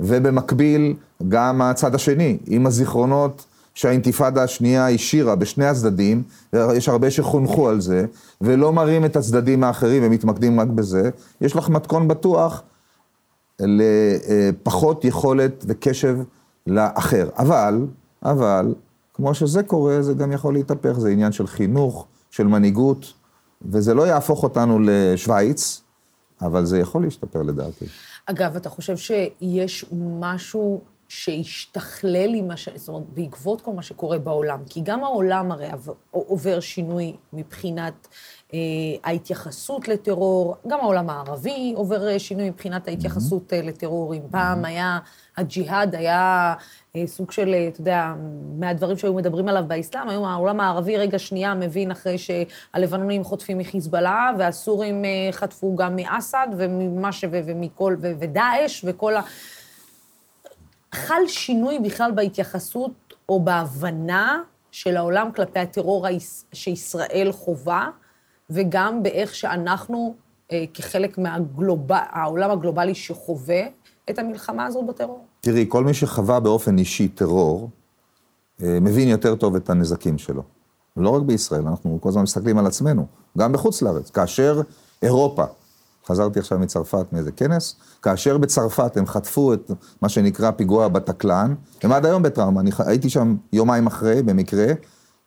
ובמקביל 0.00 0.94
גם 1.28 1.62
הצד 1.62 1.94
השני, 1.94 2.38
עם 2.46 2.66
הזיכרונות 2.66 3.46
שהאינתיפאדה 3.74 4.42
השנייה 4.42 4.88
השאירה 4.88 5.34
בשני 5.34 5.66
הצדדים, 5.66 6.22
יש 6.52 6.88
הרבה 6.88 7.10
שחונכו 7.10 7.68
על 7.68 7.80
זה, 7.80 8.04
ולא 8.40 8.72
מראים 8.72 9.04
את 9.04 9.16
הצדדים 9.16 9.64
האחרים 9.64 10.02
ומתמקדים 10.06 10.60
רק 10.60 10.68
בזה, 10.68 11.10
יש 11.40 11.56
לך 11.56 11.68
מתכון 11.68 12.08
בטוח 12.08 12.62
לפחות 13.60 15.04
יכולת 15.04 15.64
וקשב 15.68 16.18
לאחר. 16.66 17.28
אבל, 17.38 17.86
אבל, 18.22 18.74
כמו 19.14 19.34
שזה 19.34 19.62
קורה, 19.62 20.02
זה 20.02 20.14
גם 20.14 20.32
יכול 20.32 20.54
להתהפך, 20.54 20.92
זה 20.92 21.10
עניין 21.10 21.32
של 21.32 21.46
חינוך, 21.46 22.06
של 22.30 22.46
מנהיגות, 22.46 23.12
וזה 23.62 23.94
לא 23.94 24.06
יהפוך 24.06 24.42
אותנו 24.42 24.78
לשוויץ, 24.82 25.82
אבל 26.42 26.64
זה 26.64 26.78
יכול 26.78 27.02
להשתפר 27.02 27.42
לדעתי. 27.42 27.84
אגב, 28.26 28.56
אתה 28.56 28.68
חושב 28.68 28.96
שיש 28.96 29.84
משהו 30.20 30.80
שהשתכלל 31.08 32.34
עם 32.34 32.48
מה 32.48 32.56
ש... 32.56 32.68
זאת 32.76 32.88
אומרת, 32.88 33.02
בעקבות 33.14 33.60
כל 33.60 33.72
מה 33.72 33.82
שקורה 33.82 34.18
בעולם, 34.18 34.60
כי 34.68 34.80
גם 34.84 35.04
העולם 35.04 35.52
הרי 35.52 35.68
עובר 36.10 36.60
שינוי 36.60 37.16
מבחינת 37.32 38.08
ההתייחסות 39.04 39.88
לטרור, 39.88 40.56
גם 40.66 40.78
העולם 40.80 41.10
הערבי 41.10 41.72
עובר 41.76 42.08
אה, 42.08 42.18
שינוי 42.18 42.50
מבחינת 42.50 42.88
ההתייחסות 42.88 43.52
אה, 43.52 43.62
לטרור. 43.62 44.14
אם 44.14 44.22
פעם 44.30 44.64
היה, 44.64 44.98
הג'יהאד 45.36 45.94
היה 45.94 46.54
אה, 46.96 47.06
סוג 47.06 47.32
של, 47.32 47.54
אה, 47.54 47.68
אתה 47.68 47.80
יודע, 47.80 48.14
מהדברים 48.58 48.98
שהיו 48.98 49.14
מדברים 49.14 49.48
עליו 49.48 49.64
באסלאם, 49.66 50.08
היום 50.08 50.24
העולם 50.24 50.60
הערבי 50.60 50.96
רגע 50.96 51.18
שנייה 51.18 51.54
מבין 51.54 51.90
אחרי 51.90 52.16
שהלבנונים 52.18 53.24
חוטפים 53.24 53.58
מחיזבאללה, 53.58 54.30
והסורים 54.38 55.04
אה, 55.04 55.28
חטפו 55.32 55.76
גם 55.76 55.96
מאסד, 55.96 56.46
וממה 56.56 57.12
ש... 57.12 57.24
ומכל... 57.30 57.96
ודאעש, 58.00 58.84
וכל 58.84 59.16
ה... 59.16 59.20
חל 60.94 61.26
שינוי 61.26 61.78
בכלל 61.78 62.10
בהתייחסות 62.14 63.14
או 63.28 63.40
בהבנה 63.40 64.40
של 64.70 64.96
העולם 64.96 65.32
כלפי 65.32 65.58
הטרור 65.58 66.06
שישראל 66.52 67.28
חווה, 67.32 67.88
וגם 68.50 69.02
באיך 69.02 69.34
שאנחנו, 69.34 70.14
אה, 70.52 70.64
כחלק 70.74 71.18
מהעולם 71.18 72.50
הגלובלי 72.50 72.94
שחווה 72.94 73.62
את 74.10 74.18
המלחמה 74.18 74.66
הזאת 74.66 74.86
בטרור. 74.86 75.24
תראי, 75.40 75.66
כל 75.68 75.84
מי 75.84 75.94
שחווה 75.94 76.40
באופן 76.40 76.78
אישי 76.78 77.08
טרור, 77.08 77.70
אה, 78.62 78.78
מבין 78.80 79.08
יותר 79.08 79.34
טוב 79.34 79.56
את 79.56 79.70
הנזקים 79.70 80.18
שלו. 80.18 80.42
לא 80.96 81.10
רק 81.10 81.22
בישראל, 81.22 81.68
אנחנו 81.68 81.98
כל 82.00 82.08
הזמן 82.08 82.22
מסתכלים 82.22 82.58
על 82.58 82.66
עצמנו, 82.66 83.06
גם 83.38 83.52
בחוץ 83.52 83.82
לארץ. 83.82 84.10
כאשר 84.10 84.60
אירופה 85.02 85.44
חזרתי 86.06 86.38
עכשיו 86.38 86.58
מצרפת 86.58 87.12
מאיזה 87.12 87.32
כנס, 87.32 87.76
כאשר 88.02 88.38
בצרפת 88.38 88.96
הם 88.96 89.06
חטפו 89.06 89.54
את 89.54 89.70
מה 90.02 90.08
שנקרא 90.08 90.50
פיגוע 90.50 90.88
בטקלן, 90.88 91.54
הם 91.82 91.92
עד 91.92 92.06
היום 92.06 92.22
בטראומה, 92.22 92.60
אני 92.60 92.70
הייתי 92.78 93.10
שם 93.10 93.36
יומיים 93.52 93.86
אחרי, 93.86 94.22
במקרה, 94.22 94.66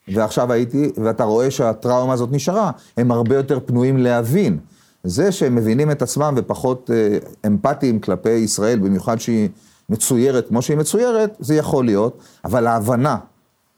ועכשיו 0.07 0.51
הייתי, 0.51 0.91
ואתה 1.03 1.23
רואה 1.23 1.51
שהטראומה 1.51 2.13
הזאת 2.13 2.29
נשארה, 2.31 2.71
הם 2.97 3.11
הרבה 3.11 3.35
יותר 3.35 3.59
פנויים 3.65 3.97
להבין. 3.97 4.57
זה 5.03 5.31
שהם 5.31 5.55
מבינים 5.55 5.91
את 5.91 6.01
עצמם 6.01 6.33
ופחות 6.37 6.89
אה, 6.93 7.17
אמפתיים 7.47 7.99
כלפי 7.99 8.29
ישראל, 8.29 8.79
במיוחד 8.79 9.19
שהיא 9.19 9.49
מצוירת 9.89 10.47
כמו 10.47 10.61
שהיא 10.61 10.77
מצוירת, 10.77 11.37
זה 11.39 11.55
יכול 11.55 11.85
להיות, 11.85 12.17
אבל 12.45 12.67
ההבנה 12.67 13.17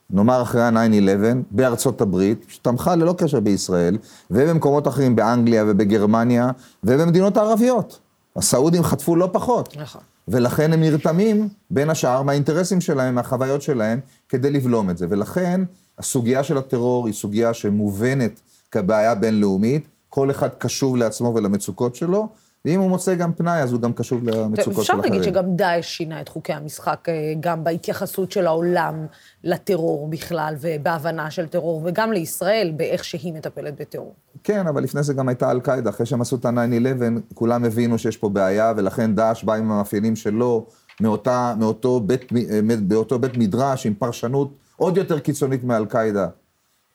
נאמר 0.10 0.42
אחרי 0.42 0.62
ה-9-11, 0.62 1.38
בארצות 1.52 2.02
הברית, 2.02 2.46
שתמכה 2.48 2.96
ללא 2.96 3.16
קשר 3.18 3.40
בישראל, 3.40 3.98
ובמקומות 4.32 4.88
אחרים, 4.88 5.16
באנגליה 5.16 5.64
ובגרמניה, 5.68 6.52
ובמדינות 6.84 7.38
הערביות. 7.38 8.00
הסעודים 8.36 8.84
חטפו 8.84 9.16
לא 9.16 9.30
פחות. 9.32 9.78
נכון. 9.78 10.02
ולכן 10.28 10.74
הם 10.74 10.82
נרתמים, 10.82 11.50
בין 11.72 11.90
השאר, 11.90 12.22
מהאינטרסים 12.22 12.82
שלהם, 12.82 13.16
מהחוויות 13.16 13.62
שלהם, 13.62 14.00
כדי 14.30 14.52
לבלום 14.52 14.90
את 14.90 14.98
זה. 14.98 15.08
ולכן, 15.10 15.62
הסוגיה 16.00 16.44
של 16.44 16.58
הטרור 16.58 17.06
היא 17.06 17.14
סוגיה 17.14 17.54
שמובנת 17.54 18.40
כבעיה 18.72 19.16
בינלאומית, 19.16 19.88
כל 20.10 20.32
אחד 20.32 20.50
קשוב 20.58 20.98
לעצמו 20.98 21.34
ולמצוקות 21.36 21.96
שלו, 21.96 22.28
ואם 22.66 22.80
הוא 22.80 22.90
מוצא 22.90 23.16
גם 23.16 23.34
פנאי, 23.34 23.62
אז 23.62 23.74
הוא 23.74 23.82
גם 23.82 23.94
קשוב 23.94 24.24
למצוקות 24.24 24.86
של 24.86 24.94
אחרים. 24.94 25.00
אפשר 25.00 25.10
להגיד 25.10 25.24
שגם 25.24 25.56
דאעש 25.56 25.98
שינה 25.98 26.22
את 26.22 26.30
חוקי 26.30 26.54
המשחק, 26.54 27.06
אה, 27.10 27.34
גם 27.40 27.64
בהתייחסות 27.64 28.32
של 28.32 28.48
העולם 28.48 29.06
לטרור 29.44 30.08
בכלל, 30.08 30.56
ובהבנה 30.62 31.32
של 31.32 31.48
טרור, 31.48 31.82
וגם 31.86 32.12
לישראל, 32.12 32.74
באיך 32.78 33.04
שהיא 33.04 33.34
מטפלת 33.34 33.80
בטרור. 33.80 34.14
כן, 34.44 34.68
אבל 34.68 34.84
לפני 34.84 35.04
זה 35.04 35.14
גם 35.14 35.30
הייתה 35.30 35.52
אל-קאעידה. 35.52 35.90
אחרי 35.90 36.06
שהם 36.06 36.22
עשו 36.22 36.36
את 36.36 36.46
ה-9-11, 36.46 37.22
כולם 37.34 37.66
הבינו 37.66 37.98
שיש 37.98 38.18
פה 38.18 38.30
בעיה, 38.30 38.74
ולכן 38.78 39.16
דאעש 39.16 39.44
בא 39.44 39.54
עם 39.54 39.72
המאפיינים 39.72 40.16
שלו, 40.16 40.66
מאותה, 41.02 41.54
מאותו 41.60 42.00
בית, 42.00 42.34
אה, 42.52 42.60
באותו 42.82 43.20
בית 43.20 43.38
מדרש, 43.38 43.86
עם 43.86 43.94
פרשנות 43.94 44.54
עוד 44.76 44.98
יותר 44.98 45.20
קיצונית 45.20 45.64
מאל-קאעידה. 45.64 46.28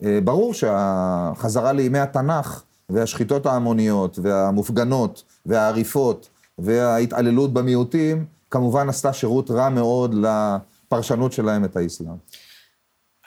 אה, 0.02 0.18
ברור 0.24 0.54
שהחזרה 0.54 1.72
לימי 1.72 1.98
התנ"ך, 1.98 2.62
והשחיטות 2.92 3.46
ההמוניות, 3.46 4.18
והמופגנות, 4.22 5.24
והעריפות, 5.46 6.28
וההתעללות 6.58 7.52
במיעוטים, 7.52 8.24
כמובן 8.50 8.88
עשתה 8.88 9.12
שירות 9.12 9.50
רע 9.50 9.68
מאוד 9.68 10.14
לפרשנות 10.14 11.32
שלהם 11.32 11.64
את 11.64 11.76
האסלאם. 11.76 12.16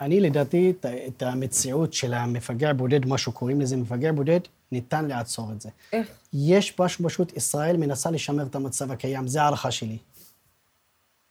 אני 0.02 0.20
לדעתי, 0.20 0.74
את 1.08 1.24
המציאות 1.24 1.94
של 1.94 2.14
המפגע 2.14 2.74
בודד, 2.74 3.06
מה 3.06 3.18
שקוראים 3.18 3.62
לזה 3.62 3.78
מפגע 3.78 4.12
בודד, 4.12 4.40
ניתן 4.72 5.06
לעצור 5.06 5.52
את 5.52 5.62
זה. 5.62 5.70
איך? 5.94 6.08
יש 6.34 6.80
משהו 6.80 7.06
פשוט, 7.06 7.38
ישראל 7.38 7.78
מנסה 7.78 8.12
לשמר 8.12 8.44
את 8.44 8.56
המצב 8.56 8.92
הקיים, 8.92 9.28
זה 9.28 9.42
הערכה 9.42 9.72
שלי. 9.72 9.98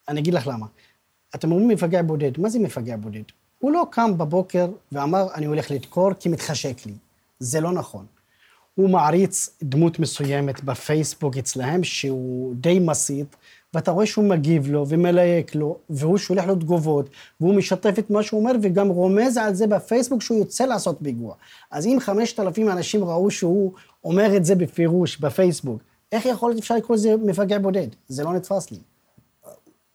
אני 0.08 0.20
אגיד 0.20 0.34
לך 0.34 0.46
למה. 0.46 0.66
אתם 1.34 1.52
אומרים 1.52 1.68
מפגע 1.68 2.02
בודד, 2.02 2.40
מה 2.40 2.48
זה 2.48 2.58
מפגע 2.58 2.96
בודד? 2.96 3.22
הוא 3.58 3.72
לא 3.72 3.86
קם 3.90 4.18
בבוקר 4.18 4.68
ואמר, 4.92 5.26
אני 5.34 5.46
הולך 5.46 5.70
לדקור 5.70 6.10
כי 6.20 6.28
מתחשק 6.28 6.86
לי. 6.86 6.94
זה 7.38 7.60
לא 7.60 7.72
נכון. 7.72 8.06
הוא 8.74 8.90
מעריץ 8.90 9.50
דמות 9.62 9.98
מסוימת 9.98 10.64
בפייסבוק 10.64 11.36
אצלהם, 11.36 11.84
שהוא 11.84 12.54
די 12.54 12.78
מסית, 12.78 13.36
ואתה 13.74 13.90
רואה 13.90 14.06
שהוא 14.06 14.24
מגיב 14.24 14.70
לו 14.70 14.88
ומלהק 14.88 15.54
לו, 15.54 15.78
והוא 15.90 16.18
שולח 16.18 16.44
לו 16.44 16.54
תגובות, 16.54 17.08
והוא 17.40 17.54
משתף 17.54 17.94
את 17.98 18.10
מה 18.10 18.22
שהוא 18.22 18.40
אומר, 18.40 18.52
וגם 18.62 18.88
רומז 18.88 19.36
על 19.36 19.54
זה 19.54 19.66
בפייסבוק 19.66 20.22
שהוא 20.22 20.38
יוצא 20.38 20.64
לעשות 20.64 20.98
פיגוע. 21.02 21.34
אז 21.70 21.86
אם 21.86 21.96
5,000 22.00 22.68
אנשים 22.68 23.04
ראו 23.04 23.30
שהוא 23.30 23.72
אומר 24.04 24.36
את 24.36 24.44
זה 24.44 24.54
בפירוש 24.54 25.20
בפייסבוק, 25.20 25.82
איך 26.12 26.26
יכול 26.26 26.50
להיות 26.50 26.60
אפשר 26.60 26.76
לקרוא 26.76 26.96
לזה 26.96 27.14
מפגע 27.24 27.58
בודד? 27.58 27.86
זה 28.08 28.24
לא 28.24 28.32
נתפס 28.32 28.70
לי. 28.70 28.78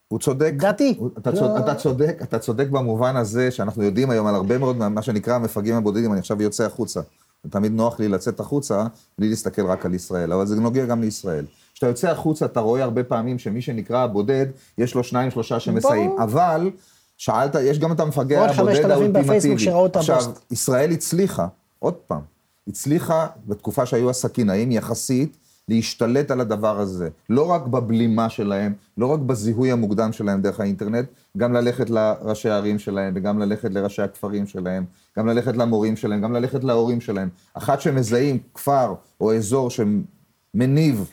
הוא 0.07 0.19
צודק. 0.19 0.53
דעתי. 0.57 0.99
אתה, 1.17 1.31
לא... 1.31 1.35
צודק, 1.35 1.59
אתה 1.63 1.75
צודק, 1.75 2.19
אתה 2.23 2.39
צודק 2.39 2.67
במובן 2.67 3.15
הזה 3.15 3.51
שאנחנו 3.51 3.83
יודעים 3.83 4.09
היום 4.09 4.27
על 4.27 4.35
הרבה 4.35 4.57
מאוד 4.57 4.77
מה 4.87 5.01
שנקרא 5.01 5.35
המפגעים 5.35 5.75
הבודדים, 5.75 6.11
אני 6.11 6.19
עכשיו 6.19 6.41
יוצא 6.41 6.65
החוצה. 6.65 7.01
תמיד 7.49 7.71
נוח 7.71 7.99
לי 7.99 8.07
לצאת 8.07 8.39
החוצה 8.39 8.83
בלי 9.19 9.29
להסתכל 9.29 9.65
רק 9.65 9.85
על 9.85 9.93
ישראל, 9.93 10.33
אבל 10.33 10.45
זה 10.45 10.55
נוגע 10.55 10.85
גם 10.85 11.01
לישראל. 11.01 11.45
כשאתה 11.73 11.87
יוצא 11.87 12.11
החוצה, 12.11 12.45
אתה 12.45 12.59
רואה 12.59 12.83
הרבה 12.83 13.03
פעמים 13.03 13.39
שמי 13.39 13.61
שנקרא 13.61 13.97
הבודד, 14.03 14.45
יש 14.77 14.95
לו 14.95 15.03
שניים, 15.03 15.31
שלושה 15.31 15.59
שמסייעים. 15.59 16.11
אבל, 16.23 16.69
שאלת, 17.17 17.55
יש 17.61 17.79
גם 17.79 17.91
את 17.91 17.99
המפגע 17.99 18.45
הבודד 18.45 18.85
האולטימטיבי. 18.91 19.69
עכשיו, 19.93 20.23
ישראל 20.51 20.91
הצליחה, 20.91 21.47
עוד 21.79 21.93
פעם, 21.93 22.21
הצליחה 22.67 23.27
בתקופה 23.47 23.85
שהיו 23.85 24.09
הסכינאים 24.09 24.71
יחסית, 24.71 25.37
להשתלט 25.69 26.31
על 26.31 26.41
הדבר 26.41 26.79
הזה. 26.79 27.09
לא 27.29 27.47
רק 27.47 27.67
בבלימה 27.67 28.29
שלהם, 28.29 28.73
לא 28.97 29.05
רק 29.05 29.19
בזיהוי 29.19 29.71
המוקדם 29.71 30.11
שלהם 30.11 30.41
דרך 30.41 30.59
האינטרנט, 30.59 31.07
גם 31.37 31.53
ללכת 31.53 31.89
לראשי 31.89 32.49
הערים 32.49 32.79
שלהם, 32.79 33.13
וגם 33.15 33.39
ללכת 33.39 33.73
לראשי 33.73 34.01
הכפרים 34.01 34.47
שלהם, 34.47 34.85
גם 35.17 35.27
ללכת 35.27 35.57
למורים 35.57 35.95
שלהם, 35.95 36.21
גם 36.21 36.33
ללכת 36.33 36.63
להורים 36.63 37.01
שלהם. 37.01 37.29
אחת 37.53 37.81
שמזהים 37.81 38.39
כפר 38.53 38.93
או 39.21 39.35
אזור 39.35 39.69
שמניב 39.69 41.11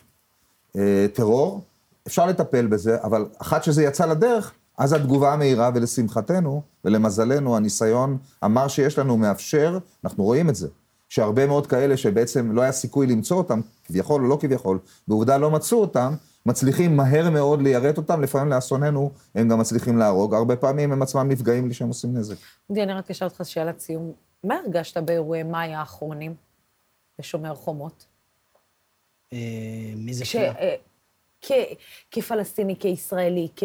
אה, 0.76 1.06
טרור, 1.12 1.60
אפשר 2.06 2.26
לטפל 2.26 2.66
בזה, 2.66 3.02
אבל 3.02 3.26
אחת 3.38 3.64
שזה 3.64 3.84
יצא 3.84 4.06
לדרך, 4.06 4.52
אז 4.78 4.92
התגובה 4.92 5.32
המהירה, 5.32 5.70
ולשמחתנו 5.74 6.62
ולמזלנו, 6.84 7.56
הניסיון 7.56 8.18
המר 8.42 8.68
שיש 8.68 8.98
לנו 8.98 9.16
מאפשר, 9.16 9.78
אנחנו 10.04 10.24
רואים 10.24 10.48
את 10.48 10.54
זה. 10.54 10.68
שהרבה 11.08 11.46
מאוד 11.46 11.66
כאלה 11.66 11.96
שבעצם 11.96 12.52
לא 12.52 12.62
היה 12.62 12.72
סיכוי 12.72 13.06
למצוא 13.06 13.36
אותם, 13.36 13.60
כביכול 13.84 14.22
או 14.22 14.28
לא 14.28 14.38
כביכול, 14.40 14.78
בעובדה 15.08 15.38
לא 15.38 15.50
מצאו 15.50 15.80
אותם, 15.80 16.14
מצליחים 16.46 16.96
מהר 16.96 17.30
מאוד 17.30 17.62
ליירט 17.62 17.96
אותם, 17.96 18.22
לפעמים 18.22 18.52
לאסוננו 18.52 19.10
הם 19.34 19.48
גם 19.48 19.58
מצליחים 19.58 19.98
להרוג, 19.98 20.34
הרבה 20.34 20.56
פעמים 20.56 20.92
הם 20.92 21.02
עצמם 21.02 21.28
נפגעים 21.28 21.64
בלי 21.64 21.74
שהם 21.74 21.88
עושים 21.88 22.16
נזק. 22.16 22.36
דודי, 22.68 22.82
אני 22.82 22.92
רק 22.92 23.10
אשאל 23.10 23.28
אותך 23.28 23.40
שאלת 23.44 23.80
סיום. 23.80 24.12
מה 24.44 24.54
הרגשת 24.64 24.96
באירועי 24.96 25.42
מאי 25.42 25.74
האחרונים 25.74 26.34
בשומר 27.18 27.54
חומות? 27.54 28.06
אה, 29.32 29.38
מי 29.96 30.14
זה 30.14 30.24
שאלה? 30.24 30.52
כפלסטיני, 32.10 32.76
כישראלי, 32.78 33.48
כ... 33.56 33.64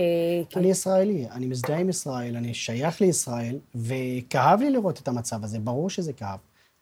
אני 0.55 0.67
ישראלי, 0.67 1.27
אני 1.31 1.45
מזדהה 1.45 1.79
עם 1.79 1.89
ישראל, 1.89 2.35
אני 2.35 2.53
שייך 2.53 3.01
לישראל, 3.01 3.59
וכאב 3.75 4.59
לי 4.59 4.69
לראות 4.69 4.99
את 4.99 5.07
המצב 5.07 5.43
הזה, 5.43 5.59
ברור 5.59 5.89
שזה 5.89 6.13
כאב. 6.13 6.39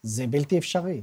זה 0.07 0.27
בלתי 0.27 0.57
אפשרי. 0.57 1.01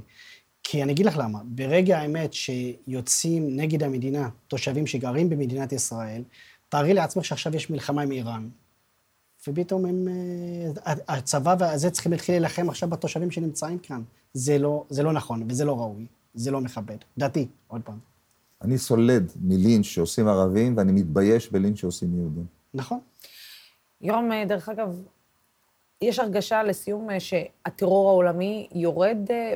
כי 0.63 0.83
אני 0.83 0.91
אגיד 0.91 1.05
לך 1.05 1.17
למה, 1.17 1.39
ברגע 1.45 1.99
האמת 1.99 2.33
שיוצאים 2.33 3.55
נגד 3.55 3.83
המדינה, 3.83 4.29
תושבים 4.47 4.87
שגרים 4.87 5.29
במדינת 5.29 5.73
ישראל, 5.73 6.23
תארי 6.69 6.93
לעצמך 6.93 7.25
שעכשיו 7.25 7.55
יש 7.55 7.69
מלחמה 7.69 8.01
עם 8.01 8.11
איראן. 8.11 8.49
ופתאום 9.47 9.85
הם, 9.85 10.07
אה, 10.85 10.93
הצבא 11.07 11.55
והזה 11.59 11.89
צריכים 11.89 12.11
להתחיל 12.11 12.35
להילחם 12.35 12.69
עכשיו 12.69 12.89
בתושבים 12.89 13.31
שנמצאים 13.31 13.79
כאן. 13.79 14.01
זה 14.33 14.57
לא, 14.57 14.85
זה 14.89 15.03
לא 15.03 15.13
נכון 15.13 15.43
וזה 15.49 15.65
לא 15.65 15.79
ראוי, 15.79 16.05
זה 16.33 16.51
לא 16.51 16.61
מכבד. 16.61 16.97
דעתי, 17.17 17.47
עוד 17.67 17.81
פעם. 17.81 17.99
אני 18.61 18.77
סולד 18.77 19.31
מלינץ' 19.41 19.85
שעושים 19.85 20.27
ערבים, 20.27 20.77
ואני 20.77 20.91
מתבייש 20.91 21.51
בלינץ' 21.51 21.77
שעושים 21.77 22.17
יהודים. 22.17 22.45
נכון. 22.73 22.99
יורם, 24.01 24.31
אה, 24.31 24.45
דרך 24.45 24.69
אגב, 24.69 25.01
יש 26.01 26.19
הרגשה 26.19 26.63
לסיום 26.63 27.09
אה, 27.09 27.19
שהטרור 27.19 28.09
העולמי 28.09 28.67
יורד 28.75 29.17
אה, 29.29 29.53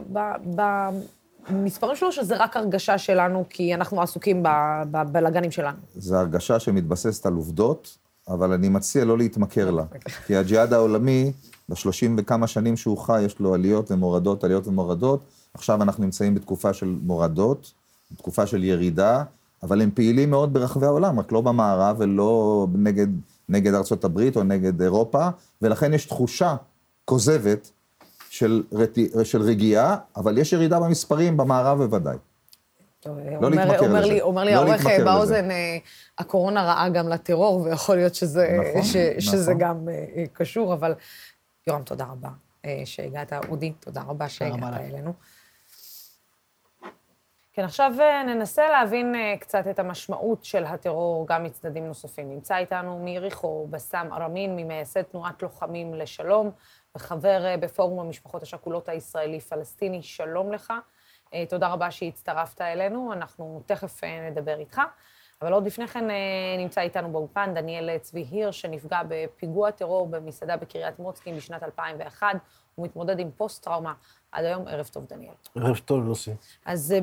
במספרים 1.49 1.95
שלו, 1.95 2.11
שזה 2.11 2.37
רק 2.37 2.57
הרגשה 2.57 2.97
שלנו, 2.97 3.45
כי 3.49 3.75
אנחנו 3.75 4.01
עסוקים 4.01 4.43
בבלגנים 4.91 5.51
שלנו? 5.51 5.77
זו 5.95 6.15
הרגשה 6.15 6.59
שמתבססת 6.59 7.25
על 7.25 7.33
עובדות, 7.33 7.97
אבל 8.27 8.53
אני 8.53 8.69
מציע 8.69 9.05
לא 9.05 9.17
להתמכר 9.17 9.71
לה. 9.71 9.83
כי 10.25 10.35
הג'יהאד 10.35 10.73
העולמי, 10.73 11.31
בשלושים 11.69 12.15
וכמה 12.19 12.47
שנים 12.47 12.77
שהוא 12.77 12.97
חי, 12.97 13.21
יש 13.21 13.39
לו 13.39 13.53
עליות 13.53 13.91
ומורדות, 13.91 14.43
עליות 14.43 14.67
ומורדות. 14.67 15.21
עכשיו 15.53 15.81
אנחנו 15.83 16.03
נמצאים 16.03 16.35
בתקופה 16.35 16.73
של 16.73 16.95
מורדות, 17.01 17.73
בתקופה 18.11 18.45
של 18.45 18.63
ירידה, 18.63 19.23
אבל 19.63 19.81
הם 19.81 19.91
פעילים 19.91 20.29
מאוד 20.29 20.53
ברחבי 20.53 20.85
העולם, 20.85 21.19
רק 21.19 21.31
לא 21.31 21.41
במערב 21.41 21.95
ולא 21.99 22.67
נגד, 22.73 23.07
נגד 23.49 23.73
ארצות 23.73 24.03
הברית 24.03 24.35
או 24.35 24.43
נגד 24.43 24.81
אירופה, 24.81 25.27
ולכן 25.61 25.93
יש 25.93 26.05
תחושה 26.05 26.55
כוזבת 27.05 27.71
של, 28.29 28.63
של 29.23 29.41
רגיעה, 29.41 29.97
אבל 30.15 30.37
יש 30.37 30.53
ירידה 30.53 30.79
במספרים 30.79 31.37
במערב 31.37 31.83
בוודאי. 31.83 32.17
לא 33.05 33.51
להתמכר 33.51 33.81
לזה. 33.81 33.99
לי, 33.99 34.21
אומר 34.21 34.43
לי 34.43 34.51
לא 34.53 34.57
העורך 34.57 34.85
באוזן, 35.05 35.51
אה, 35.51 35.77
הקורונה 36.17 36.63
רעה 36.63 36.89
גם 36.89 37.09
לטרור, 37.09 37.61
ויכול 37.61 37.95
להיות 37.95 38.15
שזה, 38.15 38.57
נכון, 38.69 38.83
ש, 38.83 38.97
שזה 39.19 39.51
נכון. 39.51 39.57
גם 39.57 39.87
uh, 39.87 40.19
קשור, 40.33 40.73
אבל 40.73 40.93
יורם, 41.67 41.83
תודה 41.83 42.05
רבה 42.05 42.29
uh, 42.29 42.67
שהגעת. 42.85 43.33
אודי, 43.49 43.73
תודה 43.79 44.01
רבה 44.01 44.29
שהגעת 44.29 44.73
אלינו. 44.73 45.13
כן, 47.59 47.65
עכשיו 47.65 47.93
ננסה 48.25 48.69
להבין 48.69 49.15
קצת 49.39 49.67
את 49.69 49.79
המשמעות 49.79 50.45
של 50.45 50.65
הטרור 50.65 51.27
גם 51.27 51.43
מצדדים 51.43 51.87
נוספים. 51.87 52.29
נמצא 52.29 52.57
איתנו 52.57 52.99
מיריחו 52.99 53.67
בסאם 53.69 54.13
ארמין, 54.13 54.55
ממייסד 54.55 55.01
תנועת 55.01 55.41
לוחמים 55.41 55.93
לשלום, 55.93 56.51
וחבר 56.95 57.55
בפורום 57.59 57.99
המשפחות 57.99 58.43
השכולות 58.43 58.89
הישראלי-פלסטיני. 58.89 60.01
שלום 60.03 60.53
לך. 60.53 60.73
אה, 61.33 61.45
תודה 61.49 61.67
רבה 61.67 61.91
שהצטרפת 61.91 62.61
אלינו, 62.61 63.13
אנחנו 63.13 63.61
תכף 63.65 64.03
אה, 64.03 64.29
נדבר 64.29 64.59
איתך. 64.59 64.81
אבל 65.41 65.53
עוד 65.53 65.65
לפני 65.65 65.87
כן 65.87 66.09
אה, 66.09 66.15
נמצא 66.57 66.81
איתנו 66.81 67.11
באופן 67.11 67.53
דניאל 67.53 67.97
צבי 67.97 68.25
הירש, 68.31 68.61
שנפגע 68.61 69.01
בפיגוע 69.07 69.71
טרור 69.71 70.07
במסעדה 70.07 70.57
בקריית 70.57 70.99
מוצקין 70.99 71.37
בשנת 71.37 71.63
2001. 71.63 72.27
הוא 72.75 72.85
מתמודד 72.85 73.19
עם 73.19 73.29
פוסט-טראומה 73.37 73.93
עד 74.31 74.45
היום. 74.45 74.67
ערב 74.67 74.89
טוב, 74.93 75.05
דניאל. 75.09 75.33
ערב 75.55 75.77
טוב, 75.85 76.05
לוסי. 76.05 76.31
אז 76.65 76.95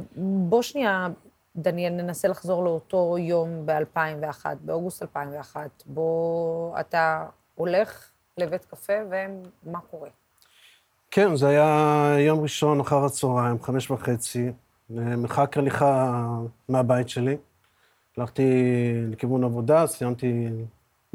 בוא 0.48 0.62
שנייה, 0.62 1.08
דניאל, 1.56 1.92
ננסה 1.92 2.28
לחזור 2.28 2.64
לאותו 2.64 3.16
יום 3.18 3.66
ב-2001, 3.66 4.46
באוגוסט 4.60 5.02
2001. 5.02 5.82
בוא, 5.86 6.80
אתה 6.80 7.26
הולך 7.54 8.10
לבית 8.38 8.64
קפה, 8.64 8.92
ומה 9.10 9.80
קורה? 9.80 10.08
כן, 11.10 11.36
זה 11.36 11.48
היה 11.48 12.14
יום 12.18 12.40
ראשון 12.40 12.80
אחר 12.80 13.04
הצהריים, 13.04 13.62
חמש 13.62 13.90
וחצי, 13.90 14.52
מרחק 14.90 15.56
הליכה 15.56 16.22
מהבית 16.68 17.08
שלי. 17.08 17.36
הלכתי 18.16 18.42
לכיוון 19.10 19.44
עבודה, 19.44 19.86
סיימתי 19.86 20.48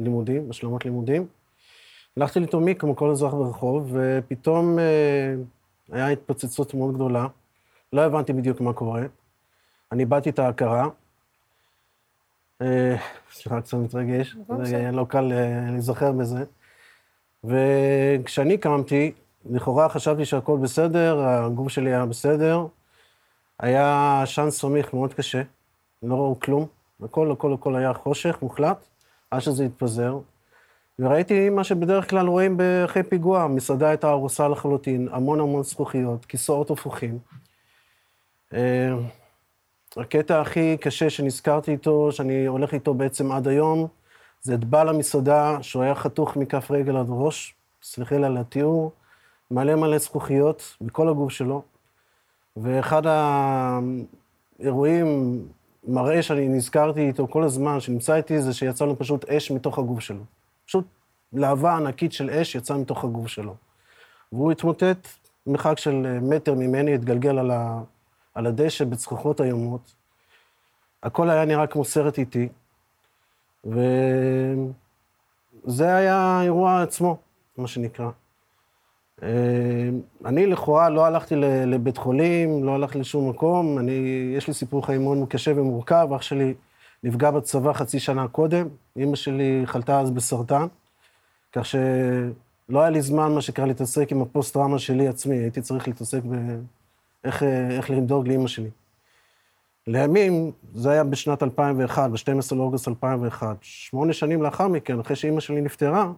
לימודים, 0.00 0.50
השלמות 0.50 0.84
לימודים. 0.84 1.26
הלכתי 2.16 2.40
לתומי 2.40 2.74
כמו 2.74 2.96
כל 2.96 3.10
אזרח 3.10 3.34
ברחוב, 3.34 3.90
ופתאום 3.92 4.78
אה, 4.78 5.34
היה 5.92 6.08
התפוצצות 6.08 6.74
מאוד 6.74 6.94
גדולה. 6.94 7.26
לא 7.92 8.00
הבנתי 8.00 8.32
בדיוק 8.32 8.60
מה 8.60 8.72
קורה. 8.72 9.02
אני 9.92 10.02
איבדתי 10.02 10.30
את 10.30 10.38
ההכרה. 10.38 10.88
אה, 12.62 12.96
סליחה, 13.32 13.60
קצת 13.60 13.74
מתרגש, 13.76 14.36
זה 14.62 14.90
לא 14.92 15.06
קל 15.08 15.32
אה, 15.32 15.70
להיזכר 15.70 16.12
בזה. 16.12 16.44
וכשאני 17.44 18.58
קמתי, 18.58 19.12
לכאורה 19.50 19.88
חשבתי 19.88 20.24
שהכל 20.24 20.58
בסדר, 20.62 21.20
הגוף 21.20 21.68
שלי 21.68 21.90
היה 21.90 22.06
בסדר. 22.06 22.66
היה 23.58 24.20
עשן 24.22 24.50
סמיך 24.50 24.94
מאוד 24.94 25.14
קשה, 25.14 25.42
לא 26.02 26.14
ראו 26.14 26.40
כלום. 26.40 26.81
הכל, 27.04 27.32
הכל, 27.32 27.52
הכל 27.52 27.76
היה 27.76 27.94
חושך 27.94 28.38
מוחלט, 28.42 28.86
עד 29.30 29.40
שזה 29.40 29.64
התפזר. 29.64 30.18
וראיתי 30.98 31.50
מה 31.50 31.64
שבדרך 31.64 32.10
כלל 32.10 32.26
רואים 32.26 32.60
אחרי 32.84 33.02
פיגוע, 33.02 33.46
מסעדה 33.46 33.88
הייתה 33.88 34.10
ארוסה 34.10 34.48
לחלוטין, 34.48 35.08
המון 35.12 35.40
המון 35.40 35.62
זכוכיות, 35.62 36.24
כיסאות 36.24 36.70
הפוכים. 36.70 37.18
אה, 38.54 38.92
הקטע 39.96 40.40
הכי 40.40 40.76
קשה 40.80 41.10
שנזכרתי 41.10 41.72
איתו, 41.72 42.12
שאני 42.12 42.46
הולך 42.46 42.74
איתו 42.74 42.94
בעצם 42.94 43.32
עד 43.32 43.48
היום, 43.48 43.86
זה 44.42 44.54
את 44.54 44.64
בעל 44.64 44.88
המסעדה, 44.88 45.58
שהוא 45.62 45.82
היה 45.82 45.94
חתוך 45.94 46.36
מכף 46.36 46.70
רגל 46.70 46.96
עד 46.96 47.06
ראש, 47.08 47.54
סליחי 47.82 48.18
לי 48.18 48.26
על 48.26 48.36
התיאור, 48.36 48.92
מלא 49.50 49.74
מלא 49.74 49.98
זכוכיות 49.98 50.76
בכל 50.80 51.08
הגוף 51.08 51.32
שלו, 51.32 51.62
ואחד 52.56 53.02
האירועים, 54.58 55.38
מראה 55.84 56.22
שאני 56.22 56.48
נזכרתי 56.48 57.00
איתו 57.00 57.28
כל 57.28 57.44
הזמן, 57.44 57.80
שנמצא 57.80 58.14
איתי, 58.14 58.42
זה 58.42 58.54
שיצא 58.54 58.84
לו 58.84 58.98
פשוט 58.98 59.24
אש 59.24 59.50
מתוך 59.50 59.78
הגוף 59.78 60.00
שלו. 60.00 60.24
פשוט 60.66 60.84
להבה 61.32 61.76
ענקית 61.76 62.12
של 62.12 62.30
אש 62.30 62.54
יצאה 62.54 62.76
מתוך 62.76 63.04
הגוף 63.04 63.26
שלו. 63.26 63.54
והוא 64.32 64.52
התמוטט 64.52 65.08
מרחק 65.46 65.78
של 65.78 66.18
מטר 66.22 66.54
ממני, 66.54 66.94
התגלגל 66.94 67.38
על, 67.38 67.50
ה, 67.50 67.82
על 68.34 68.46
הדשא 68.46 68.84
בצחוחות 68.84 69.40
איומות. 69.40 69.94
הכל 71.02 71.30
היה 71.30 71.44
נראה 71.44 71.66
כמו 71.66 71.84
סרט 71.84 72.18
איטי, 72.18 72.48
וזה 73.64 73.82
היה 75.96 76.16
האירוע 76.16 76.82
עצמו, 76.82 77.16
מה 77.56 77.68
שנקרא. 77.68 78.10
אה, 79.22 79.28
אני 80.24 80.46
לכאורה 80.46 80.90
לא 80.90 81.06
הלכתי 81.06 81.36
לבית 81.66 81.96
חולים, 81.96 82.64
לא 82.64 82.74
הלכתי 82.74 82.98
לשום 82.98 83.28
מקום, 83.28 83.78
אני, 83.78 83.92
יש 84.36 84.48
לי 84.48 84.54
סיפור 84.54 84.86
חיים 84.86 85.02
מאוד 85.02 85.18
קשה 85.28 85.52
ומורכב, 85.56 86.08
אח 86.16 86.22
שלי 86.22 86.54
נפגע 87.02 87.30
בצבא 87.30 87.72
חצי 87.72 88.00
שנה 88.00 88.28
קודם, 88.28 88.68
אימא 88.96 89.16
שלי 89.16 89.62
חלתה 89.64 90.00
אז 90.00 90.10
בסרטן, 90.10 90.66
כך 91.52 91.66
שלא 91.66 92.80
היה 92.80 92.90
לי 92.90 93.02
זמן, 93.02 93.32
מה 93.32 93.40
שקרה, 93.40 93.66
להתעסק 93.66 94.12
עם 94.12 94.22
הפוסט-טראומה 94.22 94.78
שלי 94.78 95.08
עצמי, 95.08 95.36
הייתי 95.36 95.60
צריך 95.60 95.88
להתעסק 95.88 96.20
באיך 97.24 97.90
לדאוג 97.90 98.28
לאימא 98.28 98.48
שלי. 98.48 98.70
לימים, 99.86 100.50
זה 100.74 100.90
היה 100.90 101.04
בשנת 101.04 101.42
2001, 101.42 102.10
ב-12 102.10 102.54
לאוגוסט 102.54 102.88
2001. 102.88 103.56
שמונה 103.60 104.12
שנים 104.12 104.42
לאחר 104.42 104.68
מכן, 104.68 105.00
אחרי 105.00 105.16
שאימא 105.16 105.40
שלי 105.40 105.60
נפטרה, 105.60 106.12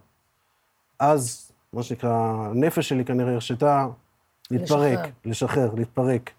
אז 0.99 1.43
מה 1.75 1.83
שנקרא, 1.83 2.11
הנפש 2.51 2.89
שלי 2.89 3.05
כנראה 3.05 3.33
הרשתה 3.33 3.87
להתפרק, 4.51 4.99
לשחרר, 4.99 5.11
לשחרר 5.25 5.75
להתפרק. 5.75 6.31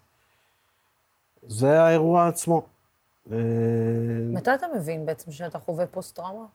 זה 1.46 1.82
האירוע 1.82 2.28
עצמו. 2.28 2.62
אה, 3.32 3.36
מתי 4.32 4.54
אתה 4.54 4.66
מבין 4.76 5.06
בעצם 5.06 5.32
שאתה 5.32 5.58
חווה 5.58 5.86
פוסט-טראומה? 5.86 6.46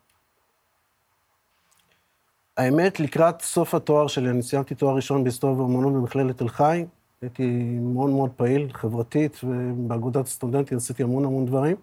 האמת, 2.57 2.99
לקראת 2.99 3.41
סוף 3.41 3.75
התואר 3.75 4.07
שלי, 4.07 4.29
אני 4.29 4.43
סיימתי 4.43 4.75
תואר 4.75 4.95
ראשון 4.95 5.23
בהיסטוריה 5.23 5.57
ואומנות 5.57 5.93
במכללת 5.93 6.38
תל 6.38 6.47
חי. 6.47 6.86
הייתי 7.21 7.77
מאוד 7.82 8.09
מאוד 8.09 8.32
פעיל, 8.36 8.73
חברתית, 8.73 9.38
ובאגודת 9.43 10.25
הסטודנטים 10.25 10.77
עשיתי 10.77 11.03
המון 11.03 11.25
המון 11.25 11.45
דברים. 11.45 11.75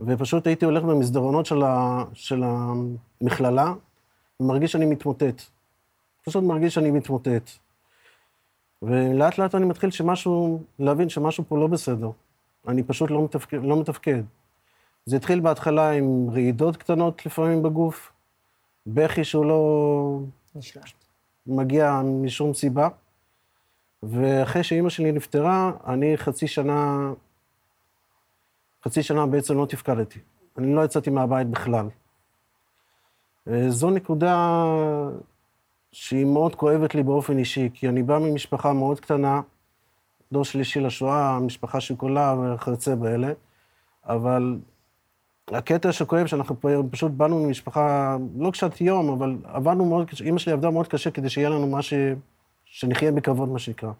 ופשוט 0.00 0.46
הייתי 0.46 0.64
הולך 0.64 0.82
במסדרונות 0.82 1.46
של, 1.46 1.62
ה, 1.62 2.04
של 2.14 2.42
המכללה, 2.44 3.74
ומרגיש 4.40 4.72
שאני 4.72 4.86
מתמוטט. 4.86 5.42
פשוט 6.22 6.44
מרגיש 6.44 6.74
שאני 6.74 6.90
מתמוטט. 6.90 7.50
ולאט 8.82 9.38
לאט 9.38 9.54
אני 9.54 9.66
מתחיל 9.66 9.90
שמשהו, 9.90 10.62
להבין 10.78 11.08
שמשהו 11.08 11.44
פה 11.48 11.58
לא 11.58 11.66
בסדר. 11.66 12.10
אני 12.68 12.82
פשוט 12.82 13.10
לא 13.10 13.24
מתפקד. 13.24 13.58
לא 13.62 13.80
מתפקד. 13.80 14.22
זה 15.06 15.16
התחיל 15.16 15.40
בהתחלה 15.40 15.90
עם 15.90 16.30
רעידות 16.30 16.76
קטנות 16.76 17.26
לפעמים 17.26 17.62
בגוף, 17.62 18.12
בכי 18.86 19.24
שהוא 19.24 19.44
לא... 19.44 20.20
נשלט. 20.54 20.84
מגיע 21.46 22.00
משום 22.04 22.54
סיבה. 22.54 22.88
ואחרי 24.02 24.64
שאימא 24.64 24.88
שלי 24.88 25.12
נפטרה, 25.12 25.72
אני 25.86 26.16
חצי 26.16 26.46
שנה, 26.46 27.12
חצי 28.84 29.02
שנה 29.02 29.26
בעצם 29.26 29.58
לא 29.58 29.66
תפקדתי. 29.66 30.18
אני 30.58 30.74
לא 30.74 30.84
יצאתי 30.84 31.10
מהבית 31.10 31.46
בכלל. 31.46 31.88
זו 33.68 33.90
נקודה 33.90 34.64
שהיא 35.92 36.24
מאוד 36.24 36.54
כואבת 36.54 36.94
לי 36.94 37.02
באופן 37.02 37.38
אישי, 37.38 37.70
כי 37.74 37.88
אני 37.88 38.02
בא 38.02 38.18
ממשפחה 38.18 38.72
מאוד 38.72 39.00
קטנה, 39.00 39.40
דור 40.32 40.44
שלישי 40.44 40.80
לשואה, 40.80 41.38
משפחה 41.40 41.80
שכולה 41.80 42.34
וכיוצא 42.54 42.94
באלה, 42.94 43.32
אבל 44.04 44.58
הקטע 45.48 45.92
שכואב, 45.92 46.26
שאנחנו 46.26 46.56
פשוט 46.90 47.12
באנו 47.12 47.44
ממשפחה, 47.44 48.16
לא 48.38 48.50
קשת 48.50 48.80
יום, 48.80 49.08
אבל 49.10 49.36
עבדנו 49.44 49.84
מאוד 49.84 50.10
קשה, 50.10 50.24
אימא 50.24 50.38
שלי 50.38 50.52
עבדה 50.52 50.70
מאוד 50.70 50.88
קשה 50.88 51.10
כדי 51.10 51.28
שיהיה 51.28 51.48
לנו 51.48 51.66
מה 51.66 51.82
ש... 51.82 51.94
שנחיה 52.64 53.12
בכבוד, 53.12 53.48
מה 53.48 53.58
שנקרא. 53.58 53.90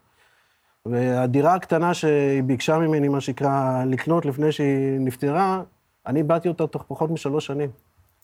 והדירה 0.86 1.54
הקטנה 1.54 1.94
שהיא 1.94 2.42
ביקשה 2.42 2.78
ממני, 2.78 3.08
מה 3.08 3.20
שנקרא, 3.20 3.84
לקנות 3.84 4.26
לפני 4.26 4.52
שהיא 4.52 5.00
נפטרה, 5.00 5.62
אני 6.06 6.22
באתי 6.22 6.48
אותה 6.48 6.66
תוך 6.66 6.84
פחות 6.88 7.10
משלוש 7.10 7.46
שנים. 7.46 7.70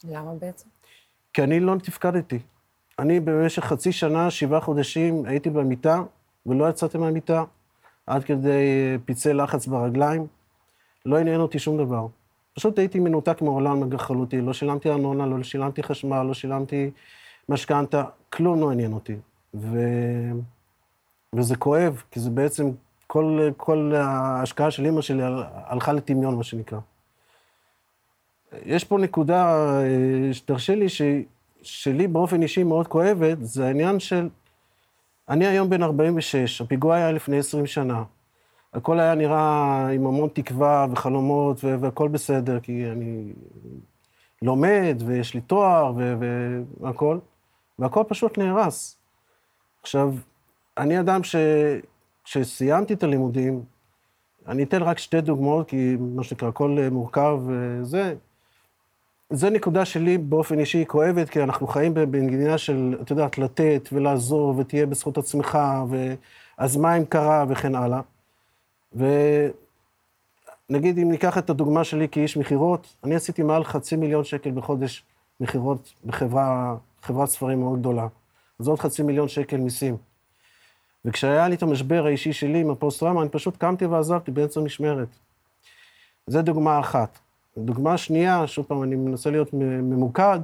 למה 0.05 0.35
בעצם? 0.35 0.69
כי 1.33 1.43
אני 1.43 1.61
לא 1.61 1.75
תפקדתי. 1.83 2.39
אני 2.99 3.21
במשך 3.21 3.65
חצי 3.65 3.93
שנה, 3.93 4.31
שבעה 4.31 4.61
חודשים, 4.61 5.25
הייתי 5.25 5.51
במיטה, 5.51 6.03
ולא 6.47 6.69
יצאתי 6.69 6.99
מהמיטה, 6.99 7.45
עד 8.07 8.25
כדי 8.25 8.97
פצעי 9.05 9.35
לחץ 9.35 9.67
ברגליים. 9.67 10.27
לא 11.07 11.19
עניין 11.19 11.41
אותי 11.41 11.59
שום 11.59 11.79
דבר. 11.79 12.07
פשוט 12.55 12.79
הייתי 12.79 13.01
מנותק 13.01 13.43
מעולם 13.43 13.93
לחלוטין, 13.93 14.45
לא 14.45 14.53
שילמתי 14.53 14.91
ארנונה, 14.91 15.27
לא 15.27 15.43
שילמתי 15.43 15.83
חשמל, 15.83 16.23
לא 16.23 16.35
שילמתי 16.35 16.91
משכנתה, 17.49 18.05
כלום 18.31 18.61
לא 18.61 18.71
עניין 18.71 18.93
אותי. 18.93 19.17
ו... 19.55 19.79
וזה 21.35 21.57
כואב, 21.57 22.03
כי 22.11 22.21
זה 22.21 22.31
בעצם, 22.31 22.71
כל, 23.07 23.49
כל 23.57 23.93
ההשקעה 23.97 24.71
של 24.71 24.85
אימא 24.85 25.01
שלי 25.01 25.23
הלכה 25.53 25.93
לטמיון, 25.93 26.37
מה 26.37 26.45
שנקרא. 26.45 26.79
יש 28.65 28.85
פה 28.85 28.99
נקודה, 28.99 29.47
אה, 29.81 30.31
תרשה 30.45 30.75
לי, 30.75 30.89
ש... 30.89 31.03
שלי 31.67 32.07
באופן 32.09 32.43
אישי 32.43 32.62
מאוד 32.62 32.89
כואבת, 32.89 33.39
זה 33.41 33.67
העניין 33.67 34.01
של... 34.01 34.29
אני 35.29 35.47
היום 35.47 35.71
בן 35.71 35.83
46, 35.83 36.61
הפיגוע 36.61 36.95
היה 36.97 37.12
לפני 37.12 37.39
20 37.39 37.67
שנה. 37.67 38.03
הכל 38.75 39.01
היה 39.01 39.14
נראה 39.14 39.89
עם 39.89 40.07
המון 40.07 40.29
תקווה 40.33 40.87
וחלומות, 40.93 41.64
והכל 41.64 42.09
בסדר, 42.09 42.61
כי 42.61 42.87
אני 42.93 43.33
לומד, 44.43 45.03
ויש 45.07 45.35
לי 45.35 45.41
תואר, 45.41 45.93
והכל, 46.81 47.19
והכל 47.79 48.05
פשוט 48.09 48.39
נהרס. 48.39 48.99
עכשיו, 49.83 50.14
אני 50.79 51.01
אדם 51.01 51.25
ש... 51.25 51.37
כשסיימתי 52.25 52.95
את 52.95 53.03
הלימודים, 53.03 53.62
אני 54.47 54.62
אתן 54.62 54.83
רק 54.83 54.99
שתי 54.99 55.21
דוגמאות, 55.21 55.69
כי 55.69 55.97
מה 56.01 56.23
שנקרא, 56.25 56.49
הכל 56.49 56.79
מורכב 56.91 57.39
וזה. 57.47 58.14
זו 59.31 59.51
נקודה 59.51 59.85
שלי 59.85 60.18
באופן 60.18 60.59
אישי 60.59 60.85
כואבת, 60.87 61.31
כי 61.31 61.43
אנחנו 61.43 61.66
חיים 61.66 61.95
במדינה 61.95 62.59
של, 62.59 62.99
את 63.03 63.11
יודעת, 63.11 63.39
לתת 63.39 63.89
ולעזור, 63.93 64.59
ותהיה 64.59 64.87
בזכות 64.87 65.18
עצמך, 65.18 65.59
ואז 65.89 66.77
מה 66.77 66.97
אם 66.97 67.05
קרה, 67.05 67.45
וכן 67.49 67.74
הלאה. 67.74 68.01
ונגיד, 68.93 70.99
אם 70.99 71.11
ניקח 71.11 71.39
את 71.39 71.51
הדוגמה 71.51 71.85
שלי 71.85 72.09
כאיש 72.09 72.37
מכירות, 72.37 72.95
אני 73.05 73.14
עשיתי 73.14 73.43
מעל 73.43 73.64
חצי 73.64 73.97
מיליון 73.97 74.24
שקל 74.24 74.51
בחודש 74.51 75.05
מכירות 75.41 75.93
בחברה, 76.05 76.77
חברת 77.03 77.29
ספרים 77.29 77.61
מאוד 77.61 77.79
גדולה. 77.79 78.07
אז 78.61 78.68
עוד 78.68 78.79
חצי 78.79 79.03
מיליון 79.03 79.29
שקל 79.29 79.57
מיסים. 79.57 79.97
וכשהיה 81.05 81.49
לי 81.49 81.55
את 81.55 81.62
המשבר 81.62 82.07
האישי 82.07 82.33
שלי 82.33 82.61
עם 82.61 82.70
הפוסט-טראומה, 82.70 83.22
אני 83.22 83.31
פשוט 83.31 83.57
קמתי 83.57 83.87
ועזבתי 83.87 84.31
באמצע 84.31 84.61
משמרת. 84.61 85.09
זו 86.27 86.43
דוגמה 86.43 86.81
אחת. 86.81 87.18
דוגמה 87.59 87.99
שנייה, 87.99 88.47
שוב 88.47 88.67
פעם, 88.67 88.83
אני 88.83 88.97
מנסה 88.97 89.31
להיות 89.31 89.53
ממוקד, 89.53 90.41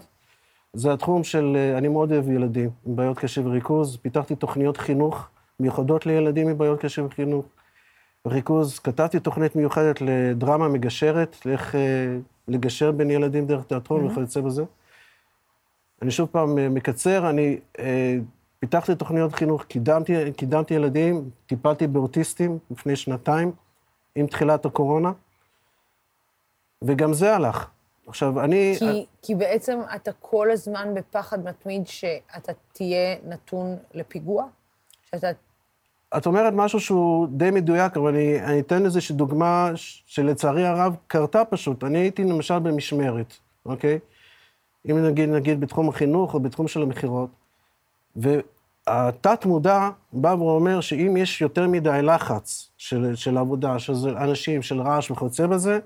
זה 0.72 0.92
התחום 0.92 1.24
של, 1.24 1.56
אני 1.78 1.88
מאוד 1.88 2.12
אוהב 2.12 2.30
ילדים 2.30 2.70
עם 2.86 2.96
בעיות 2.96 3.18
קשב 3.18 3.46
וריכוז. 3.46 3.96
פיתחתי 3.96 4.36
תוכניות 4.36 4.76
חינוך 4.76 5.28
מיוחדות 5.60 6.06
לילדים 6.06 6.48
עם 6.48 6.58
בעיות 6.58 6.80
קשב 6.80 7.04
וחינוך. 7.04 7.44
ריכוז, 8.26 8.78
כתבתי 8.78 9.20
תוכנית 9.20 9.56
מיוחדת 9.56 10.00
לדרמה 10.00 10.68
מגשרת, 10.68 11.46
לאיך 11.46 11.74
אה, 11.74 11.80
לגשר 12.48 12.92
בין 12.92 13.10
ילדים 13.10 13.46
דרך 13.46 13.64
תיאטרון 13.64 14.06
mm-hmm. 14.06 14.12
וכיוצא 14.12 14.40
בזה. 14.40 14.64
אני 16.02 16.10
שוב 16.10 16.28
פעם 16.32 16.58
אה, 16.58 16.68
מקצר, 16.68 17.30
אני 17.30 17.58
אה, 17.78 18.18
פיתחתי 18.58 18.94
תוכניות 18.94 19.32
חינוך, 19.32 19.64
קידמתי, 19.64 20.32
קידמתי 20.36 20.74
ילדים, 20.74 21.30
טיפלתי 21.46 21.86
באוטיסטים 21.86 22.58
לפני 22.70 22.96
שנתיים, 22.96 23.52
עם 24.14 24.26
תחילת 24.26 24.66
הקורונה, 24.66 25.12
וגם 26.86 27.12
זה 27.12 27.36
הלך. 27.36 27.68
עכשיו, 28.06 28.40
אני... 28.40 28.74
כי, 28.78 29.06
כי 29.22 29.34
בעצם 29.34 29.80
אתה 29.94 30.10
כל 30.20 30.50
הזמן 30.50 30.94
בפחד 30.94 31.44
מתמיד 31.44 31.86
שאתה 31.86 32.52
תהיה 32.72 33.16
נתון 33.24 33.76
לפיגוע? 33.94 34.46
שאתה 35.10 35.30
את 36.16 36.26
אומרת 36.26 36.52
משהו 36.52 36.80
שהוא 36.80 37.28
די 37.30 37.50
מדויק, 37.50 37.96
אבל 37.96 38.08
אני, 38.08 38.44
אני 38.44 38.60
אתן 38.60 38.84
איזושהי 38.84 39.14
דוגמה 39.14 39.70
שלצערי 40.06 40.66
הרב 40.66 40.96
קרתה 41.06 41.44
פשוט. 41.44 41.84
אני 41.84 41.98
הייתי 41.98 42.24
למשל 42.24 42.58
במשמרת, 42.58 43.34
אוקיי? 43.66 43.98
אם 44.90 45.04
נגיד, 45.04 45.28
נגיד 45.28 45.60
בתחום 45.60 45.88
החינוך 45.88 46.34
או 46.34 46.40
בתחום 46.40 46.68
של 46.68 46.82
המכירות, 46.82 47.30
והתת-מודע 48.16 49.90
בא 50.12 50.34
ואומר 50.38 50.80
שאם 50.80 51.16
יש 51.16 51.40
יותר 51.40 51.68
מדי 51.68 52.00
לחץ 52.02 52.70
של, 52.76 53.14
של 53.14 53.38
עבודה, 53.38 53.78
של 53.78 53.92
אנשים, 54.16 54.62
של 54.62 54.80
רעש 54.80 55.10
וכיוצא 55.10 55.46
בזה, 55.46 55.78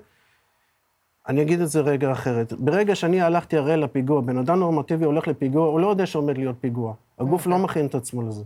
אני 1.27 1.41
אגיד 1.41 1.61
את 1.61 1.69
זה 1.69 1.81
רגע 1.81 2.11
אחרת. 2.11 2.53
ברגע 2.53 2.95
שאני 2.95 3.21
הלכתי 3.21 3.57
הרי 3.57 3.77
לפיגוע, 3.77 4.21
בן 4.21 4.37
אדם 4.37 4.59
נורמטיבי 4.59 5.05
הולך 5.05 5.27
לפיגוע, 5.27 5.67
הוא 5.67 5.79
לא 5.79 5.87
יודע 5.87 6.05
שעומד 6.05 6.37
להיות 6.37 6.55
פיגוע. 6.61 6.93
הגוף 7.19 7.47
לא. 7.47 7.57
מכין 7.57 7.85
את 7.85 7.95
עצמו 7.95 8.21
לזה. 8.21 8.43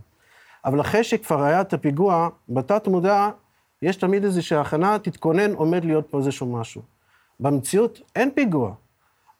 אבל 0.64 0.80
אחרי 0.80 1.04
שכבר 1.04 1.42
היה 1.42 1.60
את 1.60 1.72
הפיגוע, 1.72 2.28
בתת 2.48 2.88
מודע, 2.88 3.28
יש 3.82 3.96
תמיד 3.96 4.24
איזושהי 4.24 4.58
הכנה, 4.58 4.98
תתכונן, 4.98 5.54
עומד 5.54 5.84
להיות 5.84 6.06
פה 6.10 6.18
איזשהו 6.18 6.46
משהו. 6.46 6.82
במציאות 7.40 8.00
אין 8.16 8.30
פיגוע, 8.30 8.74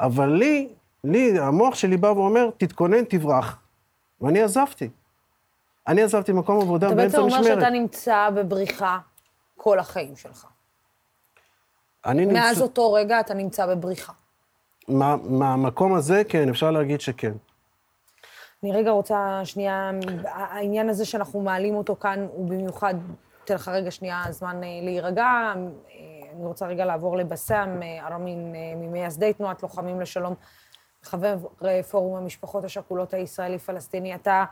אבל 0.01 0.29
לי, 0.29 0.69
לי, 1.05 1.39
המוח 1.39 1.75
שלי 1.75 1.97
בא 1.97 2.07
ואומר, 2.07 2.51
תתכונן, 2.57 3.05
תברח. 3.05 3.59
ואני 4.21 4.43
עזבתי. 4.43 4.89
אני 5.89 6.03
עזבתי 6.03 6.33
מקום 6.33 6.61
עבודה 6.61 6.89
באמצע 6.89 7.05
משמרת. 7.05 7.29
אתה 7.29 7.37
בעצם 7.39 7.45
אומר 7.45 7.61
שאתה 7.61 7.71
נמצא 7.71 8.31
בבריחה 8.35 8.99
כל 9.57 9.79
החיים 9.79 10.17
שלך. 10.17 10.47
אני 12.07 12.27
נמצא... 12.27 12.41
מאז 12.41 12.63
אותו 12.63 12.93
רגע 12.93 13.21
אתה 13.21 13.35
נמצא 13.35 13.67
בבריחה. 13.67 14.13
מהמקום 14.89 15.95
הזה, 15.95 16.23
כן, 16.29 16.49
אפשר 16.49 16.71
להגיד 16.71 17.01
שכן. 17.01 17.33
אני 18.63 18.73
רגע 18.73 18.91
רוצה 18.91 19.41
שנייה, 19.45 19.91
העניין 20.27 20.89
הזה 20.89 21.05
שאנחנו 21.05 21.41
מעלים 21.41 21.75
אותו 21.75 21.97
כאן 21.97 22.27
הוא 22.33 22.49
במיוחד, 22.49 22.95
אתן 23.45 23.55
לך 23.55 23.69
רגע 23.69 23.91
שנייה 23.91 24.23
זמן 24.31 24.65
אה, 24.65 24.69
להירגע. 24.83 25.25
אה, 25.25 25.53
אני 26.37 26.47
רוצה 26.47 26.67
רגע 26.67 26.85
לעבור 26.85 27.17
לבסם 27.17 27.81
אה, 27.83 28.07
ארמין, 28.07 28.53
ממייסדי 28.77 29.33
תנועת 29.33 29.63
לוחמים 29.63 30.01
לשלום, 30.01 30.35
חבר 31.03 31.37
פורום 31.91 32.17
המשפחות 32.17 32.65
השכולות 32.65 33.15
הישראלי-פלסטיני. 33.15 34.15
אתה, 34.15 34.45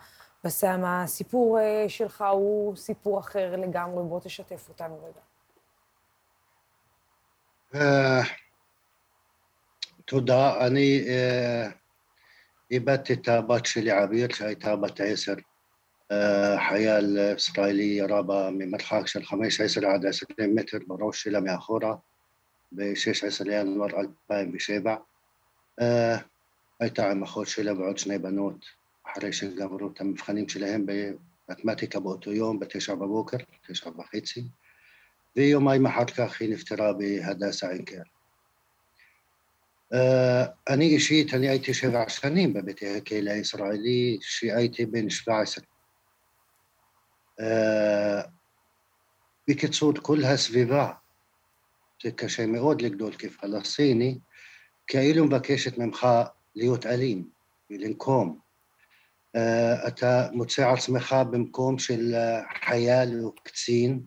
בסם, 0.45 0.83
הסיפור 0.87 1.59
שלך 1.89 2.25
הוא 2.33 2.77
סיפור 2.77 3.21
אחר 3.21 3.57
לגמרי, 3.57 4.05
בוא 4.05 4.21
תשתף 4.21 4.69
אותנו 4.69 4.99
רגע. 4.99 5.30
תודה. 10.05 10.67
אני... 10.67 11.05
איבדתי 12.71 13.13
את 13.13 13.29
הבת 13.29 13.67
שלי 13.67 13.91
עביר 13.91 14.33
שהייתה 14.33 14.77
בת 14.77 15.01
עשר, 15.01 15.35
אה, 16.13 16.57
חייל 16.69 17.19
ישראלי 17.37 17.83
ירה 17.83 18.23
בה 18.23 18.51
ממרחק 18.53 19.07
של 19.07 19.25
15 19.25 19.95
עד 19.95 20.07
20 20.07 20.55
מטר 20.55 20.79
בראש 20.87 21.23
שלה 21.23 21.41
מאחורה 21.41 21.95
ב-16 22.73 23.45
לינואר 23.45 23.89
2007. 24.31 24.97
אה, 25.81 26.17
הייתה 26.81 27.11
עם 27.11 27.23
אחות 27.23 27.49
שלה 27.49 27.73
ועוד 27.73 27.99
שני 27.99 28.19
בנות 28.19 28.65
אחרי 29.07 29.33
שגמרו 29.33 29.91
את 29.95 30.01
המבחנים 30.01 30.49
שלהם 30.49 30.87
במתמטיקה 30.87 32.01
באותו 32.01 32.33
יום 32.33 32.61
בתשע 32.61 32.95
בבוקר, 32.95 33.37
תשע 33.69 33.91
וחצי, 33.99 34.45
ויומיים 35.37 35.87
אחר 35.87 36.05
כך 36.05 36.41
היא 36.41 36.53
נפטרה 36.53 36.93
בהדסה 36.93 37.69
עין 37.69 37.85
כרם. 37.85 38.03
אה, 39.93 40.45
אני 40.69 40.85
אישית, 40.85 41.35
אני 41.35 41.49
הייתי 41.49 41.75
שבע 41.75 42.09
שנים 42.09 42.53
בבית 42.53 42.81
הכלא 42.97 43.31
הישראלי, 43.31 44.19
שהייתי 44.21 44.87
בן 44.87 45.11
17. 45.11 45.65
אה, 47.41 48.23
בקיצור, 49.49 49.93
כל 50.03 50.25
הסביבה, 50.25 50.93
זה 52.03 52.11
קשה 52.11 52.47
מאוד 52.47 52.83
לגדול 52.83 53.13
כפלסטיני, 53.13 54.19
כאילו 54.87 55.25
מבקשת 55.25 55.79
ממך 55.79 56.07
להיות 56.57 56.87
אלים 56.87 57.29
ולנקום. 57.71 58.39
Uh, 59.37 59.89
אתה 59.89 60.29
מוצא 60.33 60.71
עצמך 60.71 61.17
במקום 61.31 61.79
של 61.79 62.15
חייל 62.65 63.21
או 63.25 63.35
קצין 63.35 64.01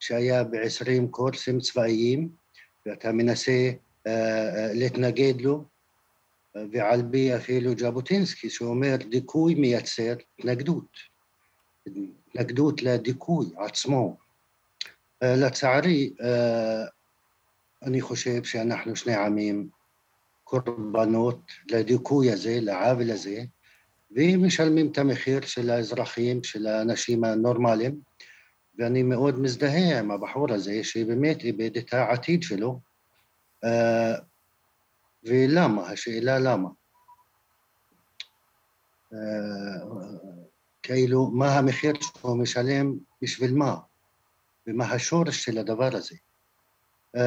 שהיה 0.00 0.44
ב-20 0.44 1.08
קורסים 1.10 1.60
צבאיים, 1.60 2.28
ואתה 2.86 3.12
מנסה 3.12 3.70
להתנגד 4.74 5.40
לו, 5.40 5.64
ועל 6.72 7.02
פי 7.10 7.36
אפילו 7.36 7.70
ז'בוטינסקי 7.78 8.50
שאומר 8.50 8.96
דיכוי 9.10 9.54
מייצר 9.54 10.14
התנגדות, 10.38 10.96
התנגדות 11.86 12.82
לדיכוי 12.82 13.46
עצמו. 13.56 14.16
לצערי, 15.22 16.14
אני 17.82 18.00
חושב 18.00 18.44
שאנחנו 18.44 18.96
שני 18.96 19.14
עמים 19.14 19.68
קורבנות 20.44 21.40
לדיכוי 21.70 22.32
הזה, 22.32 22.58
לעוול 22.60 23.10
הזה, 23.10 23.42
ומשלמים 24.10 24.88
את 24.92 24.98
המחיר 24.98 25.40
של 25.40 25.70
האזרחים, 25.70 26.44
של 26.44 26.66
האנשים 26.66 27.24
הנורמליים, 27.24 28.00
ואני 28.78 29.02
מאוד 29.02 29.38
מזדהה 29.38 29.98
עם 29.98 30.10
הבחור 30.10 30.52
הזה, 30.52 30.84
שבאמת 30.84 31.44
איבד 31.44 31.76
את 31.76 31.94
העתיד 31.94 32.42
שלו, 32.42 32.80
אה, 33.64 34.14
ולמה? 35.24 35.90
השאלה 35.90 36.38
למה. 36.38 36.68
אה, 39.12 39.18
כאילו, 40.82 41.30
מה 41.30 41.58
המחיר 41.58 41.92
שהוא 42.00 42.38
משלם 42.38 42.94
בשביל 43.22 43.54
מה? 43.54 43.76
ומה 44.66 44.92
השורש 44.92 45.44
של 45.44 45.58
הדבר 45.58 45.96
הזה. 45.96 46.14
Uh, 47.16 47.20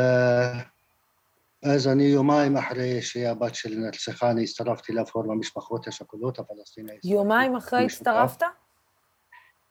אז 1.64 1.88
אני 1.88 2.04
יומיים 2.04 2.58
אחרי 2.58 3.02
שהבת 3.02 3.56
שלי 3.56 3.76
נרצחה, 3.76 4.32
אני 4.32 4.44
הצטרפתי 4.44 4.94
לפורום 4.94 5.32
המשפחות 5.32 5.88
השכולות 5.88 6.40
הפלסטיניות. 6.40 7.06
יומיים 7.06 7.56
אחרי 7.56 7.86
הצטרפת? 7.86 8.44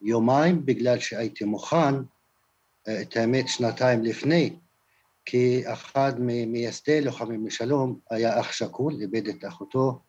יומיים, 0.03 0.67
בגלל 0.67 0.99
שהייתי 0.99 1.45
מוכן, 1.45 1.95
אה, 2.89 3.03
את 3.03 3.17
האמת, 3.17 3.49
שנתיים 3.49 4.05
לפני, 4.05 4.57
כי 5.25 5.63
אחד 5.73 6.13
ממייסדי 6.19 7.01
לוחמים 7.01 7.47
לשלום 7.47 7.99
היה 8.11 8.41
אח 8.41 8.53
שכול, 8.53 8.95
איבד 9.01 9.29
את 9.29 9.45
אחותו, 9.45 10.01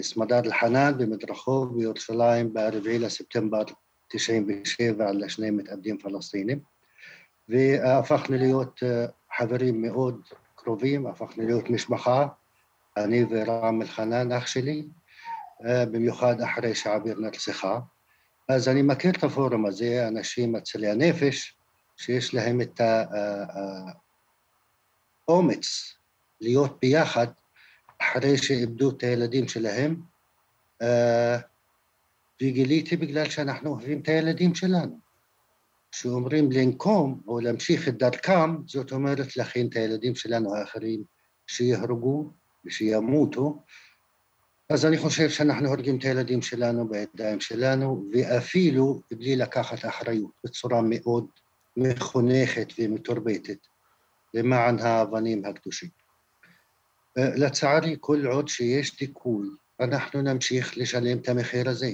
סמדר 0.00 0.38
אל-חנן 0.38 0.98
במדרחוב 0.98 1.78
בירושלים 1.78 2.54
ב-4 2.54 2.88
לספטמבר 2.88 3.62
97 4.08 5.12
לשני 5.12 5.50
מתאבדים 5.50 5.98
פלסטינים, 5.98 6.60
והפכנו 7.48 8.36
להיות 8.36 8.80
אה, 8.82 9.06
חברים 9.38 9.82
מאוד 9.82 10.20
קרובים, 10.54 11.06
הפכנו 11.06 11.46
להיות 11.46 11.70
משפחה, 11.70 12.26
אני 12.96 13.24
ורם 13.30 13.82
אל-חנן, 13.82 14.32
אח 14.32 14.46
שלי, 14.46 14.88
אה, 15.66 15.86
במיוחד 15.86 16.40
אחרי 16.40 16.74
שעביר 16.74 17.18
נרצחה. 17.18 17.78
אז 18.48 18.68
אני 18.68 18.82
מכיר 18.82 19.10
את 19.10 19.24
הפורום 19.24 19.66
הזה, 19.66 20.08
אנשים 20.08 20.56
אצלי 20.56 20.90
הנפש, 20.90 21.56
שיש 21.96 22.34
להם 22.34 22.60
את 22.60 22.80
האומץ 25.28 25.94
להיות 26.40 26.78
ביחד 26.80 27.26
אחרי 27.98 28.38
שאיבדו 28.38 28.90
את 28.90 29.02
הילדים 29.02 29.48
שלהם, 29.48 30.02
אה, 30.82 31.38
וגיליתי 32.42 32.96
בגלל 32.96 33.30
שאנחנו 33.30 33.70
אוהבים 33.70 34.00
את 34.00 34.08
הילדים 34.08 34.54
שלנו. 34.54 34.98
שאומרים 35.92 36.52
לנקום 36.52 37.20
או 37.26 37.40
להמשיך 37.40 37.88
את 37.88 37.98
דרכם, 37.98 38.66
זאת 38.66 38.92
אומרת 38.92 39.36
להכין 39.36 39.68
את 39.68 39.76
הילדים 39.76 40.14
שלנו 40.14 40.54
האחרים 40.54 41.02
שיהרגו 41.46 42.32
ושימותו. 42.64 43.62
אז 44.70 44.86
אני 44.86 44.98
חושב 44.98 45.28
שאנחנו 45.28 45.68
הורגים 45.68 45.98
את 45.98 46.04
הילדים 46.04 46.42
שלנו 46.42 46.88
בידיים 46.88 47.40
שלנו, 47.40 48.08
ואפילו 48.12 49.02
בלי 49.10 49.36
לקחת 49.36 49.84
אחריות, 49.88 50.30
בצורה 50.44 50.80
מאוד 50.82 51.26
מחונכת 51.76 52.72
ומתורבתת, 52.78 53.66
למען 54.34 54.78
האבנים 54.78 55.44
הקדושים. 55.44 55.88
אה, 57.18 57.36
לצערי, 57.36 57.96
כל 58.00 58.26
עוד 58.26 58.48
שיש 58.48 58.98
דיכוי, 58.98 59.48
אנחנו 59.80 60.22
נמשיך 60.22 60.78
לשלם 60.78 61.18
את 61.18 61.28
המחיר 61.28 61.68
הזה. 61.68 61.90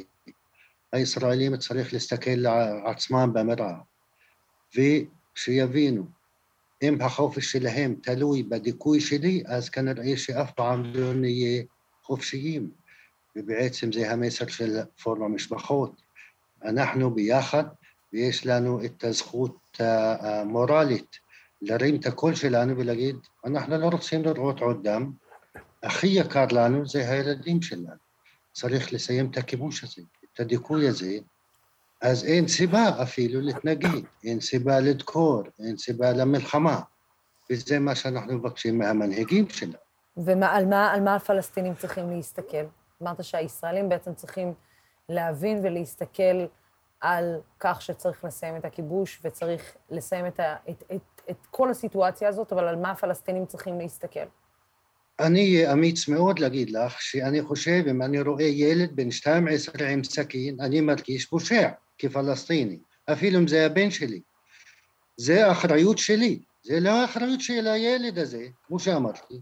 הישראלים 0.93 1.57
צריך 1.57 1.93
להסתכל 1.93 2.31
לעצמם 2.31 3.31
במראה, 3.35 3.75
ושיבינו, 4.75 6.07
אם 6.83 7.01
החופש 7.01 7.53
שלהם 7.53 7.95
תלוי 8.03 8.43
בדיכוי 8.43 9.01
שלי, 9.01 9.43
אז 9.47 9.69
כנראה 9.69 10.17
שאף 10.17 10.53
פעם 10.53 10.83
לא 10.95 11.15
נהיה 11.15 11.63
חופשיים. 12.05 12.71
ובעצם 13.37 13.93
זה 13.93 14.13
המסר 14.13 14.47
של 14.47 14.79
פורום 15.03 15.23
המשפחות. 15.23 16.03
אנחנו 16.65 17.11
ביחד, 17.11 17.65
ויש 18.13 18.47
לנו 18.47 18.85
את 18.85 19.05
הזכות 19.05 19.81
המורלית 19.81 21.19
להרים 21.63 21.97
את 21.97 22.07
הקול 22.07 22.35
שלנו 22.35 22.79
ולהגיד, 22.79 23.17
אנחנו 23.45 23.79
לא 23.79 23.87
רוצים 23.87 24.25
לראות 24.25 24.61
עוד 24.61 24.89
דם, 24.89 25.13
הכי 25.83 26.07
יקר 26.07 26.47
לנו 26.51 26.87
זה 26.89 27.11
הילדים 27.11 27.63
שלנו. 27.63 28.05
צריך 28.53 28.93
לסיים 28.93 29.31
את 29.31 29.37
הכיבוש 29.37 29.85
הזה, 29.85 30.03
את 30.35 30.41
הדיכוי 30.41 30.89
הזה, 30.89 31.19
אז 32.03 32.25
אין 32.25 32.49
סיבה 32.49 33.03
אפילו 33.03 33.41
להתנגד, 33.41 34.01
אין 34.25 34.41
סיבה 34.41 34.81
לדקור, 34.81 35.43
אין 35.59 35.77
סיבה 35.77 36.13
למלחמה. 36.13 36.81
וזה 37.51 37.79
מה 37.79 37.95
שאנחנו 37.95 38.39
מבקשים 38.39 38.79
מהמנהיגים 38.79 39.49
שלנו. 39.49 39.84
ועל 40.17 40.67
מה, 40.67 40.95
מה 41.01 41.15
הפלסטינים 41.15 41.75
צריכים 41.75 42.11
להסתכל? 42.11 42.65
אמרת 43.03 43.25
שהישראלים 43.25 43.89
בעצם 43.89 44.15
צריכים 44.15 44.55
להבין 45.09 45.61
ולהסתכל 45.63 46.47
על 47.01 47.41
כך 47.61 47.83
שצריך 47.83 48.25
לסיים 48.25 48.57
את 48.57 48.65
הכיבוש 48.65 49.21
וצריך 49.25 49.77
לסיים 49.91 50.27
את, 50.27 50.41
ה, 50.41 50.57
את, 50.71 50.83
את, 50.95 51.31
את 51.31 51.47
כל 51.51 51.71
הסיטואציה 51.71 52.29
הזאת, 52.29 52.53
אבל 52.53 52.69
על 52.69 52.77
מה 52.77 52.91
הפלסטינים 52.91 53.47
צריכים 53.47 53.79
להסתכל? 53.79 54.27
אני 55.21 55.73
אמיץ 55.73 56.09
מאוד 56.09 56.39
להגיד 56.39 56.71
לך 56.71 57.03
שאני 57.03 57.43
חושב, 57.43 57.85
אם 57.91 58.03
אני 58.03 58.21
רואה 58.21 58.45
ילד 58.45 58.97
בן 58.97 59.11
12 59.11 59.89
עם 59.89 60.05
סכין, 60.05 60.61
אני 60.61 60.81
מרגיש 60.81 61.27
פושע 61.27 61.69
כפלסטיני, 61.99 62.79
אפילו 63.13 63.39
אם 63.39 63.49
זה 63.49 63.67
הבן 63.67 63.91
שלי. 63.91 64.21
זה 65.17 65.47
האחריות 65.47 65.99
שלי, 65.99 66.39
זה 66.63 66.81
לא 66.81 66.91
האחריות 66.91 67.41
של 67.41 67.67
הילד 67.67 68.19
הזה, 68.19 68.47
כמו 68.67 68.79
שאמרתי, 68.79 69.35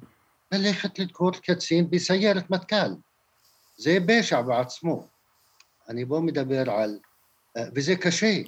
ללכת 0.53 0.99
לדקור 0.99 1.31
קצין 1.33 1.91
בסיירת 1.91 2.51
מטכ"ל. 2.51 2.95
זה 3.77 3.99
פשע 4.09 4.43
בעצמו. 4.43 5.09
אני 5.89 6.05
בוא 6.05 6.21
מדבר 6.21 6.71
על... 6.71 6.99
וזה 7.75 7.97
קשה. 7.97 8.41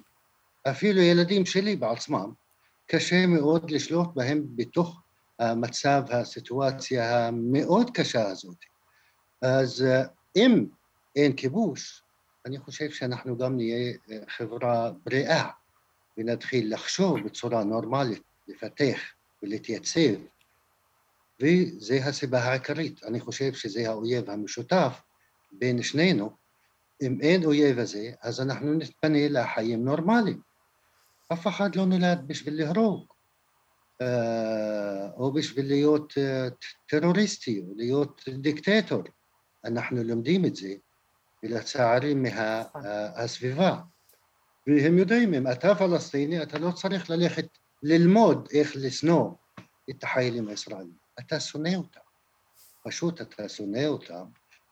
אפילו 0.70 1.00
ילדים 1.00 1.46
שלי 1.46 1.76
בעצמם, 1.76 2.32
קשה 2.86 3.26
מאוד 3.26 3.70
לשלוט 3.70 4.08
בהם 4.14 4.42
בתוך 4.56 5.00
המצב, 5.38 6.02
הסיטואציה 6.10 7.26
המאוד 7.26 7.90
קשה 7.90 8.26
הזאת. 8.26 8.56
אז 9.42 9.84
אם 10.36 10.66
אין 11.16 11.32
כיבוש, 11.32 12.02
אני 12.46 12.58
חושב 12.58 12.90
שאנחנו 12.90 13.38
גם 13.38 13.56
נהיה 13.56 13.92
חברה 14.28 14.90
בריאה 15.04 15.48
ונתחיל 16.18 16.74
לחשוב 16.74 17.20
בצורה 17.24 17.64
נורמלית, 17.64 18.22
לפתח 18.48 18.98
ולהתייצב, 19.42 20.14
וזו 21.42 21.94
הסיבה 21.94 22.38
העיקרית. 22.38 23.04
אני 23.04 23.20
חושב 23.20 23.52
שזה 23.52 23.88
האויב 23.88 24.30
המשותף 24.30 25.02
בין 25.52 25.82
שנינו. 25.82 26.30
אם 27.02 27.20
אין 27.20 27.44
אויב 27.44 27.78
הזה, 27.78 28.10
אז 28.22 28.40
אנחנו 28.40 28.74
נתפנה 28.74 29.28
לחיים 29.28 29.84
נורמליים. 29.84 30.40
אף 31.32 31.46
אחד 31.46 31.76
לא 31.76 31.86
נולד 31.86 32.24
בשביל 32.26 32.62
להרוג. 32.62 33.06
אה, 34.02 35.08
או 35.16 35.32
בשביל 35.32 35.66
להיות 35.66 36.12
אה, 36.18 36.48
טרוריסטי, 36.88 37.60
או 37.60 37.74
להיות 37.76 38.22
דיקטטור. 38.28 39.02
אנחנו 39.64 40.04
לומדים 40.04 40.44
את 40.44 40.56
זה, 40.56 40.74
ולצערי 41.42 42.14
מהסביבה. 42.14 43.70
מה, 43.70 43.82
והם 44.66 44.98
יודעים, 44.98 45.34
אם 45.34 45.50
אתה 45.50 45.74
פלסטיני, 45.74 46.42
אתה 46.42 46.58
לא 46.58 46.70
צריך 46.70 47.10
ללכת 47.10 47.46
ללמוד 47.82 48.48
איך 48.52 48.72
לשנוא 48.76 49.30
את 49.90 50.04
החיילים 50.04 50.48
הישראלים. 50.48 51.03
אתה 51.20 51.40
שונא 51.40 51.74
אותם. 51.76 52.00
פשוט 52.84 53.20
אתה 53.20 53.48
שונא 53.48 53.86
אותם, 53.86 54.24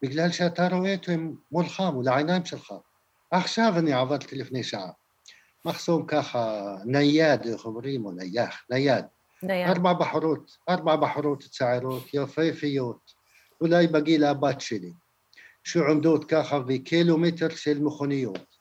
בגלל 0.02 0.32
שאתה 0.32 0.68
רואה 0.68 0.94
אותם 0.94 1.30
מולך, 1.52 1.82
מול 1.94 2.08
העיניים 2.08 2.44
שלך. 2.44 2.74
עכשיו 3.30 3.72
אני 3.78 3.92
עבדתי 3.92 4.36
לפני 4.36 4.62
שעה. 4.62 4.90
מחסום 5.64 6.06
ככה 6.06 6.74
נייד, 6.84 7.46
איך 7.46 7.64
אומרים, 7.64 8.04
או 8.04 8.12
נייח, 8.12 8.64
נייד. 8.70 9.04
נייד. 9.42 9.68
ארבע 9.68 9.92
בחורות, 9.92 10.58
ארבע 10.68 10.96
בחורות 10.96 11.42
צעירות, 11.42 12.14
יפהפיות, 12.14 13.12
אולי 13.60 13.86
בגיל 13.86 14.24
הבת 14.24 14.60
שלי, 14.60 14.92
שעומדות 15.64 16.24
ככה 16.24 16.58
וקילומטר 16.66 17.48
של 17.48 17.78
מכוניות. 17.78 18.56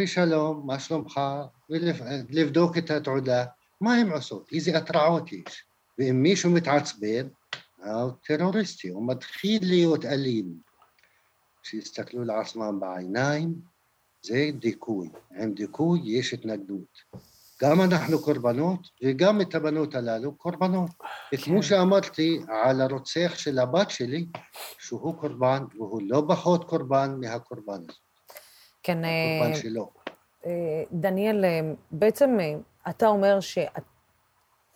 ושלום, 0.00 0.66
מה 0.66 0.78
שלומך? 0.78 1.20
ולבדוק 1.70 2.78
את 2.78 2.90
התעודה, 2.90 3.44
מה 3.80 3.94
הן 3.94 4.10
עושות? 4.10 4.48
איזה 4.52 4.78
התרעות 4.78 5.32
יש? 5.32 5.64
ואם 6.02 6.22
מישהו 6.22 6.50
מתעצבן, 6.50 7.28
הוא 7.76 8.10
טרוריסטי, 8.26 8.88
הוא 8.88 9.08
מתחיל 9.08 9.58
להיות 9.62 10.04
אלים. 10.04 10.54
שיסתכלו 11.62 12.24
לעצמם 12.24 12.80
בעיניים, 12.80 13.54
זה 14.22 14.50
דיכוי. 14.58 15.08
עם 15.38 15.54
דיכוי 15.54 16.00
יש 16.04 16.34
התנגדות. 16.34 16.98
גם 17.62 17.80
אנחנו 17.80 18.18
קורבנות, 18.18 18.88
וגם 19.02 19.40
את 19.40 19.54
הבנות 19.54 19.94
הללו 19.94 20.34
קורבנות. 20.34 20.90
כן. 21.30 21.36
כמו 21.36 21.62
שאמרתי 21.62 22.40
על 22.48 22.80
הרוצח 22.80 23.32
של 23.36 23.58
הבת 23.58 23.90
שלי, 23.90 24.26
שהוא 24.78 25.14
קורבן, 25.20 25.64
והוא 25.76 26.02
לא 26.04 26.24
פחות 26.28 26.64
קורבן 26.64 27.16
מהקורבן 27.20 27.74
הזה. 27.74 27.98
כן. 28.82 28.98
הקורבן 28.98 29.52
אה, 29.52 29.56
שלו. 29.56 29.90
אה, 30.46 30.82
דניאל, 30.92 31.44
אה, 31.44 31.60
בעצם 31.90 32.38
אתה 32.88 33.08
אומר 33.08 33.40
שאת 33.40 33.91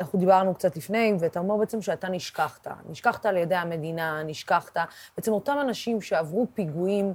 אנחנו 0.01 0.18
דיברנו 0.18 0.55
קצת 0.55 0.76
לפני, 0.76 1.12
ואתה 1.20 1.38
אומר 1.38 1.57
בעצם 1.57 1.82
שאתה 1.82 2.09
נשכחת. 2.09 2.66
נשכחת 2.88 3.26
על 3.26 3.36
ידי 3.36 3.55
המדינה, 3.55 4.22
נשכחת. 4.22 4.76
בעצם 5.16 5.32
אותם 5.32 5.57
אנשים 5.61 6.01
שעברו 6.01 6.47
פיגועים, 6.55 7.14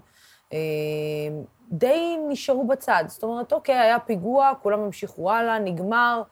אה, 0.53 0.57
די 1.71 2.17
נשארו 2.29 2.67
בצד. 2.67 3.03
זאת 3.07 3.23
אומרת, 3.23 3.53
אוקיי, 3.53 3.79
היה 3.79 3.99
פיגוע, 3.99 4.51
כולם 4.61 4.79
המשיכו 4.79 5.31
הלאה, 5.31 5.59
נגמר, 5.59 6.23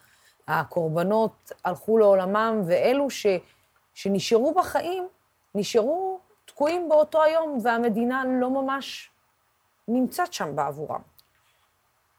הקורבנות 0.48 1.52
הלכו 1.64 1.98
לעולמם, 1.98 2.62
ואלו 2.66 3.10
ש, 3.10 3.28
שנשארו 3.94 4.54
בחיים, 4.54 5.08
נשארו 5.56 6.20
תקועים 6.46 6.90
באותו 6.90 7.24
היום, 7.24 7.58
והמדינה 7.64 8.24
לא 8.40 8.50
ממש 8.50 9.12
נמצאת 9.88 10.34
שם 10.34 10.56
בעבורם. 10.56 11.02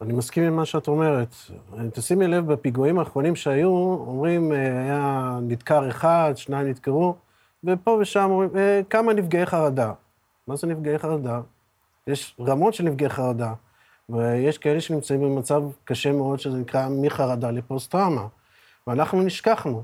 אני 0.00 0.12
מסכים 0.12 0.44
עם 0.44 0.56
מה 0.56 0.64
שאת 0.64 0.88
אומרת. 0.88 1.34
תשימי 1.92 2.26
לב, 2.26 2.52
בפיגועים 2.52 2.98
האחרונים 2.98 3.36
שהיו, 3.36 3.68
אומרים, 4.06 4.52
אה, 4.52 4.82
היה 4.82 5.38
נדקר 5.42 5.90
אחד, 5.90 6.32
שניים 6.36 6.68
נדקרו, 6.68 7.14
ופה 7.64 7.90
ושם 8.00 8.26
אומרים, 8.30 8.56
אה, 8.56 8.80
כמה 8.90 9.12
נפגעי 9.12 9.46
חרדה. 9.46 9.92
מה 10.46 10.56
זה 10.56 10.66
נפגעי 10.66 10.98
חרדה? 10.98 11.40
יש 12.06 12.36
רמות 12.40 12.74
של 12.74 12.84
נפגעי 12.84 13.08
חרדה, 13.08 13.52
ויש 14.08 14.58
כאלה 14.58 14.80
שנמצאים 14.80 15.20
במצב 15.20 15.62
קשה 15.84 16.12
מאוד, 16.12 16.40
שזה 16.40 16.58
נקרא 16.58 16.88
מחרדה 16.90 17.50
לפוסט-טראומה. 17.50 18.26
ואנחנו 18.86 19.22
נשכחנו. 19.22 19.82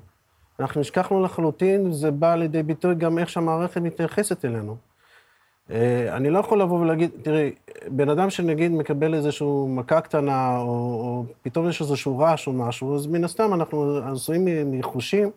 אנחנו 0.61 0.81
נשכחנו 0.81 1.25
לחלוטין, 1.25 1.87
וזה 1.87 2.11
בא 2.11 2.35
לידי 2.35 2.62
ביטוי 2.62 2.95
גם 2.95 3.19
איך 3.19 3.29
שהמערכת 3.29 3.81
מתייחסת 3.81 4.45
אלינו. 4.45 4.77
אה, 5.71 6.17
אני 6.17 6.31
לא 6.31 6.39
יכול 6.39 6.61
לבוא 6.61 6.81
ולהגיד, 6.81 7.11
תראי, 7.23 7.53
בן 7.89 8.09
אדם 8.09 8.31
שנגיד 8.31 8.73
מקבל 8.73 9.14
איזושהי 9.14 9.47
מכה 9.69 10.01
קטנה, 10.01 10.59
או, 10.59 10.64
או 10.64 11.25
פתאום 11.43 11.69
יש 11.69 11.81
איזשהו 11.81 12.19
רעש 12.19 12.47
או 12.47 12.53
משהו, 12.53 12.97
אז 12.97 13.07
מן 13.07 13.25
הסתם 13.25 13.55
אנחנו 13.55 13.99
עשויים 14.12 14.71
מחושים, 14.71 15.31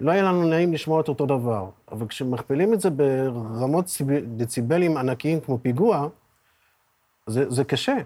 לא 0.00 0.12
יהיה 0.12 0.22
לנו 0.22 0.48
נעים 0.48 0.72
לשמוע 0.72 1.00
את 1.00 1.08
אותו 1.08 1.26
דבר. 1.26 1.68
אבל 1.92 2.06
כשמכפילים 2.06 2.74
את 2.74 2.80
זה 2.80 2.90
ברמות 2.90 3.84
דציבלים 4.36 4.96
ענקיים 4.96 5.40
כמו 5.40 5.58
פיגוע, 5.62 6.08
זה, 7.26 7.50
זה 7.50 7.64
קשה. 7.64 7.96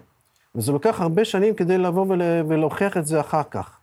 וזה 0.55 0.71
לוקח 0.71 1.01
הרבה 1.01 1.25
שנים 1.25 1.55
כדי 1.55 1.77
לבוא 1.77 2.05
ולהוכיח 2.47 2.97
את 2.97 3.05
זה 3.05 3.19
אחר 3.19 3.43
כך. 3.51 3.76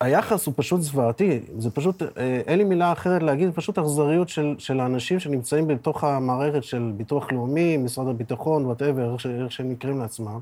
היחס 0.00 0.46
הוא 0.46 0.54
פשוט 0.56 0.80
זוועתי, 0.80 1.40
זה 1.58 1.70
פשוט, 1.70 2.02
אה, 2.02 2.40
אין 2.46 2.58
לי 2.58 2.64
מילה 2.64 2.92
אחרת 2.92 3.22
להגיד, 3.22 3.54
פשוט 3.54 3.78
אכזריות 3.78 4.28
של, 4.28 4.54
של 4.58 4.80
האנשים 4.80 5.20
שנמצאים 5.20 5.66
בתוך 5.66 6.04
המערכת 6.04 6.64
של 6.64 6.92
ביטוח 6.96 7.32
לאומי, 7.32 7.76
משרד 7.76 8.08
הביטחון, 8.08 8.66
וואטאבר, 8.66 9.14
איך, 9.14 9.26
איך 9.26 9.52
שהם 9.52 9.70
נקראים 9.70 9.98
לעצמם. 9.98 10.40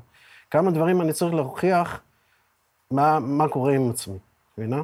כמה 0.51 0.71
דברים 0.71 1.01
אני 1.01 1.13
צריך 1.13 1.33
להוכיח 1.33 2.01
מה, 2.91 3.19
מה 3.19 3.47
קורה 3.47 3.75
עם 3.75 3.89
עצמי, 3.89 4.17
מבינה? 4.57 4.81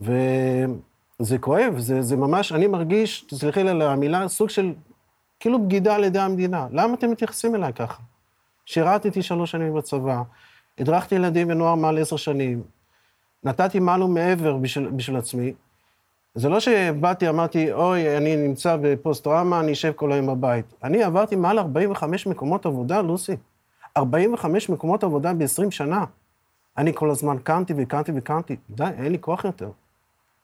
וזה 0.00 1.38
כואב, 1.40 1.78
זה, 1.78 2.02
זה 2.02 2.16
ממש, 2.16 2.52
אני 2.52 2.66
מרגיש, 2.66 3.22
תסלחי 3.22 3.64
לי 3.64 3.70
על 3.70 3.82
המילה, 3.82 4.28
סוג 4.28 4.48
של 4.48 4.72
כאילו 5.40 5.64
בגידה 5.64 5.94
על 5.94 6.04
ידי 6.04 6.18
המדינה. 6.18 6.66
למה 6.70 6.94
אתם 6.94 7.10
מתייחסים 7.10 7.54
אליי 7.54 7.72
ככה? 7.72 8.02
שירתתי 8.66 9.22
שלוש 9.22 9.50
שנים 9.50 9.74
בצבא, 9.74 10.22
הדרכתי 10.78 11.14
ילדים 11.14 11.50
ונוער 11.50 11.74
מעל 11.74 11.98
עשר 11.98 12.16
שנים, 12.16 12.62
נתתי 13.44 13.78
מעל 13.78 14.02
ומעבר 14.02 14.56
בשביל, 14.56 14.88
בשביל 14.88 15.16
עצמי. 15.16 15.52
זה 16.34 16.48
לא 16.48 16.60
שבאתי, 16.60 17.28
אמרתי, 17.28 17.72
אוי, 17.72 18.16
אני 18.16 18.36
נמצא 18.36 18.76
בפוסט-טראומה, 18.80 19.60
אני 19.60 19.72
אשב 19.72 19.92
כל 19.96 20.12
היום 20.12 20.26
בבית. 20.26 20.64
אני 20.84 21.02
עברתי 21.02 21.36
מעל 21.36 21.58
45 21.58 22.26
מקומות 22.26 22.66
עבודה, 22.66 23.02
לוסי. 23.02 23.36
45 23.96 24.68
מקומות 24.68 25.04
עבודה 25.04 25.32
ב-20 25.32 25.70
שנה. 25.70 26.04
אני 26.78 26.92
כל 26.94 27.10
הזמן 27.10 27.36
קמתי 27.42 27.74
וקמתי 27.76 28.12
וקמתי. 28.14 28.56
די, 28.70 28.84
אין 28.98 29.12
לי 29.12 29.18
כוח 29.20 29.44
יותר. 29.44 29.70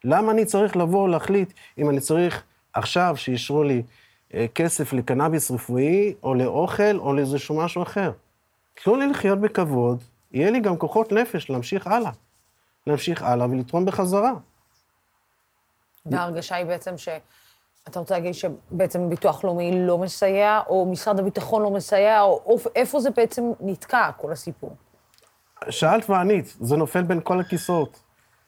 למה 0.05 0.33
אני 0.33 0.45
צריך 0.45 0.77
לבוא 0.77 1.09
להחליט 1.09 1.53
אם 1.79 1.91
אני 1.91 2.01
צריך 2.01 2.43
עכשיו 2.73 3.15
שאישרו 3.17 3.63
לי 3.63 3.83
אה, 4.35 4.47
כסף 4.55 4.93
לקנאביס 4.93 5.51
רפואי, 5.51 6.15
או 6.23 6.35
לאוכל, 6.35 6.97
או 6.99 7.15
לאיזשהו 7.15 7.57
משהו 7.57 7.83
אחר? 7.83 8.13
תנו 8.85 8.97
לי 8.97 9.07
לחיות 9.07 9.41
בכבוד, 9.41 10.03
יהיה 10.33 10.51
לי 10.51 10.61
גם 10.61 10.77
כוחות 10.77 11.13
נפש 11.13 11.51
להמשיך 11.51 11.87
הלאה. 11.87 12.11
להמשיך 12.87 13.23
הלאה 13.23 13.47
ולתרום 13.51 13.85
בחזרה. 13.85 14.33
וההרגשה 16.07 16.57
היא 16.57 16.67
בעצם 16.67 16.99
ש... 16.99 17.09
אתה 17.89 17.99
רוצה 17.99 18.15
להגיד 18.15 18.35
שבעצם 18.35 19.09
ביטוח 19.09 19.45
לאומי 19.45 19.87
לא 19.87 19.99
מסייע, 19.99 20.61
או 20.69 20.87
משרד 20.87 21.21
הביטחון 21.21 21.63
לא 21.63 21.71
מסייע, 21.71 22.23
או 22.23 22.59
איפה 22.77 23.01
זה 23.01 23.11
בעצם 23.11 23.53
נתקע, 23.61 24.11
כל 24.17 24.33
הסיפור? 24.33 24.77
שאלת 25.71 26.11
וענית, 26.11 26.57
זה 26.61 26.77
נופל 26.77 27.03
בין 27.03 27.21
כל 27.25 27.41
הכיסאות. 27.41 28.01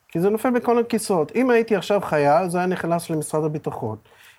כי 0.08 0.20
זה 0.20 0.30
נופל 0.30 0.50
בין 0.50 0.62
כל 0.62 0.78
הכיסאות. 0.78 1.32
אם 1.34 1.50
הייתי 1.50 1.76
עכשיו 1.76 2.00
חייל, 2.00 2.48
זה 2.48 2.58
היה 2.58 2.66
נכנס 2.66 3.10
למשרד 3.10 3.44
הביטחון. 3.44 3.96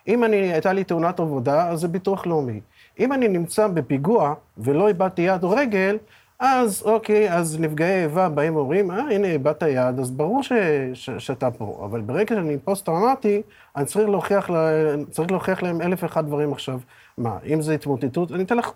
אם 0.08 0.24
אני, 0.24 0.36
הייתה 0.36 0.74
לי 0.74 0.84
תאונת 0.84 1.20
עבודה, 1.20 1.70
אז 1.70 1.80
זה 1.80 1.88
ביטוח 1.88 2.26
לאומי. 2.26 2.62
אם 3.00 3.14
אני 3.14 3.28
נמצא 3.28 3.68
בפיגוע 3.68 4.34
ולא 4.58 4.88
איבדתי 4.88 5.22
יד 5.22 5.44
או 5.44 5.50
רגל, 5.50 5.98
אז 6.40 6.84
אוקיי, 6.86 7.34
אז 7.34 7.60
נפגעי 7.60 8.04
איבה 8.04 8.30
באים 8.30 8.56
ואומרים, 8.56 8.92
אה, 8.92 9.00
הנה, 9.00 9.28
איבדת 9.28 9.62
יד, 9.62 10.00
אז 10.00 10.12
ברור 10.12 10.44
ש, 10.44 10.52
ש, 10.94 11.10
שאתה 11.10 11.52
פה. 11.52 11.82
אבל 11.86 12.02
ברגע 12.02 12.36
שאני 12.36 12.58
פוסט-טראומטי, 12.58 13.42
אני 13.76 13.86
צריך 13.86 14.10
להוכיח, 14.10 14.50
לה, 14.50 14.70
צריך 15.12 15.32
להוכיח 15.32 15.64
להם 15.64 15.82
אלף 15.82 16.04
ואחד 16.04 16.26
דברים 16.26 16.54
עכשיו. 16.54 16.80
מה, 17.18 17.38
אם 17.46 17.62
זה 17.62 17.74
התמוטטות, 17.74 18.32
אני 18.32 18.44
אתן 18.44 18.58
לך 18.58 18.72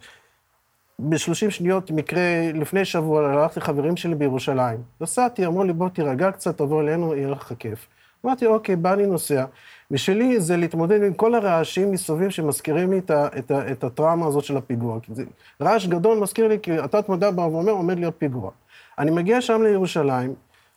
ב-30 0.99 1.49
שניות 1.49 1.91
מקרה, 1.91 2.21
לפני 2.53 2.85
שבוע 2.85 3.29
הלכתי 3.31 3.59
לחברים 3.59 3.97
שלי 3.97 4.15
בירושלים. 4.15 4.83
נסעתי, 5.01 5.45
אמרו 5.45 5.63
לי, 5.63 5.73
בוא 5.73 5.89
תירגע 5.89 6.31
קצת, 6.31 6.57
תבוא 6.57 6.81
אלינו, 6.81 7.15
יהיה 7.15 7.27
לך 7.27 7.53
כיף. 7.59 7.87
אמרתי, 8.25 8.45
אוקיי, 8.45 8.75
בא 8.75 8.93
אני 8.93 9.05
נוסע. 9.05 9.45
בשבילי 9.91 10.39
זה 10.39 10.57
להתמודד 10.57 11.03
עם 11.03 11.13
כל 11.13 11.35
הרעשים 11.35 11.91
מסביב 11.91 12.29
שמזכירים 12.29 12.91
לי 12.91 12.99
את, 12.99 13.11
ה, 13.11 13.27
את, 13.37 13.51
ה, 13.51 13.71
את 13.71 13.83
הטראומה 13.83 14.27
הזאת 14.27 14.43
של 14.43 14.57
הפיגוע. 14.57 14.99
זה, 15.13 15.23
רעש 15.61 15.87
גדול 15.87 16.19
מזכיר 16.19 16.47
לי, 16.47 16.59
כי 16.59 16.79
אתה 16.79 17.01
תמודד 17.01 17.35
בא 17.35 17.41
ואומר, 17.41 17.71
עומד 17.71 17.99
להיות 17.99 18.15
פיגוע. 18.17 18.51
אני 18.99 19.11
מגיע 19.11 19.41
שם 19.41 19.61
לירושלים, 19.63 20.33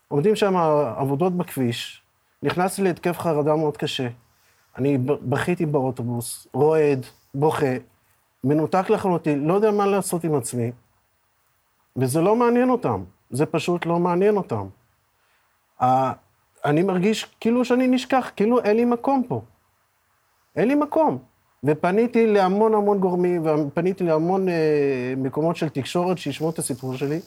עומדים 0.09 0.37
שם 0.37 0.57
עבודות 0.97 1.37
בכביש, 1.37 2.03
נכנסתי 2.43 2.83
להתקף 2.83 3.19
חרדה 3.19 3.57
מאוד 3.57 3.77
קשה. 3.77 4.09
אני 4.79 4.99
בכיתי 4.99 5.67
באוטובוס, 5.67 6.47
רועד, 6.53 7.07
בוכה, 7.35 7.77
מנותק 8.45 8.91
לחלוטין, 8.91 9.45
לא 9.45 9.55
יודע 9.55 9.71
מה 9.71 9.87
לעשות 9.87 10.25
עם 10.25 10.35
עצמי, 10.35 10.73
וזה 11.97 12.21
לא 12.21 12.37
מעניין 12.37 12.71
אותם. 12.71 13.05
זה 13.31 13.47
פשוט 13.47 13.87
לא 13.87 13.99
מעניין 13.99 14.37
אותם. 14.37 14.67
אני 16.67 16.83
מרגיש 16.83 17.25
כאילו 17.41 17.65
שאני 17.65 17.87
נשכח, 17.87 18.31
כאילו 18.37 18.61
אין 18.61 18.77
לי 18.77 18.85
מקום 18.85 19.23
פה. 19.29 19.43
אין 20.57 20.69
לי 20.69 20.75
מקום. 20.75 21.19
ופניתי 21.65 22.27
להמון 22.27 22.75
המון 22.75 22.99
גורמים, 22.99 23.47
ופניתי 23.47 24.05
להמון 24.05 24.49
אה, 24.49 25.15
מקומות 25.17 25.57
של 25.57 25.69
תקשורת 25.69 26.19
שישמעו 26.19 26.51
את 26.51 26.59
הסיפור 26.59 26.97
שלי, 26.97 27.21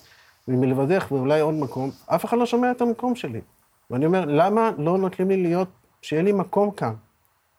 ומלבדך 0.48 1.12
ואולי 1.12 1.40
עוד 1.40 1.54
מקום, 1.54 1.92
אף 2.06 2.26
אחד 2.26 2.38
לא 2.38 2.46
שומע 2.46 2.72
את 2.72 2.82
המקום 2.82 3.16
שלי. 3.16 3.42
ואני 3.90 4.06
אומר, 4.06 4.26
למה 4.26 4.72
לא 4.78 4.98
נותנים 4.98 5.30
לי 5.30 5.38
להיות, 5.38 5.68
שיהיה 6.02 6.24
לי 6.24 6.32
מקום 6.32 6.72
כאן? 6.72 6.94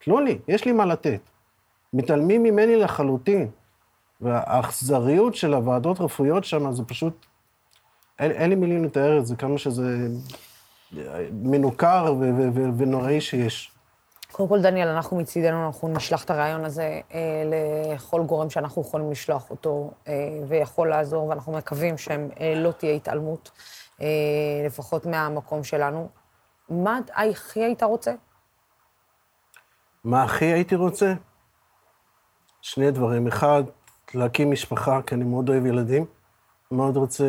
תנו 0.03 0.19
לי, 0.19 0.39
יש 0.47 0.65
לי 0.65 0.71
מה 0.71 0.85
לתת. 0.85 1.19
מתעלמים 1.93 2.43
ממני 2.43 2.75
לחלוטין. 2.75 3.47
והאכזריות 4.21 5.35
של 5.35 5.53
הוועדות 5.53 6.01
רפואיות 6.01 6.43
שם, 6.43 6.71
זה 6.71 6.83
פשוט... 6.83 7.25
אין, 8.19 8.31
אין 8.31 8.49
לי 8.49 8.55
מילים 8.55 8.83
לתאר 8.83 9.19
את 9.19 9.25
זה, 9.25 9.35
כמה 9.35 9.57
שזה 9.57 10.07
מנוכר 11.31 12.15
ונוראי 12.77 13.21
שיש. 13.21 13.71
קודם 14.31 14.49
כל, 14.49 14.61
דניאל, 14.61 14.87
אנחנו 14.87 15.17
מצידנו, 15.17 15.65
אנחנו 15.65 15.87
נשלח 15.87 16.23
את 16.23 16.29
הרעיון 16.29 16.65
הזה 16.65 16.99
אה, 17.13 17.43
לכל 17.45 18.23
גורם 18.23 18.49
שאנחנו 18.49 18.81
יכולים 18.81 19.11
לשלוח 19.11 19.49
אותו 19.49 19.91
אה, 20.07 20.13
ויכול 20.47 20.89
לעזור, 20.89 21.27
ואנחנו 21.27 21.51
מקווים 21.53 21.97
שלא 21.97 22.67
אה, 22.67 22.71
תהיה 22.77 22.93
התעלמות, 22.93 23.51
אה, 24.01 24.07
לפחות 24.65 25.05
מהמקום 25.05 25.63
שלנו. 25.63 26.09
מה 26.69 26.99
הכי 27.31 27.63
היית 27.63 27.83
רוצה? 27.83 28.13
מה 30.03 30.23
הכי 30.23 30.45
הייתי 30.45 30.75
רוצה? 30.75 31.13
שני 32.61 32.91
דברים. 32.91 33.27
אחד, 33.27 33.63
להקים 34.13 34.51
משפחה, 34.51 35.01
כי 35.01 35.15
אני 35.15 35.23
מאוד 35.23 35.49
אוהב 35.49 35.65
ילדים. 35.65 36.05
מאוד 36.71 36.97
רוצה 36.97 37.23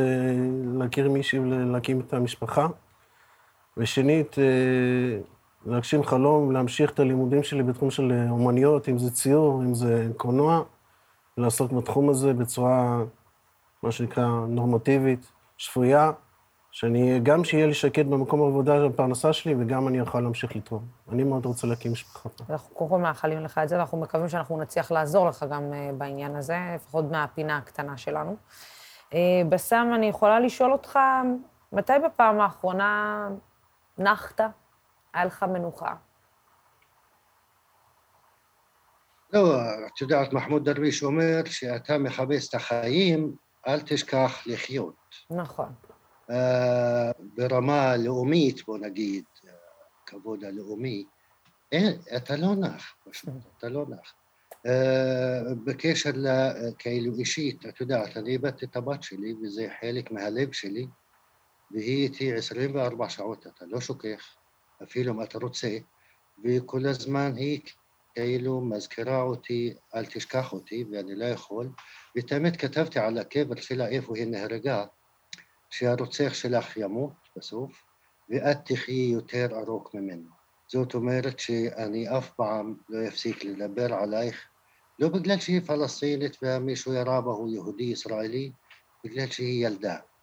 להכיר 0.79 1.11
מישהי 1.11 1.39
ולהקים 1.39 2.01
את 2.01 2.13
המשפחה. 2.15 2.67
ושנית, 3.77 4.39
אה, 4.39 5.19
להגשים 5.67 6.03
חלום, 6.03 6.53
להמשיך 6.53 6.91
את 6.91 7.01
הלימודים 7.01 7.43
שלי 7.43 7.63
בתחום 7.63 7.91
של 7.91 8.13
אה, 8.13 8.31
אומניות, 8.31 8.89
אם 8.89 8.99
זה 8.99 9.11
ציור, 9.11 9.63
אם 9.63 9.75
זה 9.75 10.09
קולנוע, 10.17 10.63
לעסוק 11.39 11.73
בתחום 11.73 12.11
הזה 12.11 12.33
בצורה, 12.33 13.03
מה 13.83 13.93
שנקרא, 13.93 14.27
נורמטיבית, 14.49 15.33
שפויה, 15.57 16.13
שאני, 16.71 17.21
גם 17.23 17.45
שיהיה 17.45 17.67
לי 17.67 17.75
שקט 17.75 18.05
במקום 18.05 18.43
העבודה 18.43 18.89
בפרנסה 18.89 19.33
שלי, 19.33 19.55
וגם 19.59 19.89
אני 19.89 20.01
אוכל 20.01 20.21
להמשיך 20.21 20.57
לתרום. 20.57 20.85
אני 21.13 21.25
מאוד 21.25 21.47
רוצה 21.47 21.67
להקים 21.67 21.93
משפחה. 21.93 22.29
אנחנו 22.51 22.75
קודם 22.75 22.91
כל 22.91 22.99
מאחלים 22.99 23.41
לך 23.41 23.61
את 23.63 23.69
זה, 23.69 23.77
ואנחנו 23.77 24.01
מקווים 24.01 24.29
שאנחנו 24.29 24.61
נצליח 24.61 24.93
לעזור 24.93 25.29
לך 25.29 25.47
גם 25.51 25.73
אה, 25.73 25.91
בעניין 25.99 26.37
הזה, 26.37 26.59
לפחות 26.75 27.05
מהפינה 27.11 27.57
הקטנה 27.57 27.97
שלנו. 27.97 28.37
בסם, 29.49 29.93
אני 29.95 30.07
יכולה 30.07 30.41
לשאול 30.41 30.73
אותך, 30.73 30.99
מתי 31.73 31.93
בפעם 32.05 32.41
האחרונה 32.41 33.29
נחת, 33.99 34.41
היה 35.15 35.25
לך 35.25 35.43
מנוחה. 35.43 35.95
לא, 39.33 39.61
את 39.87 40.01
יודעת, 40.01 40.33
מחמוד 40.33 40.71
דרוויש 40.71 41.03
אומר 41.03 41.45
שאתה 41.45 41.99
מחפש 41.99 42.49
את 42.49 42.55
החיים, 42.55 43.37
אל 43.69 43.81
תשכח 43.81 44.47
לחיות. 44.47 44.95
נכון. 45.31 45.75
Uh, 46.31 46.35
ברמה 47.37 47.97
לאומית, 47.97 48.65
בוא 48.67 48.79
נגיד, 48.79 49.25
הכבוד 50.03 50.45
הלאומי, 50.45 51.05
אין, 51.73 52.01
אתה 52.17 52.37
לא 52.37 52.55
נח, 52.55 52.95
פשוט, 53.11 53.31
אתה 53.59 53.69
לא 53.69 53.87
נח. 53.89 54.15
בקשר 55.65 56.11
לכאילו 56.15 57.15
אישית, 57.15 57.67
את 57.67 57.81
יודעת, 57.81 58.17
אני 58.17 58.31
איבדתי 58.31 58.65
את 58.65 58.77
הבת 58.77 59.03
שלי 59.03 59.35
וזה 59.43 59.69
חלק 59.81 60.11
מהלב 60.11 60.53
שלי, 60.53 60.87
והיא 61.73 62.03
איתי 62.03 62.35
24 62.35 63.09
שעות, 63.09 63.47
אתה 63.47 63.65
לא 63.67 63.81
שוכח, 63.81 64.37
אפילו 64.83 65.13
אם 65.13 65.23
אתה 65.23 65.39
רוצה, 65.39 65.79
וכל 66.45 66.87
הזמן 66.87 67.33
היא 67.37 67.61
כאילו 68.15 68.61
מזכירה 68.61 69.23
אותי, 69.23 69.75
אל 69.95 70.07
תשכח 70.07 70.53
אותי, 70.53 70.85
ואני 70.91 71.15
לא 71.15 71.25
יכול. 71.25 71.69
ואת 72.17 72.33
האמת 72.33 72.57
כתבתי 72.57 72.99
על 72.99 73.19
הקבר 73.19 73.55
שלה 73.61 73.89
איפה 73.89 74.17
היא 74.17 74.27
נהרגה, 74.27 74.85
שהרוצח 75.71 76.35
שלך 76.35 76.77
ימות 76.77 77.13
בסוף, 77.37 77.85
ואת 78.31 78.59
תחיי 78.65 79.13
יותר 79.13 79.49
ארוך 79.61 79.95
ממנו. 79.95 80.29
זאת 80.69 80.95
אומרת 80.95 81.39
שאני 81.39 82.19
אף 82.19 82.31
פעם 82.31 82.75
לא 82.89 83.09
אפסיק 83.09 83.45
לדבר 83.45 83.95
עלייך, 83.95 84.47
לא 84.99 85.09
בגלל 85.09 85.39
שהיא 85.39 85.61
פלסטינית 85.61 86.37
ומישהו 86.43 86.93
ירה 86.93 87.21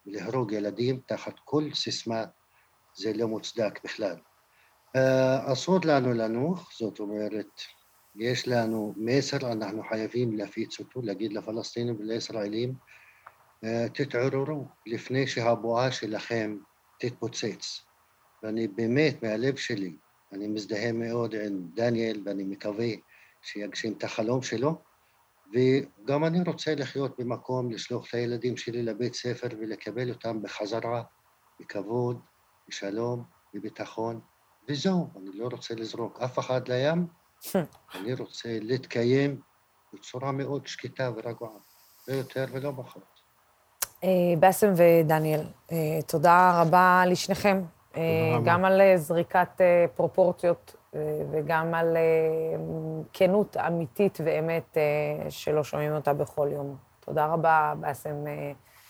ולהרוג 0.10 0.52
ילדים 0.52 1.00
תחת 1.06 1.34
כל 1.46 1.64
סיסמה 1.74 2.26
זה 2.96 3.14
לא 3.14 3.28
מוצדק 3.28 3.84
בכלל. 3.84 4.16
אה, 4.96 5.54
אסור 5.54 5.80
לנו 5.86 6.14
לנוח, 6.14 6.72
זאת 6.80 7.00
אומרת, 7.00 7.62
יש 8.16 8.48
לנו 8.48 8.94
מסר, 8.98 9.52
אנחנו 9.52 9.84
חייבים 9.90 10.38
להפיץ 10.38 10.80
אותו, 10.80 11.02
להגיד 11.02 11.34
לפלסטינים 11.34 11.96
ולישראלים, 12.00 12.74
אה, 13.64 13.86
תתעוררו 13.94 14.68
לפני 14.86 15.28
שהבועה 15.28 15.92
שלכם 15.92 16.58
תתפוצץ. 17.00 17.82
ואני 18.44 18.68
באמת, 18.68 19.24
מהלב 19.24 19.56
שלי, 19.56 19.96
אני 20.34 20.48
מזדהה 20.48 20.92
מאוד 20.92 21.36
עם 21.36 21.68
דניאל, 21.74 22.22
ואני 22.26 22.44
מקווה 22.44 22.90
שיגשים 23.42 23.94
את 23.94 24.04
החלום 24.04 24.42
שלו, 24.42 24.82
וגם 25.54 26.26
אני 26.26 26.42
רוצה 26.48 26.76
לחיות 26.76 27.20
במקום, 27.20 27.72
לשלוח 27.72 28.10
את 28.10 28.14
הילדים 28.14 28.58
שלי 28.58 28.84
לבית 28.84 29.14
ספר 29.14 29.48
ולקבל 29.60 30.10
אותם 30.10 30.42
בחזרה, 30.42 31.04
בכבוד, 31.60 32.20
בשלום, 32.68 33.24
בביטחון, 33.54 34.20
וזהו, 34.70 35.08
אני 35.16 35.30
לא 35.34 35.48
רוצה 35.52 35.76
לזרוק 35.76 36.20
אף 36.22 36.40
אחד 36.40 36.68
לים, 36.68 37.08
אני 37.96 38.14
רוצה 38.14 38.58
להתקיים 38.62 39.42
בצורה 39.94 40.32
מאוד 40.32 40.68
שקטה 40.68 41.12
ורגועה, 41.16 41.52
לא 42.08 42.14
יותר 42.14 42.46
ולא 42.52 42.74
פחות. 42.78 43.20
אה, 44.04 44.10
באסם 44.40 44.74
ודניאל, 44.76 45.42
אה, 45.72 46.00
תודה 46.08 46.62
רבה 46.62 47.04
לשניכם, 47.08 47.62
אה, 47.98 48.02
גם 48.46 48.66
על 48.66 48.82
זריקת 48.96 49.62
פרופורציות 49.96 50.76
אה, 50.96 51.22
וגם 51.32 51.74
על 51.74 51.98
אה, 51.98 52.02
כנות 53.14 53.58
אמיתית 53.58 54.18
ואמת 54.24 54.78
אה, 54.78 55.32
שלא 55.32 55.64
שומעים 55.64 55.92
אותה 55.92 56.14
בכל 56.14 56.50
יום. 56.52 56.78
תודה 57.00 57.26
רבה, 57.26 57.74
באסם. 57.80 58.16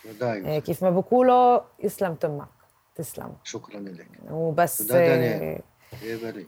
תודה. 0.02 0.32
כיף 0.64 0.82
מבוקולו, 0.82 1.60
איסלאם 1.78 2.14
תמק. 2.14 2.46
תסלאם. 2.94 3.28
שוכרן 3.44 3.86
אלק. 3.86 4.06
הוא 4.28 4.54
בס... 4.54 4.80
תודה, 4.80 5.00
דניאל. 5.00 6.44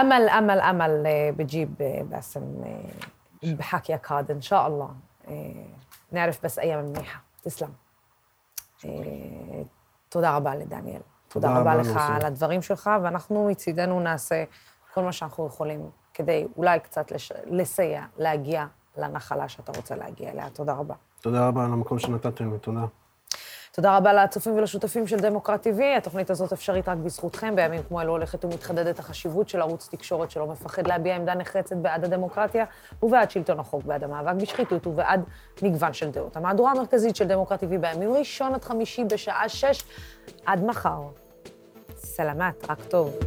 אמל, 0.00 0.28
אמל, 0.38 0.60
אמל 0.60 1.06
בג'יב 1.36 1.68
באסם 2.08 2.44
בחק 3.42 3.90
אכד, 3.90 4.24
אינשאא 4.28 4.66
אללה. 4.66 4.86
נערף 6.12 6.44
בס 6.44 6.58
איה 6.58 6.82
ממיחה. 6.82 7.18
תסלאם. 7.42 7.70
תודה 10.08 10.36
רבה 10.36 10.54
לדניאל. 10.54 11.00
תודה 11.28 11.58
רבה 11.58 11.74
לך 11.74 11.90
על 11.96 12.24
הדברים 12.24 12.62
שלך, 12.62 12.90
ואנחנו 13.02 13.48
מצידנו 13.48 14.00
נעשה 14.00 14.44
כל 14.96 15.02
מה 15.02 15.12
שאנחנו 15.12 15.46
יכולים 15.46 15.90
כדי 16.14 16.46
אולי 16.56 16.80
קצת 16.80 17.12
לסייע, 17.46 18.02
להגיע 18.18 18.66
לנחלה 18.96 19.48
שאתה 19.48 19.72
רוצה 19.76 19.96
להגיע 19.96 20.30
אליה. 20.30 20.50
תודה 20.50 20.72
רבה. 20.72 20.94
תודה 21.20 21.48
רבה 21.48 21.64
על 21.64 21.72
המקום 21.72 21.98
שנתתם 21.98 22.52
לי, 22.52 22.58
תודה. 22.58 22.80
תודה 23.72 23.96
רבה 23.96 24.12
לצופים 24.12 24.54
ולשותפים 24.54 25.06
של 25.06 25.16
דמוקרט 25.16 25.66
TV. 25.66 25.82
התוכנית 25.96 26.30
הזאת 26.30 26.52
אפשרית 26.52 26.88
רק 26.88 26.98
בזכותכם. 26.98 27.56
בימים 27.56 27.82
כמו 27.82 28.00
אלו 28.00 28.12
הולכת 28.12 28.44
ומתחדדת 28.44 28.98
החשיבות 28.98 29.48
של 29.48 29.60
ערוץ 29.60 29.88
תקשורת 29.88 30.30
שלא 30.30 30.46
מפחד 30.46 30.86
להביע 30.86 31.16
עמדה 31.16 31.34
נחרצת 31.34 31.76
בעד 31.76 32.04
הדמוקרטיה 32.04 32.64
ובעד 33.02 33.30
שלטון 33.30 33.60
החוק, 33.60 33.84
בעד 33.84 34.04
המאבק 34.04 34.42
בשחיתות 34.42 34.86
ובעד 34.86 35.24
מגוון 35.62 35.92
של 35.92 36.10
דעות. 36.10 36.36
המהדורה 36.36 36.70
המרכזית 36.70 37.16
של 37.16 37.26
דמוקרט 37.26 37.62
TV 37.62 37.78
בימים 37.80 38.12
ראשון 38.12 38.54
עד 38.54 38.64
חמישי 38.64 39.04
בשעה 39.04 39.48
שש. 39.48 39.84
עד 40.46 40.64
מחר. 40.64 41.02
סלמת, 41.96 42.70
רק 42.70 42.84
טוב. 42.84 43.18